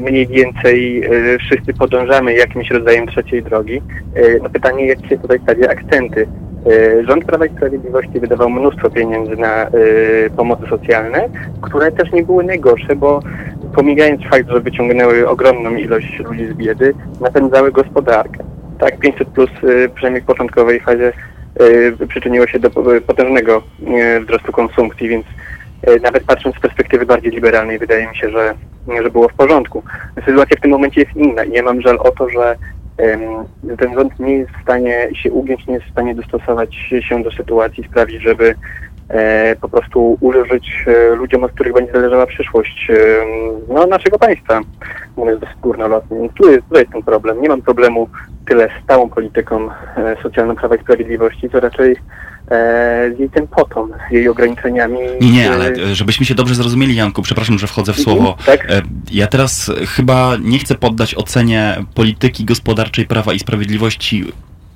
mniej 0.01 0.27
więcej 0.27 1.03
wszyscy 1.39 1.73
podążamy 1.73 2.33
jakimś 2.33 2.71
rodzajem 2.71 3.07
trzeciej 3.07 3.43
drogi. 3.43 3.81
No 4.43 4.49
pytanie, 4.49 4.87
jak 4.87 5.05
się 5.09 5.17
tutaj 5.17 5.39
stawia 5.43 5.67
akcenty. 5.69 6.27
E, 6.65 7.03
Rząd 7.03 7.25
Prawa 7.25 7.45
i 7.45 7.49
Sprawiedliwości 7.49 8.19
wydawał 8.19 8.49
mnóstwo 8.49 8.89
pieniędzy 8.89 9.35
na 9.35 9.65
e, 9.65 9.69
pomocy 10.37 10.63
socjalne, 10.69 11.29
które 11.61 11.91
też 11.91 12.11
nie 12.11 12.23
były 12.23 12.43
najgorsze, 12.43 12.95
bo 12.95 13.19
pomijając 13.75 14.21
fakt, 14.29 14.49
że 14.49 14.59
wyciągnęły 14.59 15.29
ogromną 15.29 15.75
ilość 15.75 16.19
ludzi 16.19 16.47
z 16.47 16.53
biedy, 16.53 16.93
napędzały 17.21 17.71
gospodarkę. 17.71 18.43
Tak, 18.79 18.99
500 18.99 19.27
plus 19.27 19.49
y, 19.63 19.89
przynajmniej 19.95 20.23
w 20.23 20.25
początkowej 20.25 20.79
fazie 20.79 21.13
przyczyniło 22.07 22.47
się 22.47 22.59
do 22.59 22.69
po- 22.69 22.83
potężnego 23.07 23.63
wzrostu 24.25 24.51
konsumpcji, 24.51 25.07
więc 25.07 25.25
nawet 26.01 26.23
patrząc 26.23 26.55
z 26.55 26.59
perspektywy 26.59 27.05
bardziej 27.05 27.31
liberalnej, 27.31 27.79
wydaje 27.79 28.07
mi 28.07 28.15
się, 28.15 28.29
że, 28.29 28.53
że 29.03 29.09
było 29.09 29.29
w 29.29 29.33
porządku. 29.33 29.83
Sytuacja 30.25 30.57
w 30.57 30.61
tym 30.61 30.71
momencie 30.71 31.01
jest 31.01 31.15
inna 31.15 31.43
i 31.43 31.51
ja 31.51 31.63
mam 31.63 31.81
żal 31.81 31.97
o 31.99 32.11
to, 32.11 32.29
że 32.29 32.55
ten 33.77 33.93
rząd 33.93 34.19
nie 34.19 34.37
jest 34.37 34.51
w 34.51 34.61
stanie 34.61 35.09
się 35.13 35.31
ugiąć, 35.31 35.67
nie 35.67 35.73
jest 35.73 35.85
w 35.85 35.91
stanie 35.91 36.15
dostosować 36.15 36.75
się 36.75 37.23
do 37.23 37.31
sytuacji, 37.31 37.83
sprawić, 37.83 38.21
żeby 38.21 38.55
e, 39.09 39.55
po 39.55 39.69
prostu 39.69 40.17
ulżyć 40.21 40.85
e, 40.87 41.15
ludziom, 41.15 41.43
od 41.43 41.51
których 41.51 41.73
będzie 41.73 41.91
zależała 41.91 42.25
przyszłość 42.25 42.89
e, 42.89 42.95
no, 43.73 43.85
naszego 43.85 44.19
państwa, 44.19 44.61
mówiąc 45.17 45.39
dosyć 45.39 45.57
górnolotnie. 45.61 46.19
Więc 46.19 46.33
tu 46.33 46.51
jest, 46.51 46.63
tu 46.69 46.75
jest 46.75 46.91
ten 46.91 47.03
problem. 47.03 47.41
Nie 47.41 47.49
mam 47.49 47.61
problemu 47.61 48.09
tyle 48.47 48.69
z 48.69 48.83
stałą 48.83 49.09
polityką 49.09 49.69
socjalną 50.23 50.55
Prawa 50.55 50.75
i 50.75 50.79
Sprawiedliwości, 50.79 51.49
to 51.49 51.59
raczej 51.59 51.95
z 53.15 53.19
jej 53.19 53.29
tempotą, 53.29 53.87
z 54.09 54.13
jej 54.13 54.29
ograniczeniami. 54.29 54.99
Nie, 55.21 55.31
nie, 55.31 55.51
ale 55.51 55.95
żebyśmy 55.95 56.25
się 56.25 56.35
dobrze 56.35 56.55
zrozumieli, 56.55 56.95
Janku, 56.95 57.21
przepraszam, 57.21 57.59
że 57.59 57.67
wchodzę 57.67 57.93
w 57.93 57.99
mhm, 57.99 58.17
słowo. 58.17 58.37
Tak? 58.45 58.67
Ja 59.11 59.27
teraz 59.27 59.71
chyba 59.87 60.37
nie 60.41 60.59
chcę 60.59 60.75
poddać 60.75 61.15
ocenie 61.15 61.75
polityki 61.93 62.45
gospodarczej 62.45 63.05
Prawa 63.05 63.33
i 63.33 63.39
Sprawiedliwości 63.39 64.25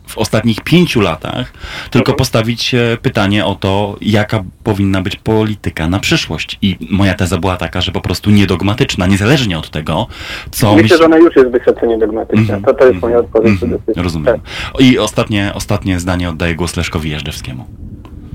w 0.08 0.18
ostatnich 0.18 0.62
pięciu 0.62 1.02
latach, 1.02 1.54
tylko 1.92 2.12
mhm. 2.12 2.18
postawić 2.18 2.76
pytanie 3.02 3.46
o 3.46 3.56
to, 3.56 3.96
jaka 4.02 4.44
powinna 4.64 5.02
być 5.02 5.16
polityka 5.16 5.90
na 5.90 6.00
przyszłość. 6.00 6.58
I 6.62 6.78
moja 6.92 7.14
teza 7.14 7.38
była 7.38 7.58
taka, 7.58 7.82
że 7.82 7.92
po 7.92 8.02
prostu 8.02 8.30
niedogmatyczna, 8.30 9.08
niezależnie 9.08 9.58
od 9.58 9.70
tego, 9.70 10.08
co... 10.52 10.76
Myślę, 10.76 10.84
myśl... 10.84 10.98
że 10.98 11.06
ona 11.06 11.18
już 11.18 11.36
jest 11.36 11.50
wysoce 11.50 11.88
niedogmatyczna. 11.88 12.54
Mm 12.54 12.62
-hmm. 12.62 12.66
to, 12.66 12.74
to 12.74 12.88
jest 12.88 13.02
moja 13.02 13.18
odpowiedź. 13.18 13.64
Mm 13.64 13.78
-hmm. 13.78 14.04
Rozumiem. 14.04 14.26
Tak. 14.26 14.82
I 14.82 15.00
ostatnie, 15.00 15.52
ostatnie 15.54 16.00
zdanie 16.00 16.30
oddaję 16.30 16.56
głos 16.56 16.78
Leszkowi 16.78 17.10
Jeżdżewskiemu. 17.10 17.66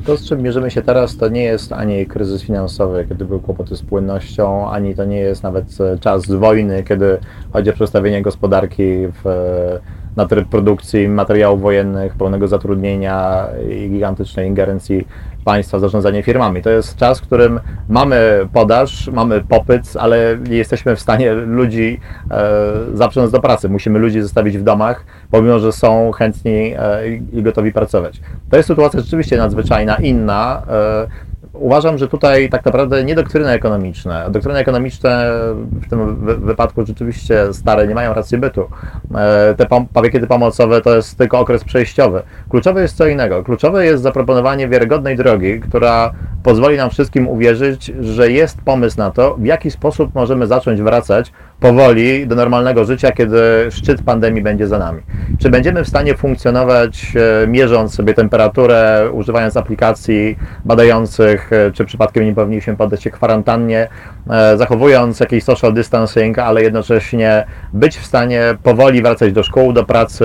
To, 0.06 0.16
z 0.16 0.28
czym 0.28 0.42
mierzymy 0.42 0.70
się 0.70 0.82
teraz, 0.82 1.16
to 1.16 1.28
nie 1.28 1.42
jest 1.42 1.72
ani 1.72 2.06
kryzys 2.06 2.42
finansowy, 2.42 3.06
kiedy 3.08 3.24
były 3.24 3.40
kłopoty 3.40 3.76
z 3.76 3.82
płynnością, 3.82 4.70
ani 4.70 4.94
to 4.94 5.04
nie 5.04 5.18
jest 5.18 5.42
nawet 5.42 5.64
czas 6.00 6.26
wojny, 6.26 6.84
kiedy 6.88 7.18
chodzi 7.52 7.70
o 7.70 7.72
przestawienie 7.72 8.22
gospodarki 8.22 8.82
w 9.24 9.28
na 10.16 10.26
tryb 10.26 10.48
produkcji 10.48 11.08
materiałów 11.08 11.62
wojennych, 11.62 12.14
pełnego 12.14 12.48
zatrudnienia 12.48 13.46
i 13.70 13.90
gigantycznej 13.90 14.48
ingerencji 14.48 15.06
państwa 15.44 15.78
zarządzanie 15.78 16.22
firmami. 16.22 16.62
To 16.62 16.70
jest 16.70 16.96
czas, 16.96 17.20
w 17.20 17.22
którym 17.22 17.60
mamy 17.88 18.48
podaż, 18.52 19.08
mamy 19.08 19.40
popyt, 19.40 19.92
ale 20.00 20.38
nie 20.50 20.56
jesteśmy 20.56 20.96
w 20.96 21.00
stanie 21.00 21.32
ludzi 21.32 22.00
e, 22.30 22.50
zaprząc 22.94 23.30
do 23.30 23.40
pracy. 23.40 23.68
Musimy 23.68 23.98
ludzi 23.98 24.22
zostawić 24.22 24.58
w 24.58 24.62
domach, 24.62 25.04
pomimo 25.30 25.58
że 25.58 25.72
są 25.72 26.12
chętni 26.12 26.74
e, 26.78 27.08
i 27.32 27.42
gotowi 27.42 27.72
pracować. 27.72 28.20
To 28.50 28.56
jest 28.56 28.66
sytuacja 28.66 29.00
rzeczywiście 29.00 29.36
nadzwyczajna, 29.36 29.96
inna. 29.96 30.62
E, 30.68 31.31
uważam, 31.62 31.98
że 31.98 32.08
tutaj 32.08 32.48
tak 32.48 32.64
naprawdę 32.64 33.04
nie 33.04 33.14
doktryny 33.14 33.50
ekonomiczne. 33.50 34.26
Doktryny 34.30 34.58
ekonomiczne 34.58 35.30
w 35.72 35.90
tym 35.90 36.16
wypadku 36.46 36.86
rzeczywiście 36.86 37.52
stare, 37.52 37.86
nie 37.86 37.94
mają 37.94 38.14
racji 38.14 38.38
bytu. 38.38 38.68
E, 39.14 39.54
te 39.54 39.66
pakiety 39.92 40.26
pomocowe 40.26 40.80
to 40.80 40.96
jest 40.96 41.18
tylko 41.18 41.38
okres 41.38 41.64
przejściowy. 41.64 42.22
Kluczowe 42.48 42.82
jest 42.82 42.96
co 42.96 43.06
innego. 43.06 43.44
Kluczowe 43.44 43.84
jest 43.84 44.02
zaproponowanie 44.02 44.68
wiarygodnej 44.68 45.16
drogi, 45.16 45.60
która 45.60 46.12
pozwoli 46.42 46.76
nam 46.76 46.90
wszystkim 46.90 47.28
uwierzyć, 47.28 47.92
że 48.00 48.30
jest 48.30 48.62
pomysł 48.64 48.98
na 48.98 49.10
to, 49.10 49.36
w 49.38 49.44
jaki 49.44 49.70
sposób 49.70 50.14
możemy 50.14 50.46
zacząć 50.46 50.82
wracać 50.82 51.32
powoli 51.62 52.26
do 52.26 52.34
normalnego 52.34 52.84
życia, 52.84 53.12
kiedy 53.12 53.40
szczyt 53.70 54.02
pandemii 54.02 54.42
będzie 54.42 54.66
za 54.68 54.78
nami. 54.78 55.02
Czy 55.38 55.50
będziemy 55.50 55.84
w 55.84 55.88
stanie 55.88 56.14
funkcjonować, 56.14 57.12
e, 57.44 57.46
mierząc 57.46 57.94
sobie 57.94 58.14
temperaturę, 58.14 59.10
używając 59.12 59.56
aplikacji 59.56 60.38
badających, 60.64 61.52
e, 61.52 61.70
czy 61.70 61.84
przypadkiem 61.84 62.24
nie 62.24 62.34
powinniśmy 62.34 62.76
poddać 62.76 63.02
się 63.02 63.10
kwarantannie, 63.10 63.88
e, 64.30 64.56
zachowując 64.56 65.20
jakiś 65.20 65.44
social 65.44 65.72
distancing, 65.74 66.38
ale 66.38 66.62
jednocześnie 66.62 67.46
być 67.72 67.98
w 67.98 68.06
stanie 68.06 68.42
powoli 68.62 69.02
wracać 69.02 69.32
do 69.32 69.42
szkół, 69.42 69.72
do 69.72 69.84
pracy 69.84 70.24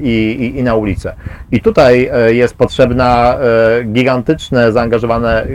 i, 0.00 0.36
i, 0.40 0.58
i 0.58 0.62
na 0.62 0.74
ulicę. 0.74 1.14
I 1.52 1.60
tutaj 1.60 2.10
jest 2.28 2.56
potrzebne 2.56 3.38
gigantyczne 3.84 4.72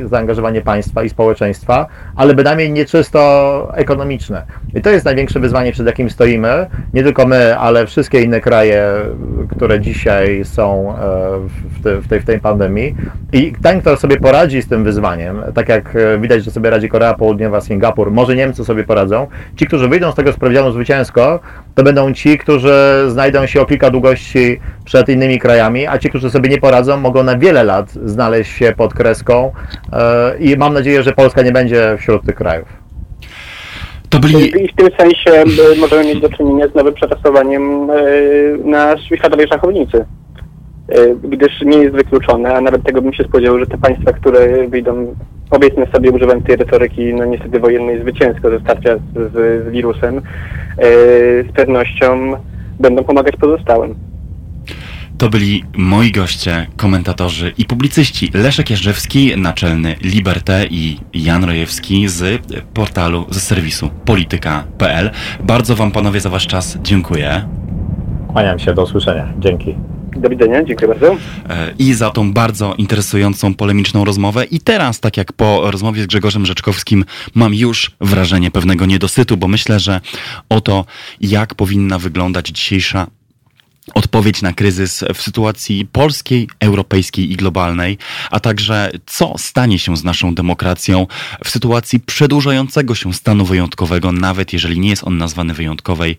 zaangażowanie 0.05 0.61
państwa 0.61 1.03
i 1.03 1.09
społeczeństwa, 1.09 1.87
ale 2.15 2.33
bynajmniej 2.33 2.71
nie 2.71 2.85
czysto 2.85 3.71
ekonomiczne. 3.75 4.45
I 4.75 4.81
to 4.81 4.89
jest 4.89 5.05
największe 5.05 5.39
wyzwanie, 5.39 5.71
przed 5.71 5.87
jakim 5.87 6.09
stoimy. 6.09 6.67
Nie 6.93 7.03
tylko 7.03 7.27
my, 7.27 7.57
ale 7.57 7.87
wszystkie 7.87 8.21
inne 8.21 8.41
kraje, 8.41 8.83
które 9.51 9.79
dzisiaj 9.79 10.45
są 10.45 10.91
e, 10.91 10.95
w, 11.79 11.83
te, 11.83 11.97
w, 12.01 12.07
tej, 12.07 12.19
w 12.19 12.25
tej 12.25 12.39
pandemii. 12.39 12.95
I 13.33 13.53
ten, 13.63 13.81
kto 13.81 13.97
sobie 13.97 14.17
poradzi 14.17 14.61
z 14.61 14.67
tym 14.67 14.83
wyzwaniem, 14.83 15.41
tak 15.53 15.69
jak 15.69 15.95
e, 15.95 16.19
widać, 16.19 16.43
że 16.43 16.51
sobie 16.51 16.69
radzi 16.69 16.89
Korea 16.89 17.13
Południowa, 17.13 17.61
Singapur, 17.61 18.11
może 18.11 18.35
Niemcy 18.35 18.65
sobie 18.65 18.83
poradzą, 18.83 19.27
ci, 19.55 19.67
którzy 19.67 19.87
wyjdą 19.87 20.11
z 20.11 20.15
tego 20.15 20.33
sprawdzianu 20.33 20.71
zwycięsko, 20.71 21.39
to 21.75 21.83
będą 21.83 22.13
ci, 22.13 22.37
którzy 22.37 23.05
znajdą 23.07 23.45
się 23.45 23.61
o 23.61 23.65
kilka 23.65 23.89
długości 23.89 24.59
przed 24.85 25.09
innymi 25.09 25.39
krajami, 25.39 25.87
a 25.87 25.97
ci, 25.97 26.09
którzy 26.09 26.29
sobie 26.29 26.49
nie 26.49 26.57
poradzą, 26.57 26.97
mogą 26.97 27.23
na 27.23 27.37
wiele 27.37 27.63
lat 27.63 27.91
znaleźć 27.91 28.51
się 28.51 28.73
pod 28.77 28.93
kreską 28.93 29.51
e, 29.93 30.37
i 30.37 30.57
mam 30.57 30.73
nadzieję, 30.73 31.03
że 31.03 31.13
Polska 31.13 31.41
nie 31.41 31.51
będzie 31.51 31.95
wśród 31.97 32.25
tych 32.25 32.35
krajów. 32.35 32.82
To 34.13 34.19
byli... 34.19 34.63
I 34.63 34.67
w 34.67 34.75
tym 34.75 34.89
sensie 34.97 35.31
e, 35.31 35.79
możemy 35.79 36.05
mieć 36.05 36.19
do 36.19 36.29
czynienia 36.29 36.67
z 36.67 36.75
nowym 36.75 36.93
przetasowaniem 36.93 37.89
e, 37.89 37.95
na 38.65 38.97
światowej 38.97 39.47
szachownicy. 39.47 40.05
E, 40.89 41.15
gdyż 41.15 41.61
nie 41.61 41.77
jest 41.77 41.95
wykluczone, 41.95 42.55
a 42.55 42.61
nawet 42.61 42.83
tego 42.83 43.01
bym 43.01 43.13
się 43.13 43.23
spodziewał, 43.23 43.59
że 43.59 43.67
te 43.67 43.77
państwa, 43.77 44.13
które 44.13 44.67
wyjdą, 44.67 45.15
powiedzmy 45.49 45.87
sobie, 45.93 46.11
używając 46.11 46.45
tej 46.45 46.55
retoryki, 46.55 47.13
no 47.13 47.25
niestety 47.25 47.59
wojennej, 47.59 48.01
zwycięsko 48.01 48.49
ze 48.49 48.59
starcia 48.59 48.97
z, 48.97 49.33
z 49.33 49.69
wirusem, 49.71 50.21
z 51.49 51.51
pewnością 51.51 52.33
będą 52.79 53.03
pomagać 53.03 53.35
pozostałym. 53.35 53.95
To 55.17 55.29
byli 55.29 55.63
moi 55.77 56.11
goście, 56.11 56.67
komentatorzy 56.77 57.53
i 57.57 57.65
publicyści 57.65 58.31
Leszek 58.33 58.69
Jeżdżewski, 58.69 59.37
naczelny 59.37 59.95
Liberté 60.01 60.67
i 60.69 60.97
Jan 61.13 61.43
Rojewski 61.43 62.09
z 62.09 62.45
portalu, 62.73 63.25
ze 63.29 63.39
serwisu 63.39 63.89
polityka.pl. 64.05 65.11
Bardzo 65.43 65.75
Wam 65.75 65.91
panowie 65.91 66.19
za 66.19 66.29
Wasz 66.29 66.47
czas 66.47 66.77
dziękuję. 66.81 67.47
Kłaniam 68.27 68.59
się, 68.59 68.73
do 68.73 68.83
usłyszenia. 68.83 69.33
Dzięki. 69.39 69.75
Do 70.15 70.29
widzenia, 70.29 70.63
dziękuję 70.63 70.87
bardzo. 70.87 71.17
E, 71.49 71.73
I 71.79 71.93
za 71.93 72.09
tą 72.09 72.33
bardzo 72.33 72.73
interesującą, 72.77 73.53
polemiczną 73.53 74.05
rozmowę. 74.05 74.45
I 74.45 74.59
teraz, 74.59 74.99
tak 74.99 75.17
jak 75.17 75.33
po 75.33 75.71
rozmowie 75.71 76.03
z 76.03 76.07
Grzegorzem 76.07 76.45
Rzeczkowskim, 76.45 77.05
mam 77.35 77.53
już 77.53 77.91
wrażenie 78.01 78.51
pewnego 78.51 78.85
niedosytu, 78.85 79.37
bo 79.37 79.47
myślę, 79.47 79.79
że 79.79 80.01
o 80.49 80.61
to, 80.61 80.85
jak 81.21 81.55
powinna 81.55 81.99
wyglądać 81.99 82.47
dzisiejsza 82.47 83.07
odpowiedź 83.93 84.41
na 84.41 84.53
kryzys 84.53 85.03
w 85.13 85.21
sytuacji 85.21 85.85
polskiej, 85.85 86.49
europejskiej 86.59 87.31
i 87.31 87.35
globalnej, 87.35 87.97
a 88.31 88.39
także 88.39 88.91
co 89.05 89.33
stanie 89.37 89.79
się 89.79 89.97
z 89.97 90.03
naszą 90.03 90.35
demokracją 90.35 91.07
w 91.43 91.49
sytuacji 91.49 91.99
przedłużającego 91.99 92.95
się 92.95 93.13
stanu 93.13 93.45
wyjątkowego, 93.45 94.11
nawet 94.11 94.53
jeżeli 94.53 94.79
nie 94.79 94.89
jest 94.89 95.03
on 95.03 95.17
nazwany 95.17 95.53
wyjątkowej, 95.53 96.17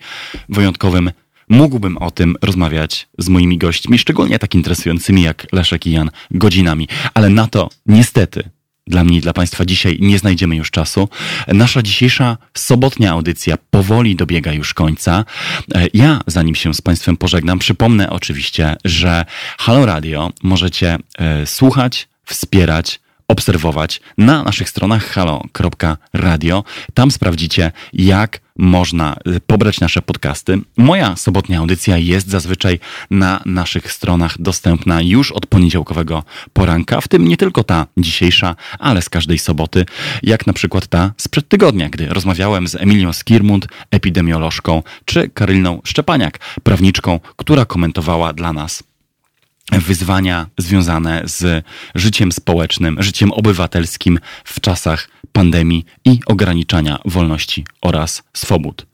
wyjątkowym. 0.48 1.10
Mógłbym 1.48 1.98
o 1.98 2.10
tym 2.10 2.36
rozmawiać 2.42 3.08
z 3.18 3.28
moimi 3.28 3.58
gośćmi, 3.58 3.98
szczególnie 3.98 4.38
tak 4.38 4.54
interesującymi 4.54 5.22
jak 5.22 5.46
Leszek 5.52 5.86
i 5.86 5.92
Jan, 5.92 6.10
godzinami, 6.30 6.88
ale 7.14 7.30
na 7.30 7.46
to 7.46 7.68
niestety 7.86 8.50
dla 8.86 9.04
mnie 9.04 9.18
i 9.18 9.20
dla 9.20 9.32
Państwa 9.32 9.64
dzisiaj 9.64 9.98
nie 10.00 10.18
znajdziemy 10.18 10.56
już 10.56 10.70
czasu. 10.70 11.08
Nasza 11.48 11.82
dzisiejsza 11.82 12.36
sobotnia 12.54 13.10
audycja 13.10 13.56
powoli 13.70 14.16
dobiega 14.16 14.52
już 14.52 14.74
końca. 14.74 15.24
E, 15.74 15.86
ja, 15.94 16.20
zanim 16.26 16.54
się 16.54 16.74
z 16.74 16.80
Państwem 16.80 17.16
pożegnam, 17.16 17.58
przypomnę 17.58 18.10
oczywiście, 18.10 18.76
że 18.84 19.24
Halo 19.58 19.86
Radio 19.86 20.30
możecie 20.42 20.96
e, 21.18 21.46
słuchać, 21.46 22.08
wspierać, 22.24 23.00
obserwować 23.28 24.00
na 24.18 24.42
naszych 24.42 24.68
stronach 24.68 25.06
halo.radio. 25.06 26.64
Tam 26.94 27.10
sprawdzicie, 27.10 27.72
jak 27.92 28.40
można 28.58 29.16
y, 29.36 29.40
pobrać 29.40 29.80
nasze 29.80 30.02
podcasty. 30.02 30.60
Moja 30.76 31.16
sobotnia 31.16 31.58
audycja 31.58 31.98
jest 31.98 32.28
zazwyczaj 32.28 32.78
na 33.10 33.40
naszych 33.46 33.92
stronach 33.92 34.40
dostępna 34.40 35.02
już 35.02 35.32
od 35.32 35.46
poniedziałkowego 35.46 36.22
poranka, 36.52 37.00
w 37.00 37.08
tym 37.08 37.28
nie 37.28 37.36
tylko 37.36 37.64
ta 37.64 37.86
dzisiejsza, 37.96 38.56
ale 38.78 39.02
z 39.02 39.08
każdej 39.08 39.38
soboty, 39.38 39.86
jak 40.22 40.46
na 40.46 40.52
przykład 40.52 40.86
ta 40.86 41.12
sprzed 41.16 41.48
tygodnia, 41.48 41.88
gdy 41.88 42.06
rozmawiałem 42.06 42.68
z 42.68 42.74
Emilią 42.74 43.12
Skirmund, 43.12 43.66
epidemiolożką, 43.90 44.82
czy 45.04 45.28
Karyliną 45.28 45.80
Szczepaniak, 45.84 46.38
prawniczką, 46.62 47.20
która 47.36 47.64
komentowała 47.64 48.32
dla 48.32 48.52
nas 48.52 48.82
wyzwania 49.72 50.46
związane 50.58 51.22
z 51.24 51.64
życiem 51.94 52.32
społecznym, 52.32 53.02
życiem 53.02 53.32
obywatelskim 53.32 54.18
w 54.44 54.60
czasach 54.60 55.08
pandemii 55.32 55.84
i 56.04 56.20
ograniczania 56.26 56.98
wolności 57.04 57.64
oraz 57.82 58.22
swobód. 58.32 58.86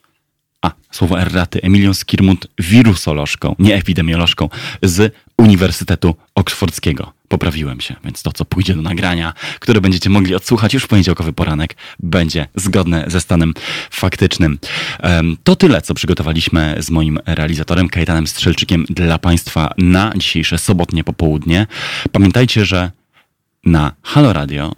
A, 0.63 0.73
słowo 0.91 1.21
erraty, 1.21 1.63
Emilią 1.63 1.95
Skirmund, 1.95 2.47
wirusolożką, 2.59 3.55
nie 3.59 3.75
epidemiolożką, 3.75 4.49
z 4.83 5.15
Uniwersytetu 5.41 6.15
Oksfordzkiego. 6.35 7.13
Poprawiłem 7.29 7.81
się, 7.81 7.97
więc 8.05 8.23
to, 8.23 8.33
co 8.33 8.45
pójdzie 8.45 8.75
do 8.75 8.83
nagrania, 8.83 9.33
które 9.61 9.81
będziecie 9.81 10.11
mogli 10.11 10.35
odsłuchać 10.35 10.75
już 10.75 10.85
w 10.85 10.89
poniedziałkowy 10.89 11.33
poranek, 11.33 11.77
będzie 11.99 12.47
zgodne 12.55 13.05
ze 13.07 13.21
stanem 13.21 13.55
faktycznym. 13.91 14.59
To 15.45 15.57
tyle, 15.57 15.83
co 15.83 15.95
przygotowaliśmy 15.95 16.77
z 16.79 16.91
moim 16.91 17.19
realizatorem 17.27 17.89
Kajetanem 17.89 18.27
Strzelczykiem 18.27 18.85
dla 18.91 19.19
Państwa 19.19 19.75
na 19.79 20.13
dzisiejsze 20.17 20.59
sobotnie 20.59 21.05
popołudnie. 21.05 21.67
Pamiętajcie, 22.13 22.65
że 22.65 22.91
na 23.65 23.93
Halo 24.03 24.33
Radio 24.33 24.73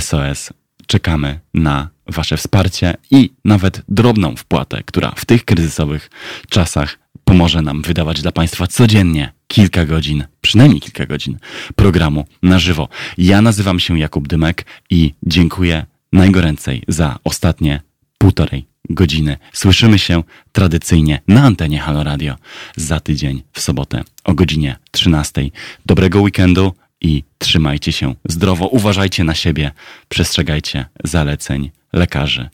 SOS 0.00 0.52
czekamy 0.86 1.40
na 1.54 1.88
Wasze 2.06 2.36
wsparcie 2.36 2.94
i 3.10 3.30
nawet 3.44 3.82
drobną 3.88 4.36
wpłatę, 4.36 4.82
która 4.86 5.12
w 5.16 5.24
tych 5.24 5.44
kryzysowych 5.44 6.10
czasach 6.48 6.98
pomoże 7.28 7.62
nam 7.62 7.82
wydawać 7.82 8.22
dla 8.22 8.32
Państwa 8.32 8.66
codziennie 8.66 9.32
kilka 9.48 9.86
godzin, 9.86 10.24
przynajmniej 10.40 10.80
kilka 10.80 11.06
godzin 11.06 11.38
programu 11.76 12.24
na 12.42 12.58
żywo. 12.58 12.88
Ja 13.18 13.42
nazywam 13.42 13.80
się 13.80 13.98
Jakub 13.98 14.28
Dymek 14.28 14.66
i 14.90 15.14
dziękuję 15.22 15.86
najgoręcej 16.12 16.82
za 16.88 17.18
ostatnie 17.24 17.80
półtorej 18.18 18.66
godziny. 18.90 19.36
Słyszymy 19.52 19.98
się 19.98 20.22
tradycyjnie 20.52 21.20
na 21.28 21.42
antenie 21.42 21.78
Halo 21.78 22.02
Radio 22.02 22.36
za 22.76 23.00
tydzień 23.00 23.42
w 23.52 23.60
sobotę 23.60 24.04
o 24.24 24.34
godzinie 24.34 24.76
13. 24.90 25.50
Dobrego 25.86 26.20
weekendu 26.20 26.72
i 27.00 27.24
trzymajcie 27.38 27.92
się 27.92 28.14
zdrowo, 28.28 28.66
uważajcie 28.66 29.24
na 29.24 29.34
siebie, 29.34 29.70
przestrzegajcie 30.08 30.86
zaleceń 31.04 31.70
lekarzy 31.92 32.48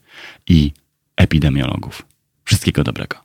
i 0.48 0.72
epidemiologów. 1.16 2.06
Wszystkiego 2.44 2.84
dobrego. 2.84 3.23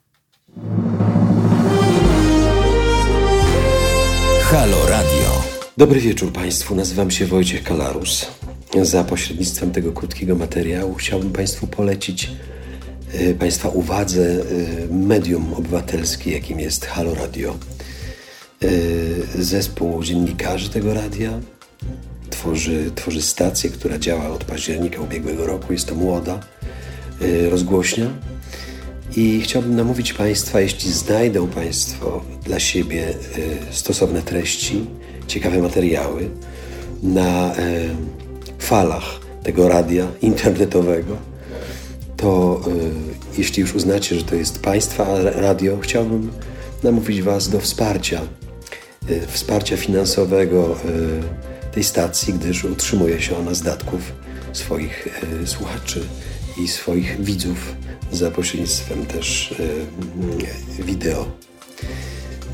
Halo 4.41 4.85
Radio. 4.89 5.43
Dobry 5.77 5.99
wieczór 5.99 6.33
Państwu, 6.33 6.75
nazywam 6.75 7.11
się 7.11 7.25
Wojciech 7.25 7.63
Kalarus. 7.63 8.25
Za 8.81 9.03
pośrednictwem 9.03 9.71
tego 9.71 9.91
krótkiego 9.91 10.35
materiału 10.35 10.95
chciałbym 10.95 11.31
Państwu 11.31 11.67
polecić 11.67 12.31
y, 13.15 13.35
Państwa 13.39 13.69
uwadze 13.69 14.21
y, 14.21 14.87
medium 14.91 15.53
obywatelskie, 15.53 16.31
jakim 16.31 16.59
jest 16.59 16.85
Halo 16.85 17.15
Radio. 17.15 17.57
Y, 18.63 19.25
zespół 19.35 20.03
dziennikarzy 20.03 20.69
tego 20.69 20.93
radia 20.93 21.39
tworzy, 22.29 22.91
tworzy 22.95 23.21
stację, 23.21 23.69
która 23.69 23.99
działa 23.99 24.29
od 24.29 24.43
października 24.43 25.01
ubiegłego 25.01 25.45
roku. 25.45 25.73
Jest 25.73 25.87
to 25.87 25.95
młoda 25.95 26.39
y, 27.21 27.49
rozgłośnia. 27.49 28.05
I 29.19 29.41
chciałbym 29.41 29.75
namówić 29.75 30.13
Państwa, 30.13 30.61
jeśli 30.61 30.91
znajdą 30.91 31.47
Państwo 31.47 32.23
dla 32.45 32.59
siebie 32.59 33.09
y, 33.09 33.15
stosowne 33.71 34.21
treści, 34.21 34.85
ciekawe 35.27 35.57
materiały 35.57 36.29
na 37.03 37.55
y, 37.55 37.55
falach 38.59 39.19
tego 39.43 39.69
radia 39.69 40.07
internetowego, 40.21 41.17
to 42.17 42.61
y, 42.67 43.37
jeśli 43.37 43.61
już 43.61 43.75
uznacie, 43.75 44.15
że 44.15 44.23
to 44.23 44.35
jest 44.35 44.61
Państwa 44.61 45.21
radio, 45.21 45.77
chciałbym 45.81 46.31
namówić 46.83 47.21
Was 47.21 47.49
do 47.49 47.59
wsparcia, 47.59 48.21
wsparcia 49.27 49.77
finansowego 49.77 50.75
tej 51.71 51.83
stacji, 51.83 52.33
gdyż 52.33 52.63
utrzymuje 52.63 53.21
się 53.21 53.37
ona 53.37 53.53
z 53.53 53.61
datków 53.61 54.01
swoich 54.53 55.07
słuchaczy 55.45 56.01
i 56.59 56.67
swoich 56.67 57.23
widzów 57.23 57.75
za 58.11 58.31
pośrednictwem 58.31 59.05
też 59.05 59.51
y, 60.79 60.83
wideo. 60.83 61.25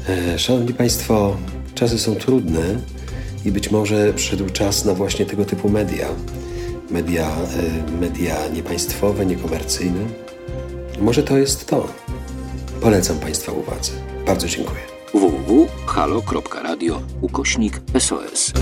E, 0.10 0.40
Szanowni 0.40 0.73
Państwo, 0.73 1.38
czasy 1.76 1.99
są 1.99 2.15
trudne 2.15 2.80
i 3.45 3.52
być 3.52 3.72
może 3.72 4.14
przyszedł 4.14 4.49
czas 4.49 4.86
na 4.86 4.94
właśnie 4.94 5.26
tego 5.26 5.45
typu 5.45 5.69
media. 5.69 6.07
Media, 6.91 7.27
e, 7.27 8.02
media 8.02 8.48
niepaństwowe, 8.48 9.26
niekomercyjne. 9.26 10.06
Może 10.99 11.23
to 11.23 11.38
jest 11.38 11.68
to. 11.68 11.88
Polecam 12.82 13.19
Państwa 13.19 13.52
uwadze. 13.52 13.91
Bardzo 14.26 14.48
dziękuję. 14.48 14.80
www.halo.radio 15.14 17.02
ukośnik 17.22 17.82
SOS. 17.99 18.53